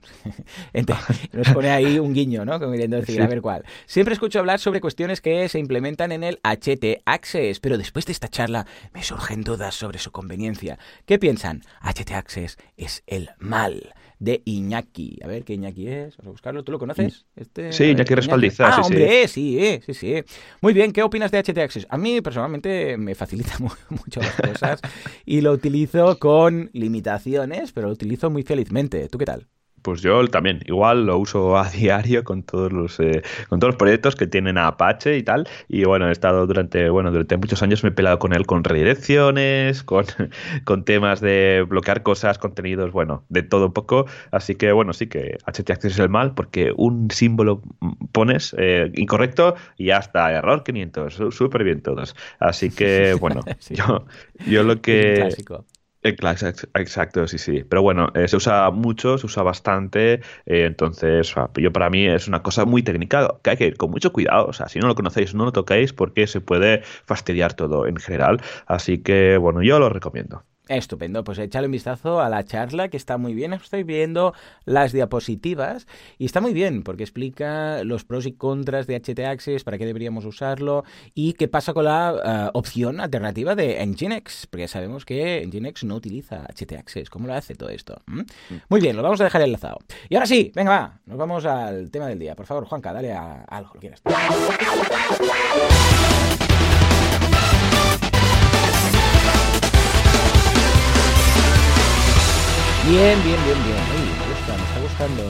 nos 1.33 1.49
pone 1.49 1.71
ahí 1.71 1.99
un 1.99 2.13
guiño, 2.13 2.45
¿no? 2.45 2.57
Como 2.57 2.71
queriendo 2.71 2.95
decir, 2.95 3.21
a 3.21 3.27
ver 3.27 3.41
cuál. 3.41 3.65
Siempre 3.85 4.13
escucho 4.13 4.39
hablar 4.39 4.61
sobre 4.61 4.79
cuestiones 4.79 5.19
que 5.19 5.49
se 5.49 5.59
implementan 5.59 6.13
en 6.13 6.23
el 6.23 6.39
HT 6.41 7.01
Access, 7.03 7.59
pero 7.59 7.77
después 7.77 8.05
de 8.05 8.13
esta 8.13 8.29
charla 8.29 8.65
me 8.93 9.03
surgen 9.03 9.41
dudas 9.41 9.75
sobre 9.75 9.99
su 9.99 10.13
conveniencia 10.13 10.52
¿Qué 11.05 11.19
piensan? 11.19 11.61
HT 11.81 12.11
Access 12.13 12.57
es 12.77 13.03
el 13.07 13.29
mal 13.39 13.93
de 14.19 14.41
Iñaki. 14.45 15.19
A 15.23 15.27
ver 15.27 15.43
qué 15.43 15.53
Iñaki 15.53 15.87
es. 15.87 16.17
Vamos 16.17 16.27
a 16.27 16.31
buscarlo. 16.31 16.63
¿Tú 16.63 16.71
lo 16.71 16.79
conoces? 16.79 17.25
Este, 17.35 17.73
sí, 17.73 17.85
Iñaki 17.85 18.15
Respaldiza. 18.15 18.69
Ah, 18.69 18.81
hombre, 18.81 19.27
sí. 19.27 19.57
Sí, 19.59 19.81
sí, 19.85 19.93
sí. 19.93 20.23
Muy 20.61 20.73
bien, 20.73 20.93
¿qué 20.93 21.03
opinas 21.03 21.31
de 21.31 21.39
HT 21.43 21.57
Access? 21.57 21.87
A 21.89 21.97
mí 21.97 22.21
personalmente 22.21 22.97
me 22.97 23.15
facilita 23.15 23.57
mucho 23.89 24.21
las 24.21 24.35
cosas 24.35 24.81
y 25.25 25.41
lo 25.41 25.51
utilizo 25.51 26.17
con 26.19 26.69
limitaciones, 26.73 27.71
pero 27.73 27.87
lo 27.87 27.93
utilizo 27.93 28.29
muy 28.29 28.43
felizmente. 28.43 29.09
¿Tú 29.09 29.17
qué 29.17 29.25
tal? 29.25 29.47
Pues 29.83 30.01
yo 30.01 30.25
también, 30.29 30.61
igual 30.65 31.05
lo 31.05 31.17
uso 31.19 31.57
a 31.59 31.69
diario 31.69 32.23
con 32.23 32.41
todos 32.41 32.71
los 32.71 32.99
eh, 32.99 33.21
con 33.49 33.59
todos 33.59 33.73
los 33.73 33.77
proyectos 33.77 34.15
que 34.15 34.25
tienen 34.25 34.57
a 34.57 34.67
Apache 34.67 35.17
y 35.17 35.23
tal. 35.23 35.47
Y 35.67 35.83
bueno, 35.83 36.09
he 36.09 36.11
estado 36.11 36.47
durante, 36.47 36.89
bueno, 36.89 37.11
durante 37.11 37.37
muchos 37.37 37.61
años 37.61 37.83
me 37.83 37.89
he 37.89 37.91
pelado 37.91 38.17
con 38.17 38.33
él 38.33 38.45
con 38.45 38.63
redirecciones, 38.63 39.83
con, 39.83 40.05
con 40.63 40.85
temas 40.85 41.21
de 41.21 41.65
bloquear 41.67 42.01
cosas, 42.01 42.37
contenidos, 42.39 42.91
bueno, 42.91 43.23
de 43.29 43.43
todo 43.43 43.67
un 43.67 43.73
poco. 43.73 44.05
Así 44.31 44.55
que 44.55 44.71
bueno, 44.71 44.93
sí 44.93 45.07
que 45.07 45.37
HTAccess 45.45 45.93
es 45.93 45.99
el 45.99 46.09
mal, 46.09 46.33
porque 46.33 46.73
un 46.75 47.11
símbolo 47.11 47.61
pones 48.11 48.55
eh, 48.57 48.91
incorrecto 48.95 49.55
y 49.77 49.87
ya 49.87 49.97
está, 49.97 50.31
error 50.31 50.63
500, 50.63 51.19
súper 51.31 51.63
bien 51.63 51.81
todos. 51.81 52.15
Así 52.39 52.69
que 52.69 53.13
bueno, 53.19 53.41
yo, 53.69 54.05
yo 54.47 54.63
lo 54.63 54.81
que. 54.81 55.29
Exacto, 56.05 57.27
sí, 57.27 57.37
sí. 57.37 57.63
Pero 57.63 57.81
bueno, 57.81 58.09
eh, 58.13 58.27
se 58.27 58.35
usa 58.35 58.69
mucho, 58.71 59.17
se 59.17 59.25
usa 59.25 59.41
bastante, 59.43 60.15
eh, 60.45 60.65
entonces 60.65 61.33
yo 61.55 61.71
para 61.71 61.89
mí 61.89 62.05
es 62.05 62.27
una 62.27 62.43
cosa 62.43 62.65
muy 62.65 62.83
técnica 62.83 63.35
que 63.41 63.51
hay 63.51 63.57
que 63.57 63.67
ir 63.67 63.77
con 63.77 63.89
mucho 63.91 64.11
cuidado. 64.11 64.47
O 64.47 64.53
sea, 64.53 64.67
si 64.67 64.79
no 64.79 64.87
lo 64.87 64.95
conocéis, 64.95 65.33
no 65.33 65.45
lo 65.45 65.51
toquéis 65.53 65.93
porque 65.93 66.27
se 66.27 66.41
puede 66.41 66.81
fastidiar 67.05 67.53
todo 67.53 67.87
en 67.87 67.95
general. 67.97 68.41
Así 68.65 68.97
que 69.01 69.37
bueno, 69.37 69.61
yo 69.63 69.79
lo 69.79 69.89
recomiendo. 69.89 70.43
Estupendo, 70.69 71.25
pues 71.25 71.39
échale 71.39 71.65
un 71.65 71.73
vistazo 71.73 72.21
a 72.21 72.29
la 72.29 72.45
charla 72.45 72.87
que 72.87 72.95
está 72.95 73.17
muy 73.17 73.33
bien. 73.33 73.51
Estoy 73.51 73.83
viendo 73.83 74.33
las 74.63 74.93
diapositivas 74.93 75.87
y 76.17 76.25
está 76.25 76.39
muy 76.39 76.53
bien 76.53 76.83
porque 76.83 77.03
explica 77.03 77.83
los 77.83 78.05
pros 78.05 78.25
y 78.25 78.31
contras 78.31 78.87
de 78.87 78.95
HT 78.95 79.19
Access, 79.19 79.65
para 79.65 79.77
qué 79.77 79.85
deberíamos 79.85 80.23
usarlo 80.23 80.85
y 81.13 81.33
qué 81.33 81.49
pasa 81.49 81.73
con 81.73 81.83
la 81.83 82.47
eh, 82.47 82.51
opción 82.53 83.01
alternativa 83.01 83.55
de 83.55 83.85
Nginx, 83.85 84.47
porque 84.47 84.69
sabemos 84.69 85.03
que 85.03 85.45
Nginx 85.45 85.83
no 85.83 85.95
utiliza 85.95 86.47
HT 86.47 86.73
Access. 86.77 87.09
¿Cómo 87.09 87.27
lo 87.27 87.33
hace 87.33 87.55
todo 87.55 87.69
esto? 87.69 88.01
¿Mm? 88.05 88.19
Mm. 88.19 88.61
Muy 88.69 88.79
bien, 88.79 88.95
lo 88.95 89.03
vamos 89.03 89.19
a 89.19 89.25
dejar 89.25 89.41
enlazado. 89.41 89.79
Y 90.07 90.15
ahora 90.15 90.27
sí, 90.27 90.51
venga, 90.55 90.71
va, 90.71 90.99
nos 91.05 91.17
vamos 91.17 91.45
al 91.45 91.91
tema 91.91 92.07
del 92.07 92.19
día. 92.19 92.35
Por 92.35 92.45
favor, 92.45 92.65
Juanca, 92.65 92.93
dale 92.93 93.11
a, 93.11 93.43
algo, 93.43 93.71
lo 93.73 93.79
quieras. 93.81 94.01
Bien, 102.85 103.23
bien, 103.23 103.41
bien, 103.45 103.63
bien. 103.63 104.02
Gustando 104.93 105.23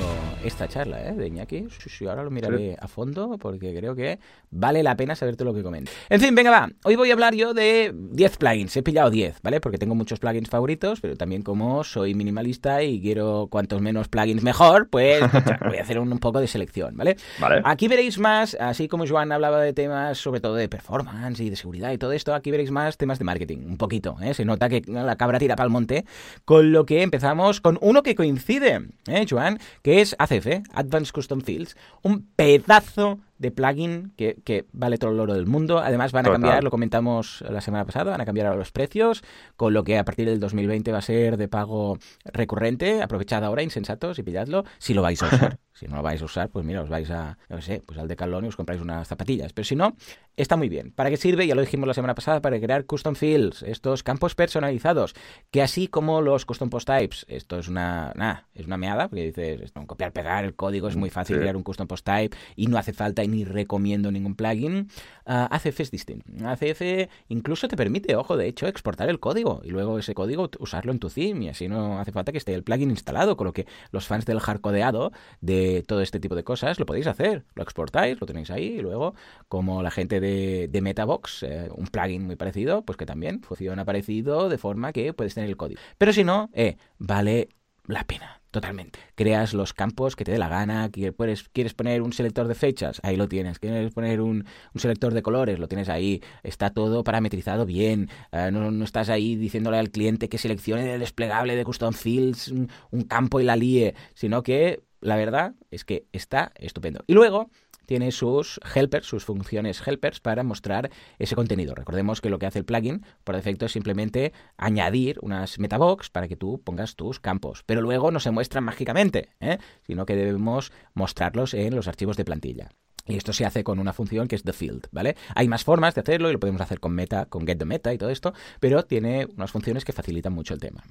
esta 0.44 0.68
charla 0.68 1.02
¿eh? 1.08 1.14
de 1.14 1.28
Iñaki. 1.28 1.68
Sí, 1.88 2.06
ahora 2.06 2.24
lo 2.24 2.30
miraré 2.30 2.76
a 2.82 2.90
fondo 2.90 3.38
porque 3.38 3.74
creo 3.74 3.96
que 3.96 4.20
vale 4.52 4.84
la 4.84 4.98
pena 4.98 5.16
saber 5.16 5.38
todo 5.38 5.46
lo 5.46 5.54
que 5.54 5.64
comenta. 5.64 5.90
En 6.10 6.20
fin, 6.20 6.36
venga, 6.36 6.52
va. 6.52 6.70
Hoy 6.84 6.98
voy 6.98 7.12
a 7.12 7.14
hablar 7.14 7.34
yo 7.34 7.54
de 7.54 7.94
10 7.96 8.38
plugins. 8.38 8.76
He 8.76 8.84
pillado 8.84 9.10
10, 9.10 9.42
¿vale? 9.42 9.62
Porque 9.62 9.78
tengo 9.78 9.96
muchos 9.96 10.20
plugins 10.20 10.50
favoritos, 10.50 11.00
pero 11.00 11.16
también 11.16 11.44
como 11.44 11.86
soy 11.86 12.14
minimalista 12.14 12.84
y 12.84 13.02
quiero 13.02 13.48
cuantos 13.50 13.80
menos 13.80 14.10
plugins 14.10 14.44
mejor, 14.44 14.90
pues 14.90 15.22
voy 15.66 15.78
a 15.78 15.82
hacer 15.82 15.98
un, 15.98 16.20
poco 16.20 16.42
de 16.42 16.48
selección, 16.48 16.98
¿vale? 16.98 17.16
Vale. 17.40 17.62
Aquí 17.64 17.88
veréis 17.88 18.20
más, 18.20 18.58
así 18.60 18.90
como 18.90 19.08
Joan 19.08 19.32
hablaba 19.32 19.62
de 19.62 19.72
temas 19.72 20.18
sobre 20.18 20.42
todo 20.42 20.56
de 20.56 20.68
performance 20.68 21.40
y 21.40 21.50
de 21.50 21.56
seguridad 21.56 21.94
y 21.94 21.98
todo 21.98 22.12
esto, 22.12 22.36
aquí 22.36 22.52
veréis 22.52 22.72
más 22.72 22.98
temas 22.98 23.18
de 23.18 23.24
marketing, 23.24 23.60
un 23.66 23.78
poquito, 23.78 24.18
¿eh? 24.22 24.34
Se 24.34 24.44
nota 24.44 24.68
que 24.68 24.82
la 24.88 25.16
cabra 25.16 25.40
tira 25.40 25.56
para 25.56 25.66
el 25.66 25.72
monte, 25.72 26.04
con 26.44 26.74
lo 26.74 26.86
que 26.86 27.02
empezamos 27.02 27.62
con 27.62 27.78
uno 27.82 28.04
que 28.04 28.14
coincide, 28.14 28.90
¿eh, 29.08 29.26
Joan? 29.30 29.53
Que 29.82 30.02
es 30.02 30.16
ACF, 30.20 30.64
Advanced 30.74 31.14
Custom 31.14 31.42
Fields, 31.42 31.76
un 32.02 32.28
pedazo 32.36 33.20
de 33.38 33.52
plugin 33.52 34.14
que, 34.16 34.66
vale 34.72 34.98
todo 34.98 35.12
el 35.12 35.20
oro 35.20 35.34
del 35.34 35.46
mundo. 35.46 35.80
Además 35.80 36.12
van 36.12 36.26
a 36.28 36.32
cambiar, 36.32 36.64
lo 36.64 36.72
comentamos 36.72 37.44
la 37.50 37.62
semana 37.62 37.86
pasada, 37.86 38.12
van 38.12 38.22
a 38.22 38.26
cambiar 38.26 38.56
los 38.56 38.72
precios, 38.72 39.24
con 39.56 39.74
lo 39.74 39.84
que 39.84 39.98
a 39.98 40.06
partir 40.06 40.28
del 40.28 40.40
2020 40.40 40.92
va 40.92 41.00
a 41.00 41.02
ser 41.02 41.38
de 41.38 41.48
pago 41.48 41.98
recurrente. 42.26 43.02
Aprovechad 43.02 43.44
ahora, 43.44 43.64
insensatos, 43.64 44.20
y 44.20 44.24
pilladlo, 44.24 44.64
si 44.78 44.94
lo 44.94 45.02
vais 45.02 45.22
a 45.22 45.28
usar. 45.28 45.60
si 45.74 45.88
no 45.88 45.98
lo 45.98 46.04
vais 46.04 46.22
a 46.22 46.26
usar, 46.26 46.50
pues 46.50 46.66
mira, 46.66 46.82
os 46.82 46.90
vais 46.90 47.10
a, 47.10 47.38
no 47.50 47.62
sé, 47.62 47.82
pues 47.86 48.00
al 48.00 48.08
Decathlon 48.08 48.46
y 48.46 48.48
os 48.48 48.56
compráis 48.56 48.82
unas 48.82 49.08
zapatillas. 49.08 49.54
Pero 49.54 49.66
si 49.66 49.76
no, 49.76 49.96
está 50.38 50.56
muy 50.56 50.70
bien. 50.70 50.92
¿Para 50.92 51.10
qué 51.10 51.18
sirve? 51.18 51.48
Ya 51.48 51.56
lo 51.56 51.62
dijimos 51.62 51.88
la 51.88 51.94
semana 51.94 52.16
pasada, 52.16 52.42
para 52.42 52.60
crear 52.60 52.86
custom 52.86 53.16
fields, 53.16 53.64
estos 53.64 54.04
campos 54.04 54.36
personalizados, 54.36 55.16
que 55.52 55.62
así 55.62 55.88
como 55.88 56.22
los 56.22 56.46
custom 56.46 56.70
post 56.70 56.88
types, 56.88 57.26
esto 57.28 57.58
es 57.58 57.68
una, 57.68 58.14
nah, 58.16 58.42
es 58.54 58.68
una 58.68 58.78
meada, 58.78 59.10
porque 59.10 59.32
dices, 59.32 59.74
copiar, 59.88 60.12
pegar 60.12 60.46
el 60.46 60.56
código, 60.56 60.88
es 60.88 60.96
muy 60.96 61.10
fácil 61.10 61.40
crear 61.40 61.56
un 61.56 61.64
custom 61.64 61.88
post 61.88 62.06
type 62.06 62.38
y 62.56 62.68
no 62.68 62.78
hace 62.78 62.94
falta 62.94 63.23
ni 63.28 63.44
recomiendo 63.46 64.12
ningún 64.12 64.36
plugin. 64.36 64.90
Uh, 65.26 65.48
ACF 65.50 65.80
es 65.82 65.92
distinto. 65.92 66.26
ACF 66.46 66.82
incluso 67.30 67.68
te 67.68 67.78
permite, 67.78 68.16
ojo, 68.16 68.38
de 68.38 68.48
hecho, 68.48 68.68
exportar 68.68 69.10
el 69.10 69.20
código 69.20 69.62
y 69.64 69.70
luego 69.70 70.00
ese 70.00 70.14
código 70.14 70.50
usarlo 70.60 70.92
en 70.92 71.00
tu 71.00 71.10
theme 71.10 71.46
y 71.46 71.50
así 71.50 71.68
no 71.68 72.00
hace 72.00 72.12
falta 72.12 72.32
que 72.32 72.38
esté 72.38 72.54
el 72.54 72.64
plugin 72.64 72.90
instalado, 72.90 73.38
con 73.38 73.46
lo 73.46 73.54
que 73.54 73.66
los 73.92 74.08
fans 74.08 74.26
del 74.26 74.40
hardcodeado 74.40 75.12
de 75.42 75.84
todo 75.88 76.02
este 76.02 76.20
tipo 76.20 76.36
de 76.36 76.44
cosas 76.44 76.80
lo 76.80 76.86
podéis 76.86 77.08
hacer. 77.08 77.46
Lo 77.56 77.64
exportáis, 77.64 78.20
lo 78.20 78.28
tenéis 78.28 78.52
ahí 78.52 78.66
y 78.66 78.82
luego, 78.82 79.16
como 79.48 79.82
la 79.82 79.92
gente 79.92 80.20
de, 80.20 80.68
de 80.68 80.82
Metabox, 80.82 81.44
eh, 81.44 81.70
un 81.76 81.88
plugin 81.88 82.26
muy 82.26 82.36
parecido, 82.36 82.84
pues 82.84 82.98
que 82.98 83.06
también 83.06 83.42
funciona 83.42 83.86
parecido 83.86 84.50
de 84.50 84.58
forma 84.58 84.94
que 84.94 85.14
puedes 85.14 85.34
tener 85.34 85.50
el 85.50 85.58
código. 85.58 85.80
Pero 85.98 86.14
si 86.14 86.24
no, 86.24 86.50
eh, 86.54 86.78
vale 86.98 87.50
la 87.86 88.04
pena. 88.04 88.43
Totalmente. 88.54 89.00
Creas 89.16 89.56
los 89.56 89.74
campos 89.74 90.16
que 90.16 90.24
te 90.24 90.32
dé 90.32 90.38
la 90.38 90.48
gana. 90.48 90.88
Quieres, 90.92 91.50
quieres 91.50 91.74
poner 91.74 92.04
un 92.04 92.14
selector 92.14 92.48
de 92.48 92.54
fechas, 92.54 93.00
ahí 93.02 93.16
lo 93.16 93.28
tienes. 93.28 93.58
Quieres 93.58 93.92
poner 93.92 94.22
un, 94.22 94.46
un 94.76 94.80
selector 94.80 95.12
de 95.16 95.24
colores, 95.24 95.58
lo 95.58 95.68
tienes 95.68 95.90
ahí. 95.90 96.22
Está 96.44 96.70
todo 96.70 97.04
parametrizado 97.04 97.66
bien. 97.66 98.12
Eh, 98.32 98.52
no, 98.54 98.70
no, 98.70 98.86
estás 98.86 99.10
ahí 99.10 99.36
diciéndole 99.38 99.80
al 99.80 99.90
cliente 99.90 100.30
que 100.30 100.38
seleccione 100.38 100.94
el 100.94 101.00
desplegable 101.00 101.56
de 101.56 101.64
Custom 101.64 101.94
Fields, 101.94 102.50
un, 102.50 102.70
un 102.92 103.02
campo 103.06 103.40
y 103.40 103.44
la 103.44 103.56
líe, 103.56 103.96
sino 104.14 104.44
que 104.44 104.84
la 105.02 105.16
verdad 105.16 105.56
es 105.72 105.84
que 105.84 106.06
está 106.12 106.52
estupendo. 106.56 107.04
Y 107.08 107.14
luego 107.14 107.50
tiene 107.86 108.12
sus 108.12 108.60
helpers, 108.76 109.08
sus 109.08 109.26
funciones 109.26 109.86
helpers 109.86 110.20
para 110.20 110.44
mostrar 110.44 110.90
ese 111.20 111.36
contenido. 111.36 111.76
Recordemos 111.76 112.22
que 112.22 112.30
lo 112.30 112.40
que 112.40 112.46
hace 112.46 112.60
el 112.60 112.66
plugin 112.66 113.06
por 113.24 113.36
defecto 113.36 113.66
es 113.66 113.72
simplemente 113.72 114.34
añadir 114.58 115.20
unas 115.22 115.60
metabox 115.60 116.10
para 116.10 116.28
que 116.28 116.36
tú 116.36 116.62
pongas 116.64 116.96
tus 116.96 117.20
campos, 117.20 117.64
pero 117.66 117.82
luego 117.82 118.12
no 118.12 118.20
se 118.20 118.32
muestran 118.32 118.64
mágicamente, 118.64 119.30
¿eh? 119.40 119.58
sino 119.86 120.06
que 120.06 120.16
debemos 120.16 120.72
mostrarlos 120.94 121.54
en 121.54 121.76
los 121.76 121.88
archivos 121.88 122.18
de 122.18 122.26
plantilla. 122.26 122.70
Y 123.06 123.18
esto 123.18 123.34
se 123.34 123.46
hace 123.46 123.64
con 123.66 123.80
una 123.80 123.92
función 123.92 124.28
que 124.28 124.36
es 124.36 124.44
the 124.44 124.54
field, 124.54 124.88
¿vale? 124.92 125.18
Hay 125.36 125.50
más 125.50 125.66
formas 125.66 125.94
de 125.94 126.02
hacerlo 126.02 126.30
y 126.30 126.34
lo 126.34 126.40
podemos 126.40 126.62
hacer 126.62 126.80
con 126.80 126.94
meta, 126.94 127.26
con 127.26 127.46
get 127.46 127.58
the 127.58 127.66
meta 127.66 127.94
y 127.94 127.98
todo 127.98 128.10
esto, 128.10 128.34
pero 128.62 128.84
tiene 128.86 129.28
unas 129.36 129.52
funciones 129.52 129.84
que 129.84 129.92
facilitan 129.92 130.32
mucho 130.32 130.54
el 130.54 130.62
tema. 130.62 130.84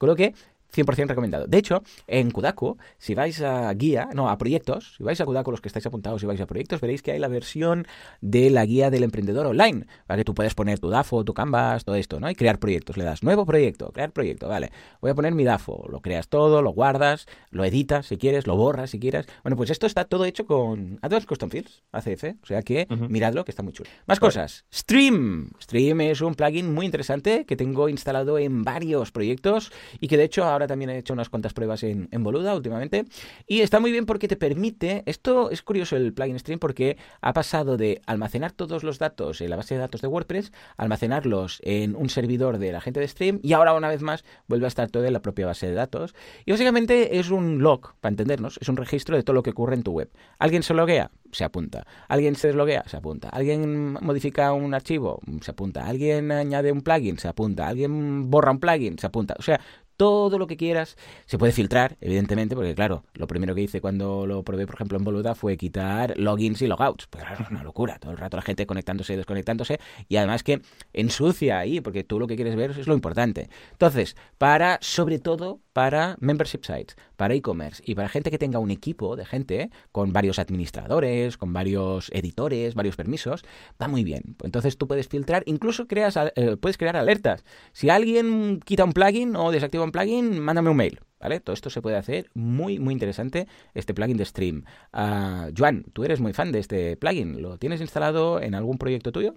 Lo 0.00 0.16
que 0.16 0.34
100% 0.74 1.08
recomendado. 1.08 1.46
De 1.46 1.58
hecho, 1.58 1.82
en 2.06 2.30
Kudaku, 2.30 2.76
si 2.98 3.14
vais 3.14 3.40
a 3.42 3.72
guía, 3.74 4.08
no, 4.14 4.28
a 4.28 4.38
proyectos, 4.38 4.94
si 4.96 5.02
vais 5.02 5.20
a 5.20 5.24
Kudaku, 5.24 5.50
los 5.50 5.60
que 5.60 5.68
estáis 5.68 5.86
apuntados, 5.86 6.20
si 6.20 6.26
vais 6.26 6.40
a 6.40 6.46
proyectos, 6.46 6.80
veréis 6.80 7.02
que 7.02 7.12
hay 7.12 7.18
la 7.18 7.28
versión 7.28 7.86
de 8.20 8.50
la 8.50 8.64
guía 8.64 8.90
del 8.90 9.04
emprendedor 9.04 9.46
online, 9.46 9.86
¿vale? 10.08 10.24
Tú 10.24 10.34
puedes 10.34 10.54
poner 10.54 10.78
tu 10.78 10.88
DAFO, 10.88 11.24
tu 11.24 11.34
Canvas, 11.34 11.84
todo 11.84 11.96
esto, 11.96 12.20
¿no? 12.20 12.30
Y 12.30 12.34
crear 12.34 12.58
proyectos. 12.58 12.96
Le 12.96 13.04
das 13.04 13.22
nuevo 13.22 13.46
proyecto, 13.46 13.90
crear 13.92 14.12
proyecto, 14.12 14.48
vale. 14.48 14.70
Voy 15.00 15.10
a 15.10 15.14
poner 15.14 15.34
mi 15.34 15.44
DAFO, 15.44 15.86
lo 15.88 16.00
creas 16.00 16.28
todo, 16.28 16.62
lo 16.62 16.70
guardas, 16.72 17.26
lo 17.50 17.64
editas 17.64 18.06
si 18.06 18.16
quieres, 18.16 18.46
lo 18.46 18.56
borras 18.56 18.90
si 18.90 18.98
quieres. 18.98 19.26
Bueno, 19.42 19.56
pues 19.56 19.70
esto 19.70 19.86
está 19.86 20.04
todo 20.04 20.24
hecho 20.24 20.46
con 20.46 20.98
Advanced 21.02 21.28
Custom 21.28 21.50
Fields, 21.50 21.82
ACF, 21.92 22.24
o 22.42 22.46
sea 22.46 22.62
que 22.62 22.86
miradlo, 23.08 23.44
que 23.44 23.50
está 23.50 23.62
muy 23.62 23.72
chulo. 23.72 23.88
Más 24.06 24.20
cosas. 24.20 24.64
Stream. 24.72 25.50
Stream 25.60 26.00
es 26.00 26.20
un 26.20 26.34
plugin 26.34 26.72
muy 26.72 26.86
interesante 26.86 27.44
que 27.44 27.56
tengo 27.56 27.88
instalado 27.88 28.38
en 28.38 28.62
varios 28.62 29.10
proyectos 29.12 29.72
y 30.00 30.08
que 30.08 30.16
de 30.16 30.24
hecho 30.24 30.44
ahora 30.44 30.59
también 30.66 30.90
he 30.90 30.98
hecho 30.98 31.12
unas 31.12 31.28
cuantas 31.28 31.52
pruebas 31.52 31.82
en, 31.82 32.08
Boluda 32.22 32.54
últimamente. 32.54 33.04
Y 33.46 33.60
está 33.60 33.80
muy 33.80 33.92
bien 33.92 34.06
porque 34.06 34.28
te 34.28 34.36
permite, 34.36 35.02
esto 35.06 35.50
es 35.50 35.62
curioso 35.62 35.96
el 35.96 36.12
plugin 36.12 36.38
Stream 36.38 36.58
porque 36.58 36.96
ha 37.20 37.32
pasado 37.32 37.76
de 37.76 38.02
almacenar 38.06 38.52
todos 38.52 38.84
los 38.84 38.98
datos 38.98 39.40
en 39.40 39.50
la 39.50 39.56
base 39.56 39.74
de 39.74 39.80
datos 39.80 40.00
de 40.00 40.08
WordPress, 40.08 40.52
almacenarlos 40.76 41.60
en 41.64 41.96
un 41.96 42.08
servidor 42.08 42.58
de 42.58 42.72
la 42.72 42.80
gente 42.80 43.00
de 43.00 43.08
Stream 43.08 43.40
y 43.42 43.52
ahora 43.52 43.72
una 43.74 43.88
vez 43.88 44.02
más 44.02 44.24
vuelve 44.46 44.66
a 44.66 44.68
estar 44.68 44.90
todo 44.90 45.04
en 45.04 45.12
la 45.12 45.22
propia 45.22 45.46
base 45.46 45.66
de 45.66 45.74
datos. 45.74 46.14
Y 46.44 46.52
básicamente 46.52 47.18
es 47.18 47.30
un 47.30 47.62
log, 47.62 47.94
para 48.00 48.10
entendernos, 48.12 48.58
es 48.60 48.68
un 48.68 48.76
registro 48.76 49.16
de 49.16 49.22
todo 49.22 49.34
lo 49.34 49.42
que 49.42 49.50
ocurre 49.50 49.74
en 49.74 49.82
tu 49.82 49.92
web. 49.92 50.10
¿Alguien 50.38 50.62
se 50.62 50.74
loguea? 50.74 51.10
Se 51.32 51.44
apunta. 51.44 51.86
¿Alguien 52.08 52.34
se 52.34 52.48
desloguea? 52.48 52.84
Se 52.86 52.96
apunta. 52.96 53.28
¿Alguien 53.28 53.92
modifica 54.00 54.52
un 54.52 54.74
archivo? 54.74 55.20
Se 55.42 55.52
apunta. 55.52 55.86
¿Alguien 55.86 56.32
añade 56.32 56.72
un 56.72 56.80
plugin? 56.80 57.18
Se 57.18 57.28
apunta. 57.28 57.68
¿Alguien 57.68 58.30
borra 58.30 58.50
un 58.50 58.58
plugin? 58.58 58.98
Se 58.98 59.06
apunta. 59.06 59.36
O 59.38 59.42
sea, 59.42 59.60
todo 60.00 60.38
lo 60.38 60.46
que 60.46 60.56
quieras. 60.56 60.96
Se 61.26 61.36
puede 61.36 61.52
filtrar, 61.52 61.98
evidentemente, 62.00 62.54
porque 62.54 62.74
claro, 62.74 63.04
lo 63.12 63.26
primero 63.26 63.54
que 63.54 63.60
hice 63.60 63.82
cuando 63.82 64.26
lo 64.26 64.42
probé, 64.42 64.64
por 64.64 64.76
ejemplo, 64.76 64.96
en 64.96 65.04
Boluda 65.04 65.34
fue 65.34 65.58
quitar 65.58 66.16
logins 66.16 66.62
y 66.62 66.66
logouts. 66.66 67.06
Pues 67.06 67.22
claro, 67.22 67.44
es 67.44 67.50
una 67.50 67.62
locura. 67.62 67.98
Todo 67.98 68.10
el 68.12 68.16
rato 68.16 68.38
la 68.38 68.42
gente 68.42 68.64
conectándose 68.64 69.12
y 69.12 69.16
desconectándose. 69.16 69.78
Y 70.08 70.16
además 70.16 70.42
que 70.42 70.62
ensucia 70.94 71.58
ahí, 71.58 71.82
porque 71.82 72.02
tú 72.02 72.18
lo 72.18 72.26
que 72.26 72.36
quieres 72.36 72.56
ver 72.56 72.70
es 72.70 72.86
lo 72.86 72.94
importante. 72.94 73.50
Entonces, 73.72 74.16
para, 74.38 74.78
sobre 74.80 75.18
todo, 75.18 75.60
para 75.72 76.16
membership 76.20 76.60
sites, 76.62 76.96
para 77.16 77.34
e-commerce 77.34 77.82
y 77.86 77.94
para 77.94 78.08
gente 78.08 78.30
que 78.30 78.38
tenga 78.38 78.58
un 78.58 78.70
equipo 78.70 79.16
de 79.16 79.24
gente 79.24 79.70
con 79.92 80.12
varios 80.12 80.38
administradores, 80.38 81.36
con 81.36 81.52
varios 81.52 82.10
editores, 82.12 82.74
varios 82.74 82.96
permisos, 82.96 83.44
va 83.80 83.88
muy 83.88 84.04
bien. 84.04 84.36
Entonces 84.42 84.76
tú 84.76 84.86
puedes 84.86 85.08
filtrar, 85.08 85.42
incluso 85.46 85.86
creas, 85.86 86.16
eh, 86.16 86.56
puedes 86.56 86.78
crear 86.78 86.96
alertas. 86.96 87.44
Si 87.72 87.90
alguien 87.90 88.60
quita 88.64 88.84
un 88.84 88.92
plugin 88.92 89.36
o 89.36 89.50
desactiva 89.50 89.84
un 89.84 89.92
plugin, 89.92 90.40
mándame 90.40 90.70
un 90.70 90.76
mail. 90.76 91.00
¿Vale? 91.20 91.38
Todo 91.38 91.52
esto 91.52 91.68
se 91.68 91.82
puede 91.82 91.96
hacer 91.96 92.30
muy, 92.32 92.78
muy 92.78 92.94
interesante, 92.94 93.46
este 93.74 93.92
plugin 93.92 94.16
de 94.16 94.24
Stream. 94.24 94.64
Uh, 94.94 95.52
Joan, 95.54 95.84
tú 95.92 96.02
eres 96.02 96.18
muy 96.18 96.32
fan 96.32 96.50
de 96.50 96.60
este 96.60 96.96
plugin. 96.96 97.42
¿Lo 97.42 97.58
tienes 97.58 97.82
instalado 97.82 98.40
en 98.40 98.54
algún 98.54 98.78
proyecto 98.78 99.12
tuyo? 99.12 99.34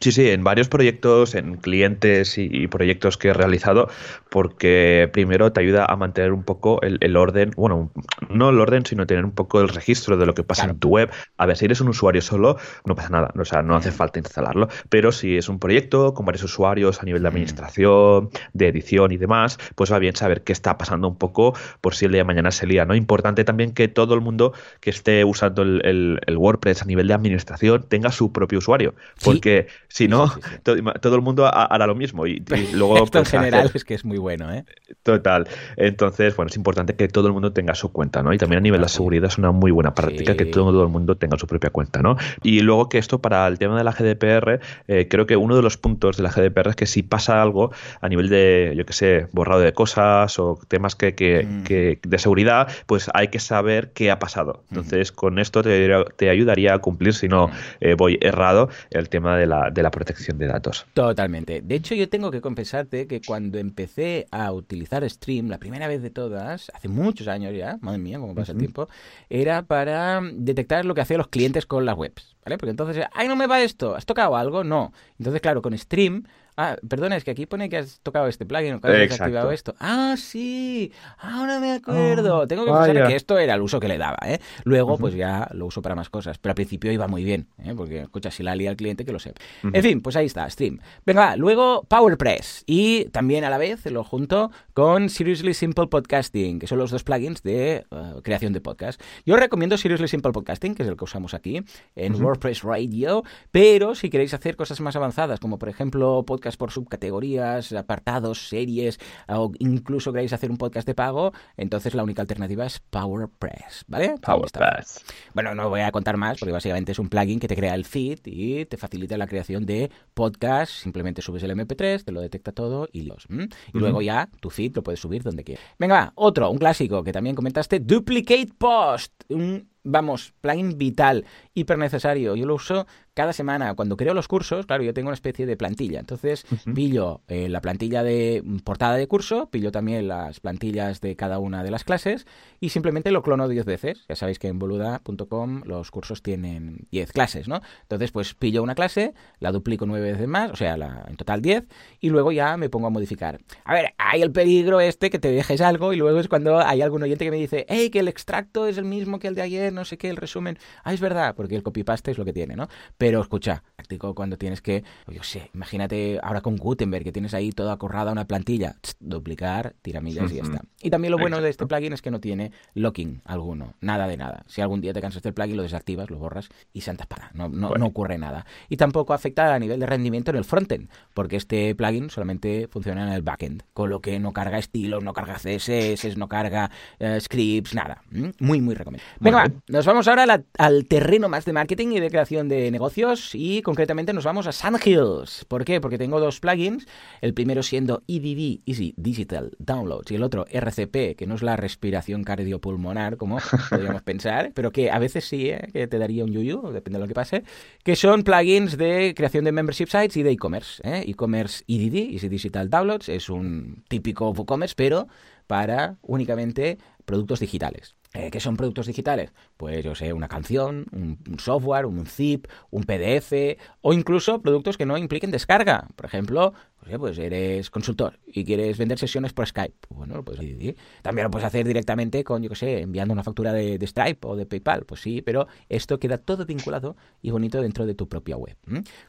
Sí, 0.00 0.12
sí, 0.12 0.28
en 0.28 0.44
varios 0.44 0.68
proyectos, 0.68 1.34
en 1.34 1.56
clientes 1.56 2.36
y, 2.36 2.66
proyectos 2.68 3.16
que 3.16 3.28
he 3.28 3.32
realizado, 3.32 3.88
porque 4.30 5.08
primero 5.12 5.52
te 5.52 5.60
ayuda 5.60 5.86
a 5.86 5.96
mantener 5.96 6.32
un 6.32 6.42
poco 6.42 6.80
el, 6.82 7.16
orden, 7.16 7.52
bueno, 7.56 7.90
no 8.28 8.50
el 8.50 8.60
orden, 8.60 8.84
sino 8.84 9.06
tener 9.06 9.24
un 9.24 9.32
poco 9.32 9.60
el 9.60 9.68
registro 9.68 10.16
de 10.16 10.26
lo 10.26 10.34
que 10.34 10.42
pasa 10.42 10.66
en 10.66 10.78
tu 10.78 10.88
web. 10.88 11.10
A 11.38 11.46
ver, 11.46 11.56
si 11.56 11.64
eres 11.64 11.80
un 11.80 11.88
usuario 11.88 12.20
solo, 12.20 12.58
no 12.84 12.94
pasa 12.94 13.08
nada, 13.08 13.32
o 13.38 13.44
sea, 13.44 13.62
no 13.62 13.74
hace 13.74 13.90
falta 13.90 14.18
instalarlo, 14.18 14.68
pero 14.90 15.12
si 15.12 15.36
es 15.36 15.48
un 15.48 15.58
proyecto 15.58 16.12
con 16.12 16.26
varios 16.26 16.44
usuarios 16.44 17.00
a 17.00 17.04
nivel 17.04 17.22
de 17.22 17.28
administración, 17.28 18.30
de 18.52 18.68
edición 18.68 19.12
y 19.12 19.16
demás, 19.16 19.58
pues 19.74 19.90
va 19.90 19.98
bien 19.98 20.14
saber 20.14 20.42
qué 20.42 20.52
está 20.52 20.76
pasando 20.76 21.08
un 21.08 21.16
poco 21.16 21.54
por 21.80 21.94
si 21.94 22.04
el 22.04 22.12
día 22.12 22.20
de 22.20 22.24
mañana 22.24 22.50
se 22.50 22.66
lía, 22.66 22.84
¿no? 22.84 22.94
Importante 22.94 23.44
también 23.44 23.72
que 23.72 23.88
todo 23.88 24.14
el 24.14 24.20
mundo 24.20 24.52
que 24.80 24.90
esté 24.90 25.24
usando 25.24 25.62
el, 25.62 26.20
WordPress 26.36 26.82
a 26.82 26.84
nivel 26.84 27.08
de 27.08 27.14
administración 27.14 27.86
tenga 27.88 28.12
su 28.12 28.30
propio 28.32 28.58
usuario, 28.58 28.94
porque... 29.24 29.68
Si 29.88 30.08
no, 30.08 30.32
todo, 30.62 31.14
el 31.14 31.22
mundo 31.22 31.46
hará 31.46 31.86
lo 31.86 31.94
mismo. 31.94 32.26
Y, 32.26 32.42
luego, 32.74 33.04
Esto 33.04 33.18
en 33.18 33.24
pues, 33.24 33.30
general 33.30 33.70
es 33.72 33.84
que 33.84 33.94
es 33.94 34.04
muy 34.04 34.18
bueno, 34.18 34.52
¿eh? 34.52 34.64
Total. 35.02 35.48
Entonces, 35.76 36.36
bueno, 36.36 36.48
es 36.48 36.56
importante 36.56 36.94
que 36.94 37.08
todo 37.08 37.26
el 37.28 37.32
mundo 37.32 37.52
tenga 37.52 37.74
su 37.74 37.92
cuenta, 37.92 38.22
¿no? 38.22 38.32
Y 38.32 38.38
también 38.38 38.58
a 38.58 38.62
nivel 38.62 38.80
de 38.80 38.88
seguridad 38.88 39.28
es 39.28 39.38
una 39.38 39.52
muy 39.52 39.70
buena 39.70 39.94
práctica 39.94 40.36
que 40.36 40.46
todo, 40.46 40.82
el 40.82 40.88
mundo 40.88 41.16
tenga 41.16 41.38
su 41.38 41.46
propia 41.46 41.70
cuenta, 41.70 42.02
¿no? 42.02 42.16
Y 42.42 42.60
luego 42.60 42.88
que 42.88 42.98
esto 42.98 43.20
para 43.20 43.46
el 43.46 43.58
tema 43.58 43.78
de 43.78 43.84
la 43.84 43.92
GDPR, 43.92 44.60
eh, 44.88 45.08
creo 45.08 45.26
que 45.26 45.36
uno 45.36 45.56
de 45.56 45.62
los 45.62 45.76
puntos 45.76 46.16
de 46.16 46.22
la 46.22 46.30
GDPR 46.30 46.70
es 46.70 46.76
que 46.76 46.86
si 46.86 47.02
pasa 47.02 47.40
algo 47.40 47.72
a 48.00 48.08
nivel 48.08 48.28
de, 48.28 48.74
yo 48.76 48.84
qué 48.84 48.92
sé, 48.92 49.26
borrado 49.32 49.60
de 49.60 49.72
cosas 49.72 50.38
o 50.38 50.58
temas 50.68 50.94
que, 50.94 51.14
que, 51.14 51.44
mm. 51.44 52.08
de 52.08 52.18
seguridad, 52.18 52.68
pues 52.86 53.10
hay 53.14 53.28
que 53.28 53.38
saber 53.38 53.92
qué 53.92 54.10
ha 54.10 54.18
pasado. 54.18 54.64
Mm. 54.70 54.74
Entonces, 54.74 55.12
con 55.12 55.38
esto 55.38 55.62
te, 55.62 55.88
te, 56.16 56.30
ayudaría 56.30 56.74
a 56.74 56.78
cumplir, 56.78 57.14
si 57.14 57.28
no 57.28 57.48
mm. 57.48 57.52
eh, 57.80 57.94
voy 57.94 58.18
errado, 58.20 58.68
el 58.90 59.08
tema 59.08 59.36
de 59.36 59.46
la 59.46 59.70
de 59.76 59.82
la 59.82 59.90
protección 59.90 60.38
de 60.38 60.46
datos. 60.46 60.86
Totalmente. 60.94 61.60
De 61.62 61.74
hecho, 61.74 61.94
yo 61.94 62.08
tengo 62.08 62.30
que 62.30 62.40
confesarte 62.40 63.06
que 63.06 63.20
cuando 63.20 63.58
empecé 63.58 64.26
a 64.30 64.50
utilizar 64.52 65.08
Stream, 65.08 65.48
la 65.48 65.58
primera 65.58 65.86
vez 65.86 66.02
de 66.02 66.10
todas, 66.10 66.72
hace 66.74 66.88
muchos 66.88 67.28
años 67.28 67.54
ya, 67.54 67.78
madre 67.82 67.98
mía, 67.98 68.18
cómo 68.18 68.34
pasa 68.34 68.52
el 68.52 68.58
tiempo, 68.58 68.88
era 69.28 69.62
para 69.62 70.20
detectar 70.32 70.84
lo 70.84 70.94
que 70.94 71.02
hacían 71.02 71.18
los 71.18 71.28
clientes 71.28 71.66
con 71.66 71.84
las 71.84 71.96
webs. 71.96 72.34
¿Vale? 72.44 72.58
Porque 72.58 72.70
entonces, 72.70 73.04
¡ay, 73.12 73.28
no 73.28 73.36
me 73.36 73.46
va 73.46 73.60
esto! 73.60 73.94
¿Has 73.94 74.06
tocado 74.06 74.36
algo? 74.36 74.64
No. 74.64 74.92
Entonces, 75.18 75.40
claro, 75.40 75.62
con 75.62 75.76
Stream 75.76 76.24
Ah, 76.56 76.76
perdona, 76.88 77.16
es 77.16 77.24
que 77.24 77.30
aquí 77.30 77.44
pone 77.44 77.68
que 77.68 77.76
has 77.76 78.00
tocado 78.00 78.28
este 78.28 78.46
plugin 78.46 78.74
o 78.74 78.80
que 78.80 78.88
has 78.88 78.94
desactivado 79.10 79.52
esto. 79.52 79.74
Ah, 79.78 80.14
sí, 80.16 80.90
ahora 81.18 81.60
me 81.60 81.72
acuerdo. 81.72 82.42
Ah, 82.42 82.46
Tengo 82.46 82.64
que 82.64 82.72
pensar 82.72 83.08
que 83.08 83.16
esto 83.16 83.38
era 83.38 83.54
el 83.54 83.60
uso 83.60 83.78
que 83.78 83.88
le 83.88 83.98
daba, 83.98 84.16
¿eh? 84.26 84.40
Luego, 84.64 84.96
pues 84.96 85.14
ya 85.14 85.48
lo 85.52 85.66
uso 85.66 85.82
para 85.82 85.94
más 85.94 86.08
cosas. 86.08 86.38
Pero 86.38 86.52
al 86.52 86.54
principio 86.54 86.90
iba 86.90 87.08
muy 87.08 87.24
bien, 87.24 87.48
¿eh? 87.62 87.74
Porque, 87.76 88.00
escucha, 88.00 88.30
si 88.30 88.42
la 88.42 88.56
lía 88.56 88.70
al 88.70 88.76
cliente, 88.76 89.04
que 89.04 89.12
lo 89.12 89.18
sepa. 89.18 89.40
En 89.62 89.82
fin, 89.82 90.00
pues 90.00 90.16
ahí 90.16 90.26
está, 90.26 90.48
Stream. 90.48 90.78
Venga, 91.04 91.36
luego 91.36 91.84
PowerPress. 91.88 92.64
Y 92.66 93.04
también 93.06 93.44
a 93.44 93.50
la 93.50 93.58
vez 93.58 93.84
lo 93.86 94.02
junto 94.02 94.50
con 94.72 95.10
Seriously 95.10 95.52
Simple 95.52 95.88
Podcasting, 95.88 96.58
que 96.58 96.66
son 96.66 96.78
los 96.78 96.90
dos 96.90 97.04
plugins 97.04 97.42
de 97.42 97.84
eh, 97.90 98.12
creación 98.22 98.54
de 98.54 98.62
podcast. 98.62 99.00
Yo 99.26 99.36
recomiendo 99.36 99.76
Seriously 99.76 100.08
Simple 100.08 100.32
Podcasting, 100.32 100.74
que 100.74 100.84
es 100.84 100.88
el 100.88 100.96
que 100.96 101.04
usamos 101.04 101.34
aquí 101.34 101.62
en 101.96 102.22
WordPress 102.22 102.62
Radio. 102.62 103.24
Pero 103.50 103.94
si 103.94 104.08
queréis 104.08 104.32
hacer 104.32 104.56
cosas 104.56 104.80
más 104.80 104.96
avanzadas, 104.96 105.38
como 105.38 105.58
por 105.58 105.68
ejemplo 105.68 106.24
podcast 106.26 106.45
por 106.56 106.70
subcategorías, 106.70 107.72
apartados, 107.72 108.48
series, 108.48 109.00
o 109.26 109.50
incluso 109.58 110.12
queréis 110.12 110.32
hacer 110.32 110.50
un 110.50 110.58
podcast 110.58 110.86
de 110.86 110.94
pago, 110.94 111.32
entonces 111.56 111.94
la 111.94 112.04
única 112.04 112.22
alternativa 112.22 112.66
es 112.66 112.78
PowerPress, 112.78 113.84
¿vale? 113.88 114.14
PowerPress. 114.20 115.04
Bueno, 115.34 115.54
no 115.54 115.68
voy 115.68 115.80
a 115.80 115.90
contar 115.90 116.16
más 116.16 116.38
porque 116.38 116.52
básicamente 116.52 116.92
es 116.92 116.98
un 116.98 117.08
plugin 117.08 117.40
que 117.40 117.48
te 117.48 117.56
crea 117.56 117.74
el 117.74 117.84
feed 117.84 118.20
y 118.24 118.66
te 118.66 118.76
facilita 118.76 119.16
la 119.16 119.26
creación 119.26 119.66
de 119.66 119.90
podcast. 120.14 120.72
Simplemente 120.72 121.22
subes 121.22 121.42
el 121.42 121.50
MP3, 121.50 122.04
te 122.04 122.12
lo 122.12 122.20
detecta 122.20 122.52
todo 122.52 122.88
y 122.92 123.02
los. 123.02 123.26
Y 123.28 123.78
luego 123.78 124.02
ya 124.02 124.28
tu 124.40 124.50
feed 124.50 124.76
lo 124.76 124.82
puedes 124.82 125.00
subir 125.00 125.22
donde 125.22 125.44
quieras. 125.44 125.64
Venga, 125.78 126.12
otro, 126.14 126.50
un 126.50 126.58
clásico 126.58 127.02
que 127.02 127.12
también 127.12 127.34
comentaste, 127.34 127.80
Duplicate 127.80 128.50
Post. 128.58 129.12
Un 129.28 129.68
vamos, 129.86 130.34
plugin 130.40 130.76
vital, 130.76 131.24
hiper 131.54 131.78
necesario. 131.78 132.36
Yo 132.36 132.46
lo 132.46 132.54
uso 132.54 132.86
cada 133.16 133.32
semana. 133.32 133.74
Cuando 133.74 133.96
creo 133.96 134.12
los 134.12 134.28
cursos, 134.28 134.66
claro, 134.66 134.82
yo 134.82 134.92
tengo 134.92 135.08
una 135.08 135.14
especie 135.14 135.46
de 135.46 135.56
plantilla. 135.56 136.00
Entonces, 136.00 136.44
pillo 136.74 137.22
eh, 137.28 137.48
la 137.48 137.62
plantilla 137.62 138.02
de 138.02 138.44
portada 138.62 138.96
de 138.96 139.08
curso, 139.08 139.48
pillo 139.48 139.72
también 139.72 140.06
las 140.06 140.40
plantillas 140.40 141.00
de 141.00 141.16
cada 141.16 141.38
una 141.38 141.64
de 141.64 141.70
las 141.70 141.82
clases 141.82 142.26
y 142.60 142.68
simplemente 142.68 143.10
lo 143.10 143.22
clono 143.22 143.48
10 143.48 143.64
veces. 143.64 144.04
Ya 144.06 144.16
sabéis 144.16 144.38
que 144.38 144.48
en 144.48 144.58
boluda.com 144.58 145.62
los 145.64 145.90
cursos 145.90 146.22
tienen 146.22 146.86
10 146.90 147.12
clases, 147.12 147.48
¿no? 147.48 147.62
Entonces, 147.82 148.12
pues 148.12 148.34
pillo 148.34 148.62
una 148.62 148.74
clase, 148.74 149.14
la 149.38 149.50
duplico 149.50 149.86
9 149.86 150.12
veces 150.12 150.28
más, 150.28 150.50
o 150.50 150.56
sea, 150.56 150.76
la, 150.76 151.06
en 151.08 151.16
total 151.16 151.40
10, 151.40 151.64
y 152.00 152.10
luego 152.10 152.32
ya 152.32 152.58
me 152.58 152.68
pongo 152.68 152.88
a 152.88 152.90
modificar. 152.90 153.40
A 153.64 153.72
ver, 153.72 153.94
hay 153.96 154.20
el 154.20 154.30
peligro 154.30 154.80
este 154.80 155.08
que 155.08 155.18
te 155.18 155.30
dejes 155.30 155.62
algo 155.62 155.94
y 155.94 155.96
luego 155.96 156.20
es 156.20 156.28
cuando 156.28 156.58
hay 156.58 156.82
algún 156.82 157.02
oyente 157.02 157.24
que 157.24 157.30
me 157.30 157.38
dice, 157.38 157.64
hey, 157.70 157.88
que 157.88 158.00
el 158.00 158.08
extracto 158.08 158.66
es 158.66 158.76
el 158.76 158.84
mismo 158.84 159.18
que 159.18 159.28
el 159.28 159.34
de 159.34 159.42
ayer, 159.42 159.72
no 159.76 159.84
sé 159.84 159.96
qué, 159.96 160.10
el 160.10 160.16
resumen. 160.16 160.58
Ah, 160.82 160.92
es 160.92 161.00
verdad, 161.00 161.34
porque 161.36 161.54
el 161.54 161.62
copy-paste 161.62 162.10
es 162.10 162.18
lo 162.18 162.24
que 162.24 162.32
tiene, 162.32 162.56
¿no? 162.56 162.68
Pero 162.98 163.20
escucha, 163.20 163.62
práctico 163.76 164.14
cuando 164.14 164.36
tienes 164.36 164.60
que, 164.60 164.82
yo 165.08 165.22
sé, 165.22 165.50
imagínate 165.54 166.18
ahora 166.22 166.40
con 166.40 166.56
Gutenberg 166.56 167.04
que 167.04 167.12
tienes 167.12 167.34
ahí 167.34 167.52
toda 167.52 167.76
corrada 167.76 168.10
una 168.10 168.26
plantilla, 168.26 168.76
duplicar, 168.98 169.74
tiramillas 169.82 170.32
y 170.32 170.36
ya 170.36 170.42
está. 170.42 170.62
Y 170.82 170.90
también 170.90 171.12
lo 171.12 171.18
bueno 171.18 171.40
de 171.40 171.48
este 171.48 171.66
plugin 171.66 171.92
es 171.92 172.02
que 172.02 172.10
no 172.10 172.20
tiene 172.20 172.52
locking 172.74 173.22
alguno, 173.24 173.74
nada 173.80 174.08
de 174.08 174.16
nada. 174.16 174.44
Si 174.48 174.60
algún 174.60 174.80
día 174.80 174.92
te 174.92 175.00
cansas 175.00 175.22
del 175.22 175.34
plugin, 175.34 175.56
lo 175.56 175.62
desactivas, 175.62 176.10
lo 176.10 176.18
borras 176.18 176.48
y 176.72 176.80
santas 176.80 177.06
para, 177.06 177.30
no, 177.34 177.48
no, 177.48 177.74
no 177.74 177.86
ocurre 177.86 178.18
nada. 178.18 178.46
Y 178.68 178.76
tampoco 178.76 179.12
afecta 179.12 179.54
a 179.54 179.58
nivel 179.58 179.78
de 179.78 179.86
rendimiento 179.86 180.30
en 180.30 180.36
el 180.38 180.44
frontend, 180.44 180.88
porque 181.14 181.36
este 181.36 181.74
plugin 181.74 182.10
solamente 182.10 182.68
funciona 182.68 183.06
en 183.06 183.12
el 183.12 183.22
backend, 183.22 183.62
con 183.72 183.90
lo 183.90 184.00
que 184.00 184.18
no 184.18 184.32
carga 184.32 184.58
estilos, 184.58 185.04
no 185.04 185.12
carga 185.12 185.34
CSS, 185.34 186.16
no 186.16 186.28
carga 186.28 186.70
eh, 186.98 187.18
scripts, 187.20 187.74
nada. 187.74 188.02
Muy, 188.40 188.60
muy 188.60 188.74
recomendable. 188.74 189.12
Venga, 189.20 189.52
nos 189.68 189.84
vamos 189.84 190.06
ahora 190.06 190.44
al 190.58 190.86
terreno 190.86 191.28
más 191.28 191.44
de 191.44 191.52
marketing 191.52 191.88
y 191.88 192.00
de 192.00 192.08
creación 192.08 192.48
de 192.48 192.70
negocios 192.70 193.30
y 193.34 193.62
concretamente 193.62 194.12
nos 194.12 194.22
vamos 194.22 194.46
a 194.46 194.52
Sandhills. 194.52 195.44
¿Por 195.46 195.64
qué? 195.64 195.80
Porque 195.80 195.98
tengo 195.98 196.20
dos 196.20 196.38
plugins, 196.38 196.86
el 197.20 197.34
primero 197.34 197.64
siendo 197.64 198.04
EDD, 198.06 198.60
Easy 198.64 198.94
Digital 198.96 199.56
Downloads, 199.58 200.12
y 200.12 200.14
el 200.14 200.22
otro 200.22 200.46
RCP, 200.48 201.16
que 201.16 201.26
no 201.26 201.34
es 201.34 201.42
la 201.42 201.56
respiración 201.56 202.22
cardiopulmonar, 202.22 203.16
como 203.16 203.38
podríamos 203.70 204.02
pensar, 204.02 204.52
pero 204.54 204.70
que 204.70 204.92
a 204.92 205.00
veces 205.00 205.24
sí, 205.24 205.50
¿eh? 205.50 205.68
que 205.72 205.88
te 205.88 205.98
daría 205.98 206.24
un 206.24 206.32
yuyu, 206.32 206.70
depende 206.70 207.00
de 207.00 207.04
lo 207.04 207.08
que 207.08 207.14
pase, 207.14 207.42
que 207.82 207.96
son 207.96 208.22
plugins 208.22 208.76
de 208.76 209.14
creación 209.16 209.44
de 209.44 209.50
membership 209.50 209.88
sites 209.88 210.16
y 210.16 210.22
de 210.22 210.30
e-commerce. 210.30 210.80
¿eh? 210.84 211.02
E-commerce 211.08 211.64
EDD, 211.66 212.12
Easy 212.14 212.28
Digital 212.28 212.70
Downloads, 212.70 213.08
es 213.08 213.28
un 213.28 213.82
típico 213.88 214.30
WooCommerce, 214.30 214.76
pero 214.76 215.08
para 215.48 215.96
únicamente 216.02 216.78
productos 217.04 217.40
digitales. 217.40 217.96
Eh, 218.14 218.30
¿Qué 218.30 218.40
son 218.40 218.56
productos 218.56 218.86
digitales? 218.86 219.32
Pues 219.56 219.84
yo 219.84 219.94
sé, 219.94 220.12
una 220.12 220.28
canción, 220.28 220.86
un, 220.92 221.38
software, 221.38 221.86
un 221.86 222.06
zip, 222.06 222.46
un 222.70 222.84
PDF 222.84 223.58
o 223.80 223.92
incluso 223.92 224.40
productos 224.40 224.76
que 224.76 224.86
no 224.86 224.96
impliquen 224.96 225.30
descarga. 225.30 225.88
Por 225.96 226.06
ejemplo, 226.06 226.54
pues, 226.80 226.98
pues 226.98 227.18
eres 227.18 227.70
consultor 227.70 228.18
y 228.26 228.44
quieres 228.44 228.78
vender 228.78 228.98
sesiones 228.98 229.32
por 229.32 229.46
Skype. 229.46 229.88
Bueno, 229.90 230.16
lo 230.16 230.24
puedes 230.24 230.40
decidir. 230.40 230.76
También 231.02 231.24
lo 231.24 231.30
puedes 231.30 231.46
hacer 231.46 231.66
directamente 231.66 232.24
con, 232.24 232.42
yo 232.42 232.48
qué 232.48 232.56
sé, 232.56 232.80
enviando 232.80 233.12
una 233.12 233.24
factura 233.24 233.52
de, 233.52 233.84
Stripe 233.86 234.26
o 234.26 234.36
de 234.36 234.46
PayPal. 234.46 234.84
Pues 234.84 235.00
sí, 235.00 235.22
pero 235.22 235.46
esto 235.68 235.98
queda 235.98 236.18
todo 236.18 236.46
vinculado 236.46 236.96
y 237.22 237.30
bonito 237.30 237.60
dentro 237.60 237.86
de 237.86 237.94
tu 237.94 238.08
propia 238.08 238.36
web. 238.36 238.56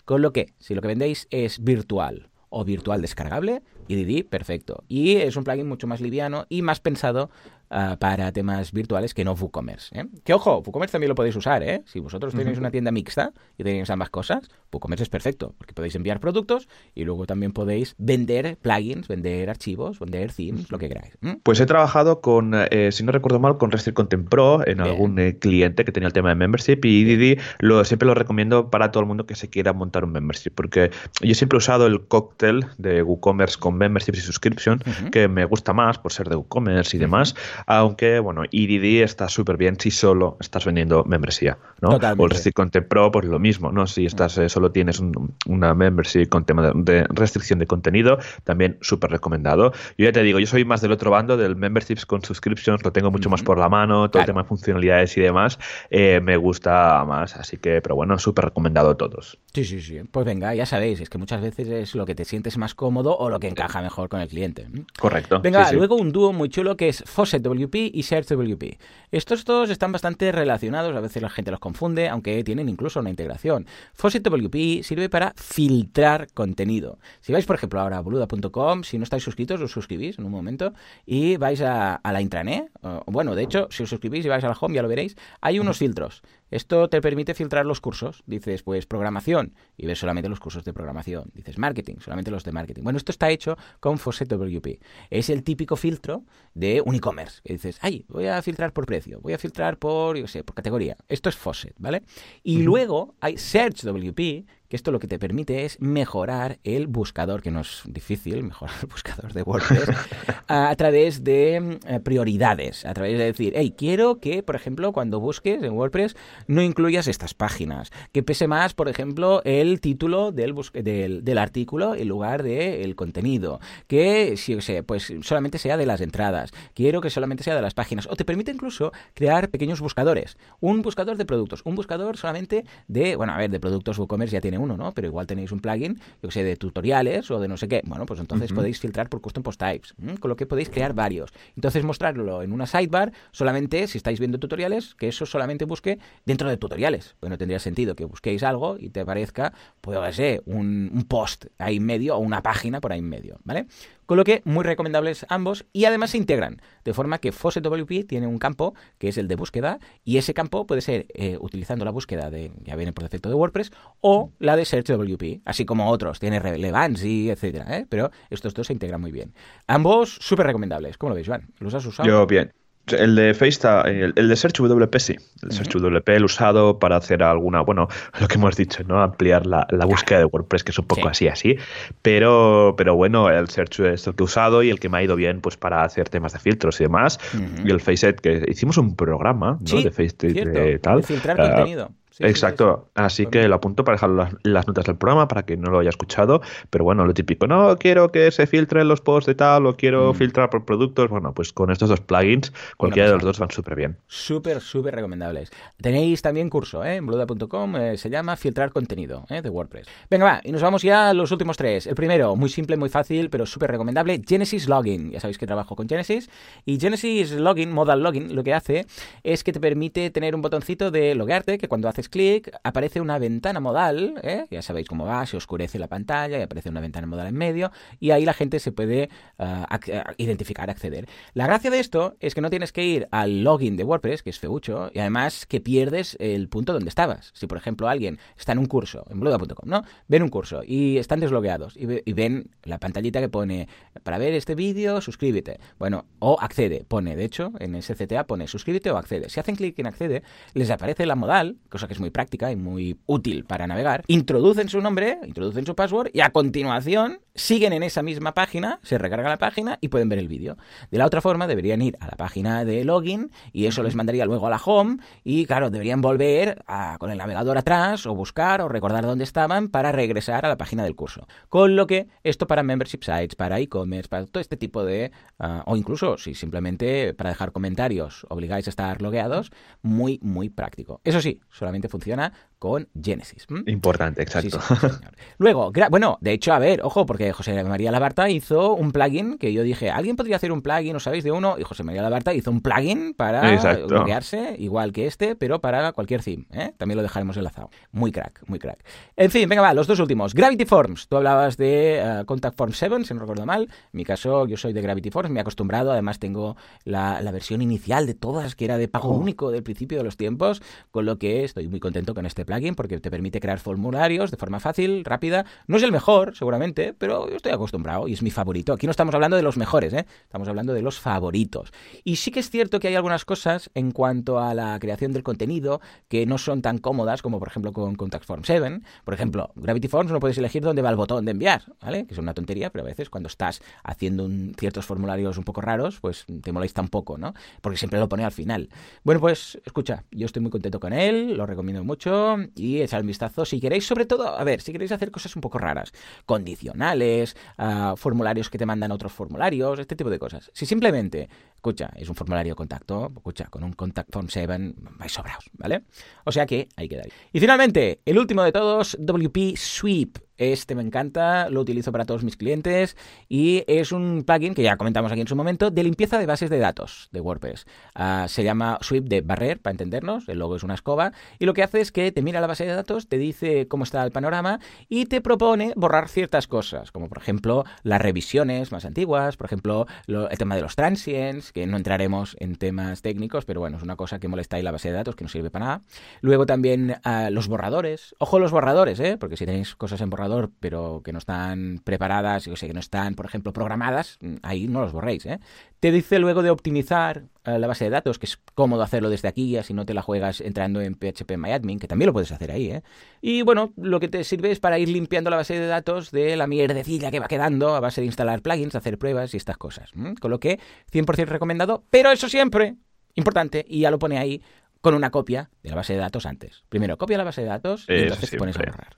Con 0.05 0.21
lo 0.21 0.33
que, 0.33 0.53
si 0.59 0.75
lo 0.75 0.81
que 0.81 0.87
vendéis 0.87 1.27
es 1.29 1.63
virtual 1.63 2.29
o 2.49 2.63
virtual 2.63 3.01
descargable, 3.01 3.61
EDD, 3.89 4.25
perfecto. 4.25 4.83
Y 4.87 5.15
es 5.17 5.35
un 5.35 5.43
plugin 5.43 5.67
mucho 5.67 5.87
más 5.87 6.01
liviano 6.01 6.45
y 6.49 6.61
más 6.61 6.79
pensado 6.79 7.29
Ah, 7.69 7.97
para 7.99 8.31
temas 8.31 8.71
virtuales 8.71 9.13
que 9.13 9.25
no 9.25 9.33
WooCommerce. 9.33 9.99
¿eh? 9.99 10.05
Que 10.23 10.33
ojo, 10.33 10.63
WooCommerce 10.65 10.93
también 10.93 11.09
lo 11.09 11.15
podéis 11.15 11.35
usar, 11.35 11.63
¿eh? 11.63 11.83
Si 11.85 11.99
vosotros 11.99 12.33
tenéis 12.33 12.57
una 12.57 12.71
tienda 12.71 12.91
mixta 12.91 13.33
y 13.57 13.63
tenéis 13.63 13.89
ambas 13.89 14.09
cosas, 14.09 14.47
WooCommerce 14.71 15.03
es 15.03 15.09
perfecto, 15.09 15.53
porque 15.57 15.73
podéis 15.73 15.93
enviar 15.95 16.21
productos 16.21 16.69
y 16.95 17.03
luego 17.03 17.25
también 17.25 17.51
podéis 17.51 17.95
vender 17.97 18.57
plugins, 18.61 19.09
vender 19.09 19.49
archivos, 19.49 19.99
vender 19.99 20.31
themes, 20.31 20.71
lo 20.71 20.77
que 20.77 20.87
queráis. 20.87 21.17
Pues 21.43 21.59
he 21.59 21.65
trabajado 21.65 22.21
con, 22.21 22.53
eh, 22.55 22.89
si 22.93 23.03
no 23.03 23.11
recuerdo 23.11 23.39
mal, 23.39 23.57
con 23.57 23.69
Restrict 23.69 23.95
Content 23.97 24.29
Pro 24.29 24.65
en 24.65 24.79
algún 24.79 25.19
eh, 25.19 25.37
cliente 25.37 25.83
que 25.83 25.91
tenía 25.91 26.07
el 26.07 26.13
tema 26.13 26.29
de 26.29 26.35
membership 26.35 26.79
y 26.85 27.03
Didi 27.03 27.37
lo, 27.59 27.83
siempre 27.83 28.07
lo 28.07 28.13
recomiendo 28.13 28.69
para 28.69 28.91
todo 28.91 29.01
el 29.01 29.07
mundo 29.07 29.25
que 29.25 29.35
se 29.35 29.49
quiera 29.49 29.73
montar 29.73 30.05
un 30.05 30.13
membership, 30.13 30.51
porque 30.51 30.89
yo 31.21 31.35
siempre 31.35 31.57
he 31.57 31.59
usado 31.59 31.85
el 31.85 32.07
cóctel 32.07 32.65
de 32.77 33.03
WooCommerce 33.03 33.59
con 33.59 33.77
memberships 33.77 34.19
y 34.19 34.21
subscription, 34.21 34.79
que 35.11 35.27
me 35.27 35.43
gusta 35.43 35.73
más 35.73 35.97
por 35.97 36.13
ser 36.13 36.29
de 36.29 36.37
WooCommerce 36.37 36.95
y 36.95 36.99
demás. 37.01 37.35
Aunque, 37.65 38.19
bueno, 38.19 38.43
EDD 38.51 39.03
está 39.03 39.27
súper 39.29 39.57
bien 39.57 39.79
si 39.79 39.91
solo 39.91 40.37
estás 40.39 40.65
vendiendo 40.65 41.03
membresía, 41.05 41.57
¿no? 41.81 41.89
O 41.89 42.23
el 42.25 42.29
Restrict 42.29 42.55
Content 42.55 42.87
Pro, 42.87 43.11
pues 43.11 43.25
lo 43.25 43.39
mismo, 43.39 43.71
¿no? 43.71 43.87
Si 43.87 44.05
estás, 44.05 44.37
eh, 44.37 44.49
solo 44.49 44.71
tienes 44.71 45.01
una 45.45 45.73
membership 45.73 46.27
con 46.27 46.45
tema 46.45 46.71
de, 46.73 47.05
restricción 47.09 47.59
de 47.59 47.67
contenido, 47.67 48.19
también 48.43 48.77
súper 48.81 49.11
recomendado. 49.11 49.71
Yo 49.97 50.05
ya 50.05 50.11
te 50.11 50.23
digo, 50.23 50.39
yo 50.39 50.47
soy 50.47 50.65
más 50.65 50.81
del 50.81 50.91
otro 50.91 51.11
bando, 51.11 51.37
del 51.37 51.55
memberships 51.55 52.05
con 52.05 52.23
subscriptions, 52.23 52.83
lo 52.83 52.91
tengo 52.91 53.11
mucho 53.11 53.29
más 53.29 53.41
por 53.41 53.57
la 53.57 53.69
mano, 53.69 54.09
todo 54.09 54.21
el 54.21 54.25
tema 54.25 54.43
de 54.43 54.47
funcionalidades 54.47 55.17
y 55.17 55.21
demás, 55.21 55.59
eh, 55.89 56.19
me 56.21 56.37
gusta 56.37 57.03
más, 57.05 57.35
así 57.35 57.57
que, 57.57 57.81
pero 57.81 57.95
bueno, 57.95 58.17
súper 58.19 58.45
recomendado 58.45 58.91
a 58.91 58.97
todos. 58.97 59.39
Sí, 59.53 59.63
sí, 59.65 59.81
sí. 59.81 59.99
Pues 60.11 60.25
venga, 60.25 60.53
ya 60.53 60.65
sabéis, 60.65 60.99
es 60.99 61.09
que 61.09 61.17
muchas 61.17 61.41
veces 61.41 61.67
es 61.67 61.95
lo 61.95 62.05
que 62.05 62.15
te 62.15 62.25
sientes 62.25 62.57
más 62.57 62.75
cómodo 62.75 63.17
o 63.17 63.29
lo 63.29 63.39
que 63.39 63.47
encaja 63.47 63.81
mejor 63.81 64.09
con 64.09 64.21
el 64.21 64.27
cliente. 64.27 64.67
Correcto. 64.99 65.39
Venga, 65.41 65.71
luego 65.71 65.95
un 65.95 66.11
dúo 66.11 66.33
muy 66.33 66.49
chulo 66.49 66.77
que 66.77 66.89
es 66.89 67.03
Faucet 67.05 67.46
WP 67.47 67.75
y 67.93 68.03
Search 68.03 68.27
WP. 68.27 68.77
Estos 69.11 69.45
dos 69.45 69.69
están 69.69 69.91
bastante 69.91 70.31
relacionados, 70.31 70.95
a 70.95 70.99
veces 70.99 71.21
la 71.21 71.29
gente 71.29 71.51
los 71.51 71.59
confunde, 71.59 72.09
aunque 72.09 72.43
tienen 72.43 72.69
incluso 72.69 72.99
una 72.99 73.09
integración. 73.09 73.65
Faucet 73.93 74.23
WP 74.23 74.83
sirve 74.83 75.09
para 75.09 75.33
filtrar 75.35 76.27
contenido. 76.33 76.99
Si 77.21 77.31
vais, 77.31 77.45
por 77.45 77.55
ejemplo, 77.55 77.79
ahora 77.79 77.97
a 77.97 78.01
boluda.com, 78.01 78.83
si 78.83 78.97
no 78.97 79.03
estáis 79.03 79.23
suscritos, 79.23 79.61
os 79.61 79.71
suscribís 79.71 80.19
en 80.19 80.25
un 80.25 80.31
momento 80.31 80.73
y 81.05 81.37
vais 81.37 81.61
a, 81.61 81.99
la 82.03 82.21
intranet. 82.21 82.69
Bueno, 83.05 83.35
de 83.35 83.43
hecho, 83.43 83.67
si 83.71 83.83
os 83.83 83.89
suscribís 83.89 84.25
y 84.25 84.29
vais 84.29 84.43
a 84.43 84.49
la 84.49 84.57
home, 84.59 84.75
ya 84.75 84.81
lo 84.81 84.87
veréis, 84.87 85.15
hay 85.41 85.59
unos 85.59 85.77
filtros. 85.77 86.21
Esto 86.49 86.89
te 86.89 87.01
permite 87.01 87.33
filtrar 87.33 87.65
los 87.65 87.81
cursos. 87.81 88.23
Dices, 88.25 88.63
pues 88.63 88.85
programación 88.85 89.53
y 89.75 89.85
ves 89.85 89.99
solamente 89.99 90.29
los 90.29 90.39
cursos 90.39 90.63
de 90.63 90.73
programación. 90.73 91.31
Dices 91.33 91.57
marketing, 91.57 91.95
solamente 91.99 92.31
los 92.31 92.43
de 92.43 92.51
marketing. 92.51 92.83
Bueno, 92.83 92.97
esto 92.97 93.11
está 93.11 93.29
hecho 93.29 93.57
con 93.79 93.97
Faucet 93.97 94.29
WP. 94.29 94.79
Es 95.09 95.29
el 95.29 95.43
típico 95.43 95.75
filtro 95.75 96.23
de 96.53 96.81
un 96.81 96.95
e-commerce. 96.95 97.41
Que 97.43 97.53
dices, 97.53 97.77
ay, 97.81 98.05
voy 98.07 98.27
a 98.27 98.41
filtrar 98.41 98.73
por 98.73 98.85
precio, 98.85 99.19
voy 99.21 99.33
a 99.33 99.37
filtrar 99.37 99.77
por, 99.77 100.17
yo 100.17 100.27
sé, 100.27 100.43
por 100.43 100.55
categoría. 100.55 100.97
Esto 101.07 101.29
es 101.29 101.35
Faucet, 101.35 101.75
¿vale? 101.77 102.03
Y 102.43 102.63
luego 102.63 103.15
hay 103.19 103.37
Search 103.37 103.83
WP, 103.83 104.45
que 104.69 104.75
esto 104.75 104.91
lo 104.91 104.99
que 104.99 105.07
te 105.07 105.19
permite 105.19 105.65
es 105.65 105.79
mejorar 105.79 106.59
el 106.63 106.87
buscador, 106.87 107.41
que 107.41 107.51
no 107.51 107.61
es 107.61 107.83
difícil, 107.85 108.43
mejorar 108.43 108.75
el 108.81 108.87
buscador 108.87 109.33
de 109.33 109.43
WordPress, 109.43 109.89
a, 110.47 110.75
través 110.75 111.23
de 111.23 111.79
eh, 111.87 111.99
prioridades, 112.01 112.85
a 112.85 112.93
través 112.93 113.17
de 113.17 113.25
decir, 113.25 113.53
hey, 113.55 113.73
quiero 113.77 114.19
que, 114.19 114.43
por 114.43 114.55
ejemplo, 114.55 114.91
cuando 114.91 115.19
busques 115.19 115.63
en 115.63 115.73
WordPress 115.73 116.15
no 116.47 116.61
incluyas 116.61 117.07
estas 117.07 117.33
páginas, 117.33 117.91
que 118.11 118.23
pese 118.23 118.47
más, 118.47 118.73
por 118.73 118.89
ejemplo, 118.89 119.41
el 119.45 119.79
título 119.79 120.31
del, 120.31 120.55
del, 120.73 121.23
del 121.23 121.37
artículo 121.37 121.95
en 121.95 122.07
lugar 122.07 122.43
del 122.43 122.95
contenido, 122.95 123.59
que, 123.87 124.35
si 124.37 124.59
sé, 124.61 124.83
pues 124.83 125.13
solamente 125.21 125.57
sea 125.57 125.77
de 125.77 125.85
las 125.85 126.01
entradas, 126.01 126.51
quiero 126.73 127.01
que 127.01 127.09
solamente 127.09 127.43
sea 127.43 127.55
de 127.55 127.61
las 127.61 127.73
páginas, 127.73 128.07
o 128.09 128.15
te 128.15 128.25
permite 128.25 128.51
incluso 128.51 128.91
crear 129.13 129.49
pequeños 129.49 129.81
buscadores, 129.81 130.37
un 130.59 130.81
buscador 130.81 131.17
de 131.17 131.25
productos, 131.25 131.61
un 131.63 131.75
buscador 131.75 132.17
solamente 132.17 132.65
de, 132.87 133.15
bueno, 133.15 133.33
a 133.33 133.37
ver, 133.37 133.49
de 133.49 133.59
productos 133.59 133.97
WooCommerce 133.97 134.33
ya 134.33 134.41
tiene 134.41 134.56
uno, 134.57 134.77
¿no? 134.77 134.93
Pero 134.93 135.07
igual 135.07 135.27
tenéis 135.27 135.51
un 135.51 135.59
plugin, 135.59 135.99
yo 136.21 136.31
sé, 136.31 136.43
de 136.43 136.55
tutoriales 136.55 137.29
o 137.31 137.39
de 137.39 137.47
no 137.47 137.57
sé 137.57 137.67
qué. 137.67 137.81
Bueno, 137.85 138.05
pues 138.05 138.19
entonces 138.19 138.51
podéis 138.51 138.79
filtrar 138.79 139.09
por 139.09 139.21
custom 139.21 139.43
post 139.43 139.59
types, 139.59 139.93
con 140.19 140.29
lo 140.29 140.35
que 140.35 140.45
podéis 140.45 140.69
crear 140.69 140.93
varios. 140.93 141.31
Entonces 141.55 141.83
mostrarlo 141.83 142.41
en 142.41 142.51
una 142.51 142.65
sidebar 142.65 143.11
solamente 143.31 143.87
si 143.87 143.97
estáis 143.97 144.19
viendo 144.19 144.39
tutoriales, 144.39 144.95
que 144.95 145.07
eso 145.07 145.25
solamente 145.25 145.65
busque 145.65 145.99
dentro 146.25 146.49
de 146.49 146.57
tutoriales. 146.57 147.15
Pues 147.19 147.29
no 147.29 147.37
tendría 147.37 147.59
sentido 147.59 147.95
que 147.95 148.05
busquéis 148.05 148.43
algo 148.43 148.77
y 148.79 148.89
te 148.89 149.01
aparezca, 149.01 149.53
pues, 149.81 149.97
sé, 150.15 150.41
un, 150.45 150.91
un 150.93 151.03
post 151.03 151.45
ahí 151.57 151.77
en 151.77 151.85
medio 151.85 152.15
o 152.15 152.19
una 152.19 152.41
página 152.41 152.81
por 152.81 152.91
ahí 152.91 152.99
en 152.99 153.09
medio, 153.09 153.39
¿vale? 153.43 153.67
Con 154.07 154.15
lo 154.15 154.23
que 154.23 154.41
muy 154.45 154.63
recomendables 154.63 155.25
ambos 155.27 155.65
y 155.73 155.83
además 155.83 156.11
se 156.11 156.17
integran, 156.17 156.61
de 156.85 156.93
forma 156.93 157.17
que 157.17 157.33
Faucet 157.33 157.61
WP 157.61 158.07
tiene 158.07 158.25
un 158.25 158.37
campo 158.37 158.73
que 158.99 159.09
es 159.09 159.17
el 159.17 159.27
de 159.27 159.35
búsqueda 159.35 159.79
y 160.05 160.17
ese 160.17 160.33
campo 160.33 160.65
puede 160.65 160.79
ser 160.79 161.07
eh, 161.13 161.37
utilizando 161.41 161.83
la 161.83 161.91
búsqueda 161.91 162.29
de, 162.31 162.53
ya 162.63 162.77
viene 162.77 162.93
por 162.93 163.03
defecto 163.03 163.27
de 163.27 163.35
WordPress, 163.35 163.73
o 163.99 164.31
la 164.47 164.55
de 164.55 164.63
Search 164.63 164.87
WP, 164.87 165.41
así 165.43 165.65
como 165.65 165.91
otros, 165.91 166.19
tiene 166.19 166.39
Relevancy, 166.39 167.29
etcétera, 167.29 167.77
¿eh? 167.77 167.85
pero 167.87 168.11
estos 168.29 168.53
dos 168.53 168.67
se 168.67 168.73
integran 168.73 169.01
muy 169.01 169.11
bien. 169.11 169.33
Ambos 169.67 170.17
súper 170.21 170.47
recomendables, 170.47 170.97
¿cómo 170.97 171.09
lo 171.09 171.15
veis, 171.15 171.27
Juan? 171.27 171.49
¿Los 171.59 171.73
has 171.73 171.85
usado? 171.85 172.07
Yo 172.07 172.25
bien. 172.25 172.53
El 172.87 173.15
de 173.15 173.33
Face, 173.33 173.67
el, 173.83 174.13
el, 174.15 174.29
de 174.29 174.35
Search 174.37 174.61
WP 174.61 174.97
sí. 174.99 175.17
El 175.43 175.51
Search 175.51 175.73
WP 175.75 176.07
el 176.07 176.23
usado 176.23 176.79
para 176.79 176.95
hacer 176.95 177.21
alguna, 177.21 177.59
bueno, 177.59 177.89
lo 178.21 178.29
que 178.29 178.35
hemos 178.35 178.55
dicho, 178.55 178.81
¿no? 178.85 179.01
Ampliar 179.01 179.45
la, 179.45 179.67
la 179.69 179.85
búsqueda 179.85 180.19
de 180.19 180.25
WordPress, 180.25 180.63
que 180.63 180.71
es 180.71 180.79
un 180.79 180.87
poco 180.87 181.09
así, 181.09 181.27
así. 181.27 181.57
Pero, 182.01 182.75
pero 182.77 182.95
bueno, 182.95 183.29
el 183.29 183.49
Search 183.49 183.81
es 183.81 184.07
el 184.07 184.15
que 184.15 184.23
he 184.23 184.25
usado 184.25 184.63
y 184.63 184.69
el 184.69 184.79
que 184.79 184.87
me 184.87 184.99
ha 184.99 185.03
ido 185.03 185.17
bien 185.17 185.41
pues 185.41 185.57
para 185.57 185.83
hacer 185.83 186.07
temas 186.07 186.31
de 186.31 186.39
filtros 186.39 186.79
y 186.79 186.85
demás. 186.85 187.19
Y 187.65 187.69
el 187.69 187.81
Faceit, 187.81 188.21
que 188.21 188.45
hicimos 188.47 188.77
un 188.77 188.95
programa, 188.95 189.59
¿no? 189.59 189.81
de 189.81 189.91
Face 189.91 190.15
de, 190.21 190.79
tal. 190.79 191.01
De 191.01 191.03
filtrar 191.03 191.37
uh, 191.37 191.43
contenido. 191.43 191.91
Exacto, 192.19 192.89
así 192.95 193.25
que 193.27 193.47
lo 193.47 193.55
apunto 193.55 193.83
para 193.83 193.95
dejar 193.95 194.09
las, 194.43 194.67
notas 194.67 194.85
del 194.85 194.97
programa 194.97 195.27
para 195.27 195.43
que 195.43 195.57
no 195.57 195.69
lo 195.71 195.79
haya 195.79 195.89
escuchado, 195.89 196.41
pero 196.69 196.83
bueno, 196.83 197.05
lo 197.05 197.13
típico, 197.13 197.47
no 197.47 197.77
quiero 197.77 198.11
que 198.11 198.31
se 198.31 198.47
filtren 198.47 198.87
los 198.87 199.01
posts 199.01 199.27
de 199.27 199.35
tal 199.35 199.65
o 199.65 199.75
quiero 199.75 200.13
mm. 200.13 200.15
filtrar 200.15 200.49
por 200.49 200.65
productos, 200.65 201.09
bueno, 201.09 201.33
pues 201.33 201.53
con 201.53 201.71
estos 201.71 201.89
dos 201.89 202.01
plugins, 202.01 202.51
cualquiera 202.77 203.09
de 203.09 203.15
los 203.15 203.23
dos 203.23 203.39
van 203.39 203.51
súper 203.51 203.75
bien. 203.75 203.97
Súper, 204.07 204.61
súper 204.61 204.95
recomendables. 204.95 205.51
Tenéis 205.81 206.21
también 206.21 206.49
curso 206.49 206.83
¿eh? 206.83 206.95
en 206.95 207.05
bluda.com, 207.05 207.75
eh, 207.75 207.97
se 207.97 208.09
llama 208.09 208.35
filtrar 208.35 208.71
contenido 208.71 209.25
¿eh? 209.29 209.41
de 209.41 209.49
WordPress. 209.49 209.87
Venga, 210.09 210.25
va, 210.25 210.41
y 210.43 210.51
nos 210.51 210.61
vamos 210.61 210.81
ya 210.81 211.09
a 211.09 211.13
los 211.13 211.31
últimos 211.31 211.57
tres. 211.57 211.87
El 211.87 211.95
primero, 211.95 212.35
muy 212.35 212.49
simple, 212.49 212.77
muy 212.77 212.89
fácil, 212.89 213.29
pero 213.29 213.45
súper 213.45 213.71
recomendable, 213.71 214.21
Genesis 214.27 214.67
Login. 214.67 215.11
Ya 215.11 215.19
sabéis 215.19 215.37
que 215.37 215.45
trabajo 215.45 215.75
con 215.75 215.87
Genesis. 215.87 216.29
Y 216.65 216.79
Genesis 216.79 217.31
Login, 217.31 217.71
Modal 217.71 218.01
Login, 218.01 218.35
lo 218.35 218.43
que 218.43 218.53
hace 218.53 218.85
es 219.23 219.43
que 219.43 219.51
te 219.51 219.59
permite 219.59 220.09
tener 220.09 220.35
un 220.35 220.41
botoncito 220.41 220.91
de 220.91 221.15
loguearte, 221.15 221.57
que 221.57 221.67
cuando 221.67 221.87
haces 221.87 222.06
clic, 222.09 222.51
aparece 222.63 223.01
una 223.01 223.19
ventana 223.19 223.59
modal, 223.59 224.19
¿eh? 224.23 224.45
ya 224.49 224.61
sabéis 224.61 224.87
cómo 224.87 225.05
va, 225.05 225.25
se 225.25 225.37
oscurece 225.37 225.79
la 225.79 225.87
pantalla 225.87 226.39
y 226.39 226.41
aparece 226.41 226.69
una 226.69 226.81
ventana 226.81 227.07
modal 227.07 227.27
en 227.27 227.35
medio, 227.35 227.71
y 227.99 228.11
ahí 228.11 228.25
la 228.25 228.33
gente 228.33 228.59
se 228.59 228.71
puede 228.71 229.09
uh, 229.39 229.75
identificar, 230.17 230.69
acceder. 230.69 231.07
La 231.33 231.47
gracia 231.47 231.71
de 231.71 231.79
esto 231.79 232.15
es 232.19 232.35
que 232.35 232.41
no 232.41 232.49
tienes 232.49 232.71
que 232.71 232.83
ir 232.83 233.07
al 233.11 233.43
login 233.43 233.77
de 233.77 233.83
WordPress, 233.83 234.23
que 234.23 234.29
es 234.29 234.39
feucho, 234.39 234.91
y 234.93 234.99
además 234.99 235.45
que 235.45 235.61
pierdes 235.61 236.17
el 236.19 236.49
punto 236.49 236.73
donde 236.73 236.89
estabas. 236.89 237.31
Si, 237.33 237.47
por 237.47 237.57
ejemplo, 237.57 237.87
alguien 237.87 238.19
está 238.37 238.51
en 238.51 238.59
un 238.59 238.65
curso, 238.65 239.05
en 239.09 239.19
bluda.com, 239.19 239.69
¿no? 239.69 239.83
Ven 240.07 240.23
un 240.23 240.29
curso 240.29 240.61
y 240.65 240.97
están 240.97 241.19
deslogueados 241.19 241.75
y, 241.77 242.13
ven 242.13 242.49
la 242.63 242.79
pantallita 242.79 243.19
que 243.19 243.29
pone, 243.29 243.67
para 244.03 244.17
ver 244.17 244.33
este 244.33 244.55
vídeo, 244.55 245.01
suscríbete. 245.01 245.59
Bueno, 245.77 246.05
o 246.19 246.37
accede, 246.39 246.83
pone, 246.87 247.15
de 247.15 247.25
hecho, 247.25 247.51
en 247.59 247.75
ese 247.75 247.95
CTA 247.95 248.25
pone 248.25 248.47
suscríbete 248.47 248.91
o 248.91 248.97
accede. 248.97 249.29
Si 249.29 249.39
hacen 249.39 249.55
clic 249.55 249.77
en 249.79 249.87
accede, 249.87 250.23
les 250.53 250.69
aparece 250.69 251.05
la 251.05 251.15
modal, 251.15 251.57
cosa 251.69 251.87
que 251.87 251.93
es 251.97 252.01
muy 252.01 252.09
práctica 252.11 252.51
y 252.51 252.55
muy 252.55 252.97
útil 253.05 253.43
para 253.43 253.67
navegar, 253.67 254.03
introducen 254.07 254.69
su 254.69 254.81
nombre, 254.81 255.17
introducen 255.25 255.65
su 255.65 255.75
password 255.75 256.11
y 256.13 256.21
a 256.21 256.29
continuación 256.29 257.19
siguen 257.33 257.73
en 257.73 257.83
esa 257.83 258.01
misma 258.01 258.33
página, 258.33 258.79
se 258.83 258.97
recarga 258.97 259.29
la 259.29 259.37
página 259.37 259.77
y 259.79 259.89
pueden 259.89 260.09
ver 260.09 260.19
el 260.19 260.27
vídeo. 260.27 260.57
De 260.89 260.97
la 260.97 261.05
otra 261.05 261.21
forma, 261.21 261.47
deberían 261.47 261.81
ir 261.81 261.97
a 261.99 262.07
la 262.07 262.17
página 262.17 262.65
de 262.65 262.83
login 262.83 263.31
y 263.53 263.65
eso 263.67 263.83
les 263.83 263.95
mandaría 263.95 264.25
luego 264.25 264.47
a 264.47 264.49
la 264.49 264.61
home 264.63 264.97
y 265.23 265.45
claro, 265.45 265.69
deberían 265.69 266.01
volver 266.01 266.63
a, 266.65 266.97
con 266.99 267.11
el 267.11 267.17
navegador 267.17 267.57
atrás 267.57 268.05
o 268.05 268.15
buscar 268.15 268.61
o 268.61 268.69
recordar 268.69 269.05
dónde 269.05 269.23
estaban 269.23 269.69
para 269.69 269.91
regresar 269.91 270.45
a 270.45 270.49
la 270.49 270.57
página 270.57 270.83
del 270.83 270.95
curso. 270.95 271.27
Con 271.49 271.75
lo 271.75 271.85
que 271.85 272.07
esto 272.23 272.47
para 272.47 272.63
membership 272.63 273.03
sites, 273.03 273.35
para 273.35 273.59
e-commerce, 273.59 274.09
para 274.09 274.25
todo 274.25 274.41
este 274.41 274.57
tipo 274.57 274.83
de... 274.83 275.11
Uh, 275.39 275.61
o 275.65 275.75
incluso 275.75 276.17
si 276.17 276.33
simplemente 276.33 277.13
para 277.13 277.29
dejar 277.29 277.51
comentarios 277.51 278.25
obligáis 278.29 278.67
a 278.67 278.69
estar 278.71 279.01
logueados, 279.01 279.51
muy, 279.81 280.19
muy 280.23 280.49
práctico. 280.49 281.01
Eso 281.03 281.21
sí, 281.21 281.39
solamente 281.49 281.86
funciona 281.87 282.33
con 282.59 282.89
Genesis. 283.01 283.45
Importante, 283.65 284.21
exacto. 284.21 284.59
Sí, 284.61 284.75
sí, 284.81 284.87
Luego, 285.37 285.71
bueno, 285.89 286.17
de 286.21 286.33
hecho, 286.33 286.53
a 286.53 286.59
ver, 286.59 286.81
ojo, 286.83 287.05
porque 287.05 287.31
José 287.31 287.63
María 287.63 287.91
Labarta 287.91 288.29
hizo 288.29 288.73
un 288.73 288.91
plugin 288.91 289.37
que 289.37 289.53
yo 289.53 289.63
dije, 289.63 289.91
¿alguien 289.91 290.15
podría 290.15 290.37
hacer 290.37 290.51
un 290.51 290.61
plugin? 290.61 290.95
¿O 290.95 290.99
sabéis 290.99 291.23
de 291.23 291.31
uno? 291.31 291.57
Y 291.59 291.63
José 291.63 291.83
María 291.83 292.01
Labarta 292.01 292.33
hizo 292.33 292.51
un 292.51 292.61
plugin 292.61 293.13
para 293.13 293.77
loguearse, 293.87 294.55
igual 294.57 294.91
que 294.91 295.05
este, 295.07 295.35
pero 295.35 295.61
para 295.61 295.91
cualquier 295.91 296.23
theme. 296.23 296.45
¿eh? 296.51 296.73
También 296.77 296.97
lo 296.97 297.03
dejaremos 297.03 297.37
enlazado. 297.37 297.69
Muy 297.91 298.11
crack, 298.11 298.43
muy 298.47 298.59
crack. 298.59 298.83
En 299.15 299.29
fin, 299.29 299.47
venga, 299.47 299.61
va, 299.61 299.73
los 299.73 299.87
dos 299.87 299.99
últimos. 299.99 300.33
Gravity 300.33 300.65
Forms. 300.65 301.07
Tú 301.07 301.17
hablabas 301.17 301.57
de 301.57 302.21
uh, 302.21 302.25
Contact 302.25 302.57
Form 302.57 302.73
7, 302.73 303.05
si 303.05 303.13
no 303.13 303.19
recuerdo 303.19 303.45
mal. 303.45 303.63
En 303.63 303.69
mi 303.91 304.03
caso, 304.03 304.47
yo 304.47 304.57
soy 304.57 304.73
de 304.73 304.81
Gravity 304.81 305.11
Forms, 305.11 305.29
me 305.29 305.39
he 305.39 305.41
acostumbrado. 305.41 305.91
Además, 305.91 306.19
tengo 306.19 306.57
la, 306.83 307.21
la 307.21 307.31
versión 307.31 307.61
inicial 307.61 308.07
de 308.07 308.15
todas, 308.15 308.55
que 308.55 308.65
era 308.65 308.77
de 308.77 308.87
pago 308.87 309.09
oh. 309.09 309.17
único 309.17 309.51
del 309.51 309.63
principio 309.63 309.97
de 309.99 310.03
los 310.03 310.17
tiempos, 310.17 310.61
con 310.91 311.05
lo 311.05 311.19
que 311.19 311.43
estoy 311.43 311.67
muy 311.67 311.79
contento 311.79 312.15
con 312.15 312.25
este 312.25 312.46
plugin 312.47 312.73
porque 312.73 312.99
te 312.99 313.11
permite 313.11 313.39
crear 313.39 313.59
formularios 313.59 314.31
de 314.31 314.37
forma 314.37 314.59
fácil, 314.59 315.05
rápida. 315.05 315.45
No 315.67 315.77
es 315.77 315.83
el 315.83 315.91
mejor, 315.91 316.35
seguramente, 316.35 316.93
pero 316.97 317.29
yo 317.29 317.35
estoy 317.35 317.51
acostumbrado 317.51 318.07
y 318.07 318.13
es 318.13 318.23
mi 318.23 318.31
favorito. 318.31 318.73
Aquí 318.73 318.87
no 318.87 318.91
estamos 318.91 319.13
hablando 319.13 319.37
de 319.37 319.43
los 319.43 319.57
mejores, 319.57 319.93
¿eh? 319.93 320.07
estamos 320.23 320.47
hablando 320.47 320.73
de 320.73 320.81
los 320.81 320.99
favoritos. 320.99 321.71
Y 322.03 322.15
sí 322.15 322.31
que 322.31 322.39
es 322.39 322.49
cierto 322.49 322.79
que 322.79 322.87
hay 322.87 322.95
algunas 322.95 323.25
cosas 323.25 323.69
en 323.75 323.91
cuanto 323.91 324.39
a 324.39 324.55
la 324.55 324.79
creación 324.79 325.13
del 325.13 325.23
contenido 325.23 325.81
que 326.07 326.25
no 326.25 326.37
son 326.37 326.61
tan 326.61 326.79
cómodas 326.79 327.21
como 327.21 327.37
por 327.37 327.49
ejemplo 327.49 327.73
con 327.73 327.95
Contact 327.95 328.25
Form 328.25 328.43
7. 328.43 328.81
Por 329.03 329.13
ejemplo, 329.13 329.51
Gravity 329.55 329.87
Forms 329.87 330.11
no 330.11 330.19
puedes 330.19 330.37
elegir 330.37 330.63
dónde 330.63 330.81
va 330.81 330.89
el 330.89 330.95
botón 330.95 331.25
de 331.25 331.31
enviar, 331.31 331.63
¿vale? 331.81 332.07
Que 332.07 332.13
es 332.13 332.17
una 332.17 332.33
tontería, 332.33 332.71
pero 332.71 332.85
a 332.85 332.87
veces 332.87 333.09
cuando 333.09 333.27
estás 333.27 333.61
haciendo 333.83 334.23
un, 334.23 334.55
ciertos 334.57 334.85
formularios 334.85 335.37
un 335.37 335.43
poco 335.43 335.61
raros, 335.61 335.99
pues 335.99 336.25
te 336.41 336.51
molesta 336.51 336.81
un 336.81 336.87
poco, 336.87 337.17
¿no? 337.17 337.33
Porque 337.61 337.77
siempre 337.77 337.99
lo 337.99 338.07
pone 338.07 338.23
al 338.23 338.31
final. 338.31 338.69
Bueno, 339.03 339.19
pues 339.19 339.59
escucha, 339.65 340.05
yo 340.11 340.25
estoy 340.25 340.41
muy 340.41 340.51
contento 340.51 340.79
con 340.79 340.93
él, 340.93 341.35
lo 341.35 341.45
recomiendo 341.45 341.83
mucho 341.83 342.36
y 342.55 342.81
echad 342.81 343.01
un 343.01 343.07
vistazo 343.07 343.45
si 343.45 343.59
queréis, 343.59 343.85
sobre 343.85 344.05
todo, 344.05 344.37
a 344.37 344.43
ver, 344.43 344.61
si 344.61 344.71
queréis 344.71 344.91
hacer 344.91 345.11
cosas 345.11 345.35
un 345.35 345.41
poco 345.41 345.57
raras, 345.57 345.91
condicionales, 346.25 347.35
uh, 347.57 347.95
formularios 347.95 348.49
que 348.49 348.57
te 348.57 348.65
mandan 348.65 348.91
otros 348.91 349.11
formularios, 349.11 349.79
este 349.79 349.95
tipo 349.95 350.09
de 350.09 350.19
cosas. 350.19 350.49
Si 350.53 350.65
simplemente, 350.65 351.29
escucha, 351.55 351.91
es 351.95 352.09
un 352.09 352.15
formulario 352.15 352.53
de 352.53 352.55
contacto, 352.55 353.11
escucha, 353.15 353.45
con 353.45 353.63
un 353.63 353.73
Contact 353.73 354.11
Form 354.11 354.29
7 354.29 354.73
vais 354.97 355.11
sobrados, 355.11 355.49
¿vale? 355.53 355.83
O 356.23 356.31
sea 356.31 356.45
que 356.45 356.67
ahí 356.75 356.87
quedáis. 356.87 357.13
Y 357.33 357.39
finalmente, 357.39 358.01
el 358.05 358.17
último 358.17 358.43
de 358.43 358.51
todos, 358.51 358.97
WP 358.99 359.55
Sweep. 359.55 360.26
Este 360.37 360.75
me 360.75 360.83
encanta, 360.83 361.49
lo 361.49 361.61
utilizo 361.61 361.91
para 361.91 362.05
todos 362.05 362.23
mis 362.23 362.37
clientes 362.37 362.95
y 363.27 363.63
es 363.67 363.91
un 363.91 364.23
plugin 364.23 364.53
que 364.53 364.61
ya 364.61 364.77
comentamos 364.77 365.11
aquí 365.11 365.21
en 365.21 365.27
su 365.27 365.35
momento 365.35 365.71
de 365.71 365.83
limpieza 365.83 366.19
de 366.19 366.27
bases 366.27 366.49
de 366.49 366.59
datos 366.59 367.09
de 367.11 367.21
WordPress. 367.21 367.65
Uh, 367.97 368.27
se 368.27 368.43
llama 368.43 368.77
Sweep 368.81 369.05
de 369.05 369.21
Barrer, 369.21 369.59
para 369.59 369.71
entendernos, 369.71 370.29
el 370.29 370.37
logo 370.37 370.55
es 370.55 370.63
una 370.63 370.75
escoba 370.75 371.11
y 371.39 371.45
lo 371.45 371.53
que 371.53 371.63
hace 371.63 371.81
es 371.81 371.91
que 371.91 372.11
te 372.11 372.21
mira 372.21 372.39
la 372.39 372.47
base 372.47 372.65
de 372.65 372.73
datos, 372.73 373.07
te 373.07 373.17
dice 373.17 373.67
cómo 373.67 373.83
está 373.83 374.03
el 374.03 374.11
panorama 374.11 374.59
y 374.89 375.05
te 375.05 375.21
propone 375.21 375.73
borrar 375.75 376.07
ciertas 376.07 376.45
cosas, 376.47 376.91
como 376.91 377.09
por 377.09 377.17
ejemplo 377.17 377.65
las 377.81 377.99
revisiones 377.99 378.71
más 378.71 378.85
antiguas, 378.85 379.37
por 379.37 379.45
ejemplo 379.45 379.87
lo, 380.05 380.29
el 380.29 380.37
tema 380.37 380.55
de 380.55 380.61
los 380.61 380.75
transients, 380.75 381.51
que 381.51 381.65
no 381.65 381.77
entraremos 381.77 382.37
en 382.39 382.57
temas 382.57 383.01
técnicos, 383.01 383.45
pero 383.45 383.59
bueno, 383.59 383.77
es 383.77 383.83
una 383.83 383.95
cosa 383.95 384.19
que 384.19 384.27
molesta 384.27 384.57
ahí 384.57 384.63
la 384.63 384.71
base 384.71 384.89
de 384.89 384.95
datos, 384.95 385.15
que 385.15 385.23
no 385.23 385.29
sirve 385.29 385.49
para 385.49 385.65
nada. 385.65 385.81
Luego 386.21 386.45
también 386.45 386.97
uh, 387.03 387.31
los 387.31 387.47
borradores, 387.47 388.15
ojo 388.19 388.37
los 388.37 388.51
borradores, 388.51 388.99
¿eh? 388.99 389.17
porque 389.19 389.35
si 389.35 389.45
tenéis 389.45 389.75
cosas 389.75 389.99
en 390.01 390.09
borrador 390.09 390.26
pero 390.59 391.01
que 391.03 391.13
no 391.13 391.19
están 391.19 391.81
preparadas, 391.83 392.45
yo 392.45 392.55
sé, 392.55 392.67
que 392.67 392.73
no 392.73 392.79
están, 392.79 393.15
por 393.15 393.25
ejemplo, 393.25 393.53
programadas, 393.53 394.17
mm, 394.21 394.35
ahí 394.43 394.67
no 394.67 394.81
los 394.81 394.91
borréis. 394.91 395.25
¿eh? 395.25 395.39
Te 395.79 395.91
dice 395.91 396.19
luego 396.19 396.43
de 396.43 396.49
optimizar 396.49 397.23
eh, 397.43 397.59
la 397.59 397.67
base 397.67 397.85
de 397.85 397.89
datos, 397.91 398.19
que 398.19 398.25
es 398.25 398.37
cómodo 398.55 398.81
hacerlo 398.81 399.09
desde 399.09 399.27
aquí, 399.27 399.57
así 399.57 399.73
no 399.73 399.85
te 399.85 399.93
la 399.93 400.01
juegas 400.01 400.41
entrando 400.41 400.81
en 400.81 400.95
PHP 400.95 401.37
MyAdmin, 401.37 401.79
que 401.79 401.87
también 401.87 402.07
lo 402.07 402.13
puedes 402.13 402.31
hacer 402.31 402.51
ahí. 402.51 402.71
¿eh? 402.71 402.83
Y 403.21 403.41
bueno, 403.41 403.73
lo 403.77 403.99
que 403.99 404.07
te 404.07 404.23
sirve 404.23 404.51
es 404.51 404.59
para 404.59 404.79
ir 404.79 404.89
limpiando 404.89 405.29
la 405.29 405.37
base 405.37 405.59
de 405.59 405.67
datos 405.67 406.11
de 406.11 406.35
la 406.35 406.47
mierdecilla 406.47 407.11
que 407.11 407.19
va 407.19 407.27
quedando 407.27 407.75
a 407.75 407.79
base 407.79 408.01
de 408.01 408.07
instalar 408.07 408.41
plugins, 408.41 408.75
hacer 408.75 408.97
pruebas 408.97 409.33
y 409.33 409.37
estas 409.37 409.57
cosas. 409.57 409.91
Con 410.19 410.31
lo 410.31 410.39
que 410.39 410.59
100% 410.91 411.25
recomendado, 411.27 411.83
pero 411.89 412.11
eso 412.11 412.29
siempre, 412.29 412.75
importante, 413.15 413.65
y 413.67 413.81
ya 413.81 413.91
lo 413.91 413.99
pone 413.99 414.17
ahí 414.17 414.41
con 414.87 414.95
una 414.95 415.11
copia 415.11 415.49
de 415.63 415.69
la 415.69 415.75
base 415.75 415.91
de 415.91 415.99
datos 415.99 416.25
antes. 416.25 416.63
Primero 416.69 416.97
copia 416.97 417.17
la 417.17 417.25
base 417.25 417.41
de 417.41 417.47
datos 417.47 417.83
y 417.89 418.03
entonces 418.03 418.29
te 418.29 418.37
pones 418.37 418.55
a 418.55 418.59
borrar. 418.59 418.95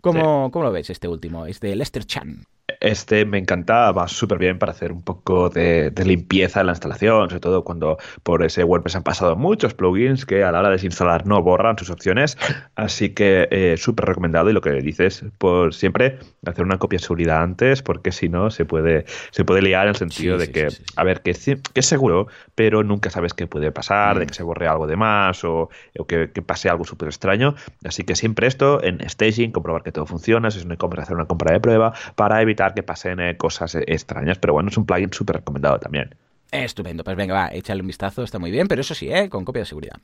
¿Cómo, 0.00 0.52
¿Cómo, 0.52 0.64
lo 0.64 0.70
ves 0.70 0.88
este 0.88 1.08
último? 1.08 1.46
Es 1.46 1.58
de 1.58 1.74
Lester 1.74 2.04
Chan. 2.04 2.46
Este 2.80 3.24
me 3.24 3.38
encanta, 3.38 3.92
va 3.92 4.08
súper 4.08 4.38
bien 4.38 4.58
para 4.58 4.72
hacer 4.72 4.90
un 4.90 5.02
poco 5.02 5.50
de, 5.50 5.92
limpieza 6.04 6.60
en 6.60 6.66
la 6.66 6.72
instalación, 6.72 7.28
sobre 7.28 7.40
todo 7.40 7.62
cuando 7.62 7.96
por 8.24 8.44
ese 8.44 8.64
WordPress 8.64 8.96
han 8.96 9.04
pasado 9.04 9.36
muchos 9.36 9.72
plugins 9.72 10.26
que 10.26 10.42
a 10.42 10.50
la 10.50 10.58
hora 10.58 10.68
de 10.70 10.74
desinstalar 10.74 11.26
no 11.26 11.40
borran 11.42 11.78
sus 11.78 11.90
opciones. 11.90 12.36
Así 12.74 13.10
que 13.10 13.46
eh, 13.52 13.76
súper 13.76 14.06
recomendado 14.06 14.50
y 14.50 14.52
lo 14.52 14.60
que 14.60 14.72
dices, 14.72 15.24
por 15.38 15.74
siempre 15.74 16.18
hacer 16.44 16.64
una 16.64 16.78
copia 16.78 16.98
de 16.98 17.04
seguridad 17.04 17.42
antes, 17.42 17.82
porque 17.82 18.10
si 18.10 18.28
no 18.28 18.50
se 18.50 18.64
puede, 18.64 19.04
se 19.30 19.44
puede 19.44 19.62
liar 19.62 19.84
en 19.84 19.90
el 19.90 19.96
sentido 19.96 20.36
de 20.36 20.50
que, 20.50 20.66
a 20.96 21.04
ver, 21.04 21.22
que, 21.22 21.34
que, 21.34 21.80
es 21.80 21.86
seguro, 21.86 22.26
pero 22.56 22.82
nunca 22.82 23.10
sabes 23.10 23.32
qué 23.32 23.46
puede 23.46 23.70
pasar, 23.70 24.18
de 24.18 24.24
mm. 24.24 24.28
que 24.28 24.34
se 24.34 24.42
borre 24.42 24.66
algo 24.66 24.88
de 24.88 24.96
más 24.96 25.44
o, 25.44 25.70
que, 26.08 26.26
pase 26.44 26.68
algo 26.68 26.84
súper 26.84 27.08
extraño. 27.08 27.54
Así 27.84 28.02
que 28.02 28.16
siempre 28.16 28.48
esto 28.48 28.82
en 28.82 29.08
staging, 29.08 29.52
comprobar 29.52 29.84
que 29.84 29.92
todo 29.92 30.06
funciona, 30.06 30.50
si 30.50 30.58
es 30.58 30.64
una 30.64 30.76
compra, 30.76 31.04
hacer 31.04 31.14
una 31.14 31.26
compra 31.26 31.52
de 31.52 31.60
prueba 31.60 31.92
para 32.16 32.42
evitar 32.42 32.55
que 32.56 32.82
pasen 32.82 33.20
eh, 33.20 33.36
cosas 33.36 33.74
eh, 33.74 33.84
extrañas, 33.86 34.38
pero 34.38 34.54
bueno, 34.54 34.70
es 34.70 34.76
un 34.76 34.86
plugin 34.86 35.12
súper 35.12 35.36
recomendado 35.36 35.78
también. 35.78 36.14
Estupendo, 36.50 37.02
pues 37.02 37.16
venga, 37.16 37.34
va, 37.34 37.48
échale 37.48 37.80
un 37.80 37.88
vistazo, 37.88 38.22
está 38.22 38.38
muy 38.38 38.50
bien, 38.50 38.68
pero 38.68 38.80
eso 38.80 38.94
sí, 38.94 39.12
¿eh? 39.12 39.28
con 39.28 39.44
copia 39.44 39.60
de 39.60 39.66
seguridad. 39.66 39.96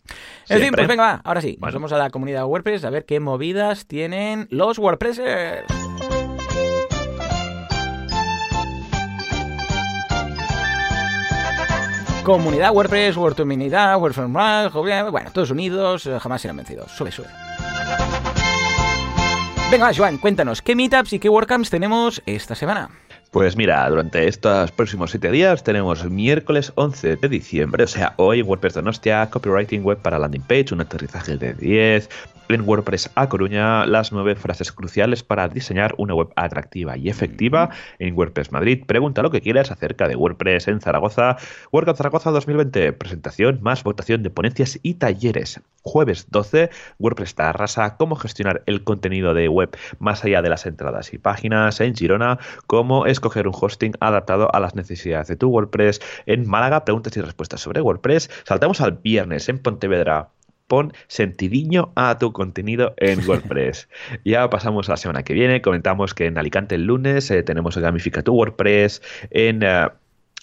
En 0.48 0.60
fin, 0.60 0.70
pues 0.74 0.88
venga, 0.88 1.02
va, 1.02 1.20
ahora 1.24 1.40
sí, 1.40 1.56
nos 1.60 1.72
vamos 1.72 1.92
a 1.92 1.98
la 1.98 2.10
comunidad 2.10 2.44
WordPress 2.46 2.84
a 2.84 2.90
ver 2.90 3.04
qué 3.04 3.20
movidas 3.20 3.86
tienen 3.86 4.48
los 4.50 4.78
WordPressers. 4.78 5.64
Comunidad 12.24 12.72
WordPress, 12.72 13.16
WordComunidad, 13.16 13.98
WordPress, 13.98 15.10
bueno, 15.10 15.30
todos 15.32 15.50
unidos, 15.50 16.08
jamás 16.20 16.40
serán 16.40 16.56
vencidos. 16.56 16.90
Sube, 16.92 17.10
sube. 17.10 17.26
Venga, 19.72 19.90
Joan, 19.96 20.18
cuéntanos, 20.18 20.60
¿qué 20.60 20.76
meetups 20.76 21.14
y 21.14 21.18
qué 21.18 21.30
WordCamps 21.30 21.70
tenemos 21.70 22.22
esta 22.26 22.54
semana? 22.54 22.90
Pues 23.32 23.56
mira, 23.56 23.88
durante 23.88 24.28
estos 24.28 24.72
próximos 24.72 25.10
siete 25.10 25.30
días 25.30 25.64
tenemos 25.64 26.04
miércoles 26.04 26.70
11 26.74 27.16
de 27.16 27.28
diciembre, 27.30 27.84
o 27.84 27.86
sea, 27.86 28.12
hoy 28.18 28.42
WordPress 28.42 28.74
Donostia, 28.74 29.30
Copywriting 29.30 29.82
Web 29.82 30.02
para 30.02 30.18
Landing 30.18 30.42
Page, 30.42 30.74
un 30.74 30.82
aterrizaje 30.82 31.38
de 31.38 31.54
10, 31.54 32.10
en 32.54 32.68
WordPress 32.68 33.10
A 33.14 33.28
Coruña 33.28 33.86
las 33.86 34.12
nueve 34.12 34.34
frases 34.34 34.72
cruciales 34.72 35.22
para 35.22 35.48
diseñar 35.48 35.94
una 35.96 36.14
web 36.14 36.28
atractiva 36.36 36.96
y 36.96 37.08
efectiva 37.08 37.70
en 37.98 38.16
WordPress 38.16 38.52
Madrid. 38.52 38.84
Pregunta 38.86 39.22
lo 39.22 39.30
que 39.30 39.40
quieras 39.40 39.70
acerca 39.70 40.08
de 40.08 40.16
WordPress 40.16 40.68
en 40.68 40.80
Zaragoza. 40.80 41.36
WordCamp 41.70 41.96
Zaragoza 41.96 42.30
2020, 42.30 42.92
presentación 42.92 43.60
más 43.62 43.82
votación 43.84 44.22
de 44.22 44.30
ponencias 44.30 44.78
y 44.82 44.94
talleres. 44.94 45.60
Jueves 45.82 46.26
12, 46.30 46.70
WordPress 46.98 47.34
Tarrasa, 47.34 47.96
cómo 47.96 48.14
gestionar 48.16 48.62
el 48.66 48.84
contenido 48.84 49.34
de 49.34 49.48
web 49.48 49.76
más 49.98 50.24
allá 50.24 50.42
de 50.42 50.48
las 50.48 50.66
entradas 50.66 51.12
y 51.12 51.18
páginas. 51.18 51.80
En 51.80 51.96
Girona, 51.96 52.38
cómo 52.66 53.06
escoger 53.22 53.46
un 53.46 53.54
hosting 53.58 53.92
adaptado 54.00 54.52
a 54.52 54.58
las 54.58 54.74
necesidades 54.74 55.28
de 55.28 55.36
tu 55.36 55.48
WordPress. 55.48 56.00
En 56.26 56.48
Málaga, 56.48 56.84
preguntas 56.84 57.16
y 57.16 57.20
respuestas 57.20 57.60
sobre 57.60 57.80
WordPress. 57.80 58.28
Saltamos 58.44 58.80
al 58.80 58.92
viernes 58.92 59.48
en 59.48 59.58
Pontevedra 59.58 60.30
pon 60.66 60.92
sentidiño 61.06 61.92
a 61.96 62.18
tu 62.18 62.32
contenido 62.32 62.94
en 62.96 63.20
WordPress. 63.28 63.88
ya 64.24 64.48
pasamos 64.48 64.88
a 64.88 64.92
la 64.92 64.96
semana 64.96 65.22
que 65.22 65.34
viene, 65.34 65.60
comentamos 65.60 66.14
que 66.14 66.26
en 66.26 66.38
Alicante 66.38 66.76
el 66.76 66.86
lunes 66.86 67.30
eh, 67.30 67.42
tenemos 67.42 67.76
Gamifica 67.76 68.22
tu 68.22 68.34
WordPress, 68.34 69.02
en... 69.30 69.62
Eh, 69.62 69.88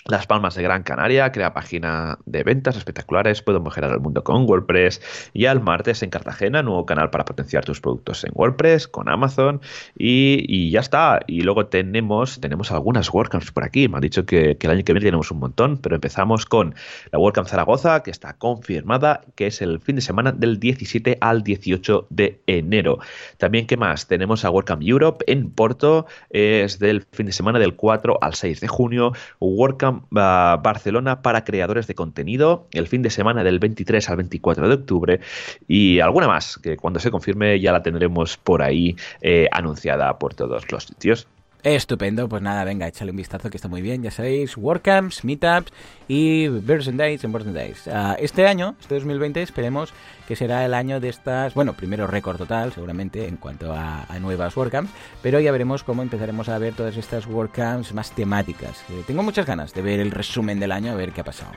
las 0.10 0.26
Palmas 0.26 0.56
de 0.56 0.64
Gran 0.64 0.84
Canaria 0.84 1.32
crea 1.32 1.54
página 1.54 2.18
de 2.26 2.44
ventas 2.44 2.76
espectaculares, 2.76 3.42
puedo 3.42 3.60
mejorar 3.60 3.92
el 3.92 4.00
mundo 4.00 4.24
con 4.24 4.50
WordPress. 4.50 5.02
Y 5.34 5.46
al 5.46 5.62
martes 5.62 6.02
en 6.02 6.10
Cartagena, 6.10 6.64
nuevo 6.64 6.86
canal 6.86 7.12
para 7.12 7.26
potenciar 7.26 7.64
tus 7.64 7.80
productos 7.80 8.24
en 8.24 8.32
WordPress 8.34 8.88
con 8.88 9.08
Amazon. 9.08 9.62
Y, 9.96 10.72
ya 10.72 10.80
está. 10.80 11.20
Y 11.28 11.42
luego 11.42 11.68
tenemos, 11.68 12.42
tenemos 12.42 12.72
algunas 12.72 13.14
WordCamps 13.14 13.52
por 13.52 13.64
aquí. 13.64 13.88
Me 13.88 13.98
han 13.98 14.02
dicho 14.02 14.26
que, 14.26 14.58
el 14.60 14.72
año 14.72 14.84
que 14.84 14.94
viene 14.94 15.06
tenemos 15.06 15.30
un 15.32 15.40
montón, 15.40 15.78
pero 15.78 15.96
empezamos 15.96 16.46
con 16.46 16.74
la 17.12 17.20
WordCamp 17.20 17.48
Zaragoza, 17.48 18.02
que 18.02 18.12
está 18.12 18.34
confirmada, 18.34 19.22
que 19.36 19.48
es 19.48 19.62
el 19.62 19.80
fin 19.80 19.96
de 19.96 20.02
semana 20.02 20.32
del 20.32 20.60
17 20.60 21.18
al 21.22 21.44
18 21.44 22.08
de 22.10 22.42
enero. 22.48 23.00
También, 23.38 23.68
¿qué 23.68 23.78
más? 23.78 24.08
Tenemos 24.08 24.44
a 24.44 24.50
WordCamp 24.50 24.82
Europe 24.84 25.24
en 25.28 25.52
Porto, 25.52 26.08
es 26.32 26.80
del 26.80 27.06
fin 27.12 27.28
de 27.28 27.32
semana 27.32 27.60
del 27.60 27.76
4 27.76 28.18
al 28.22 28.34
6 28.34 28.60
de 28.60 28.68
junio. 28.68 29.14
WordCamp 29.40 29.99
Barcelona 30.10 31.22
para 31.22 31.44
creadores 31.44 31.88
de 31.88 31.96
contenido 31.96 32.68
el 32.72 32.88
fin 32.88 33.02
de 33.02 33.10
semana 33.10 33.44
del 33.44 33.60
23 33.60 34.10
al 34.10 34.18
24 34.18 34.68
de 34.68 34.74
octubre 34.76 35.20
y 35.68 36.00
alguna 36.00 36.28
más 36.28 36.58
que 36.58 36.78
cuando 36.78 37.00
se 37.00 37.12
confirme 37.12 37.60
ya 37.60 37.72
la 37.72 37.84
tendremos 37.84 38.38
por 38.38 38.62
ahí 38.62 38.96
eh, 39.22 39.48
anunciada 39.52 40.18
por 40.20 40.34
todos 40.34 40.72
los 40.72 40.84
sitios. 40.84 41.28
Estupendo, 41.62 42.30
pues 42.30 42.42
nada, 42.42 42.64
venga, 42.64 42.88
échale 42.88 43.12
un 43.12 43.18
vistazo 43.18 43.50
que 43.50 43.58
está 43.58 43.68
muy 43.68 43.82
bien, 43.82 44.02
ya 44.02 44.12
sabéis, 44.12 44.56
WordCamps, 44.56 45.26
Meetups 45.26 45.74
y 46.08 46.48
Birds 46.48 46.96
Days 46.96 47.26
en 47.26 47.54
Days. 47.54 47.88
Ah, 47.90 48.16
este 48.18 48.48
año, 48.48 48.76
este 48.80 48.96
2020, 48.96 49.42
esperemos 49.42 49.94
que 50.26 50.38
será 50.38 50.64
el 50.64 50.74
año 50.74 51.02
de 51.02 51.10
estas, 51.10 51.54
bueno, 51.56 51.74
primero 51.74 52.08
récord 52.08 52.38
total, 52.38 52.72
seguramente, 52.72 53.28
en 53.28 53.36
cuanto 53.36 53.74
a, 53.74 54.06
nuevas 54.22 54.56
WordCamps, 54.56 54.90
pero 55.22 55.40
ya 55.40 55.52
veremos 55.52 55.84
cómo 55.84 56.02
empezaremos 56.02 56.48
a 56.48 56.58
ver 56.60 56.76
todas 56.76 56.96
estas 56.96 57.26
WordCamps 57.26 57.94
más 57.94 58.12
temáticas. 58.12 58.84
Eh, 58.90 59.04
tengo 59.06 59.24
muchas 59.24 59.46
ganas 59.46 59.74
de 59.74 59.82
ver 59.82 60.00
el 60.00 60.12
resumen 60.12 60.60
del 60.60 60.72
año, 60.72 60.94
a 60.94 60.96
ver 60.96 61.12
qué 61.12 61.22
ha 61.22 61.24
pasado. 61.26 61.52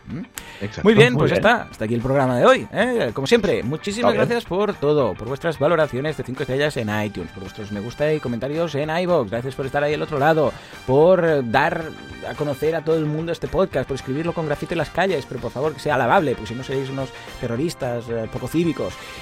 Muy 0.83 0.95
bien, 0.95 1.15
pues 1.15 1.31
ya 1.31 1.37
está, 1.37 1.63
hasta 1.71 1.85
aquí 1.85 1.95
el 1.95 2.01
programa 2.01 2.39
de 2.39 2.47
hoy. 2.47 2.67
¿eh? 2.73 3.11
Como 3.15 3.27
siempre, 3.27 3.63
muchísimas 3.63 4.15
gracias 4.15 4.45
por 4.47 4.75
todo, 4.75 5.15
por 5.15 5.29
vuestras 5.29 5.59
valoraciones 5.59 6.17
de 6.17 6.25
5 6.25 6.43
estrellas 6.43 6.77
en 6.77 6.89
iTunes, 7.05 7.31
por 7.31 7.43
vuestros 7.43 7.71
me 7.71 7.81
gusta 7.81 8.13
y 8.13 8.21
comentarios 8.21 8.75
en 8.75 8.91
iVoox, 8.91 9.31
gracias 9.31 9.55
por 9.55 9.67
estar 9.67 9.85
ahí 9.85 9.92
al 9.95 10.03
otro 10.03 10.19
lado, 10.19 10.53
por 10.87 11.51
dar 11.51 11.91
a 12.29 12.35
conocer 12.35 12.75
a 12.77 12.83
todo 12.83 12.97
el 12.97 13.07
mundo 13.07 13.33
este 13.33 13.49
podcast, 13.49 13.87
por 13.87 13.97
escribirlo 13.97 14.33
con 14.33 14.47
grafito 14.47 14.75
en 14.75 14.79
las 14.79 14.91
calles, 14.91 15.27
pero 15.27 15.41
por 15.41 15.51
favor 15.51 15.75
que 15.75 15.81
sea 15.81 15.95
alabable, 15.97 16.33
porque 16.33 16.49
si 16.49 16.55
no 16.55 16.63
seréis 16.63 16.89
unos 16.91 17.11
terroristas 17.41 18.05
eh, 18.09 18.29
poco 18.33 18.49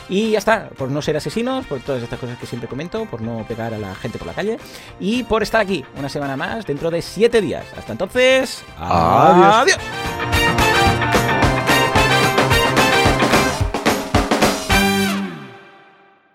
y 0.09 0.31
ya 0.31 0.39
está, 0.39 0.69
por 0.77 0.91
no 0.91 1.03
ser 1.03 1.17
asesinos, 1.17 1.67
por 1.67 1.81
todas 1.81 2.03
estas 2.03 2.19
cosas 2.19 2.39
que 2.39 2.47
siempre 2.47 2.69
comento, 2.69 3.07
por 3.07 3.21
no 3.21 3.45
pegar 3.47 3.73
a 3.75 3.79
la 3.79 3.95
gente 3.95 4.19
por 4.19 4.27
la 4.27 4.35
calle 4.35 4.59
y 4.99 5.23
por 5.23 5.43
estar 5.43 5.61
aquí 5.61 5.85
una 5.97 6.09
semana 6.09 6.37
más 6.37 6.67
dentro 6.67 6.91
de 6.91 7.03
siete 7.03 7.41
días. 7.41 7.67
Hasta 7.77 7.93
entonces, 7.93 8.65
adiós. 8.77 9.79
adiós. 9.79 10.70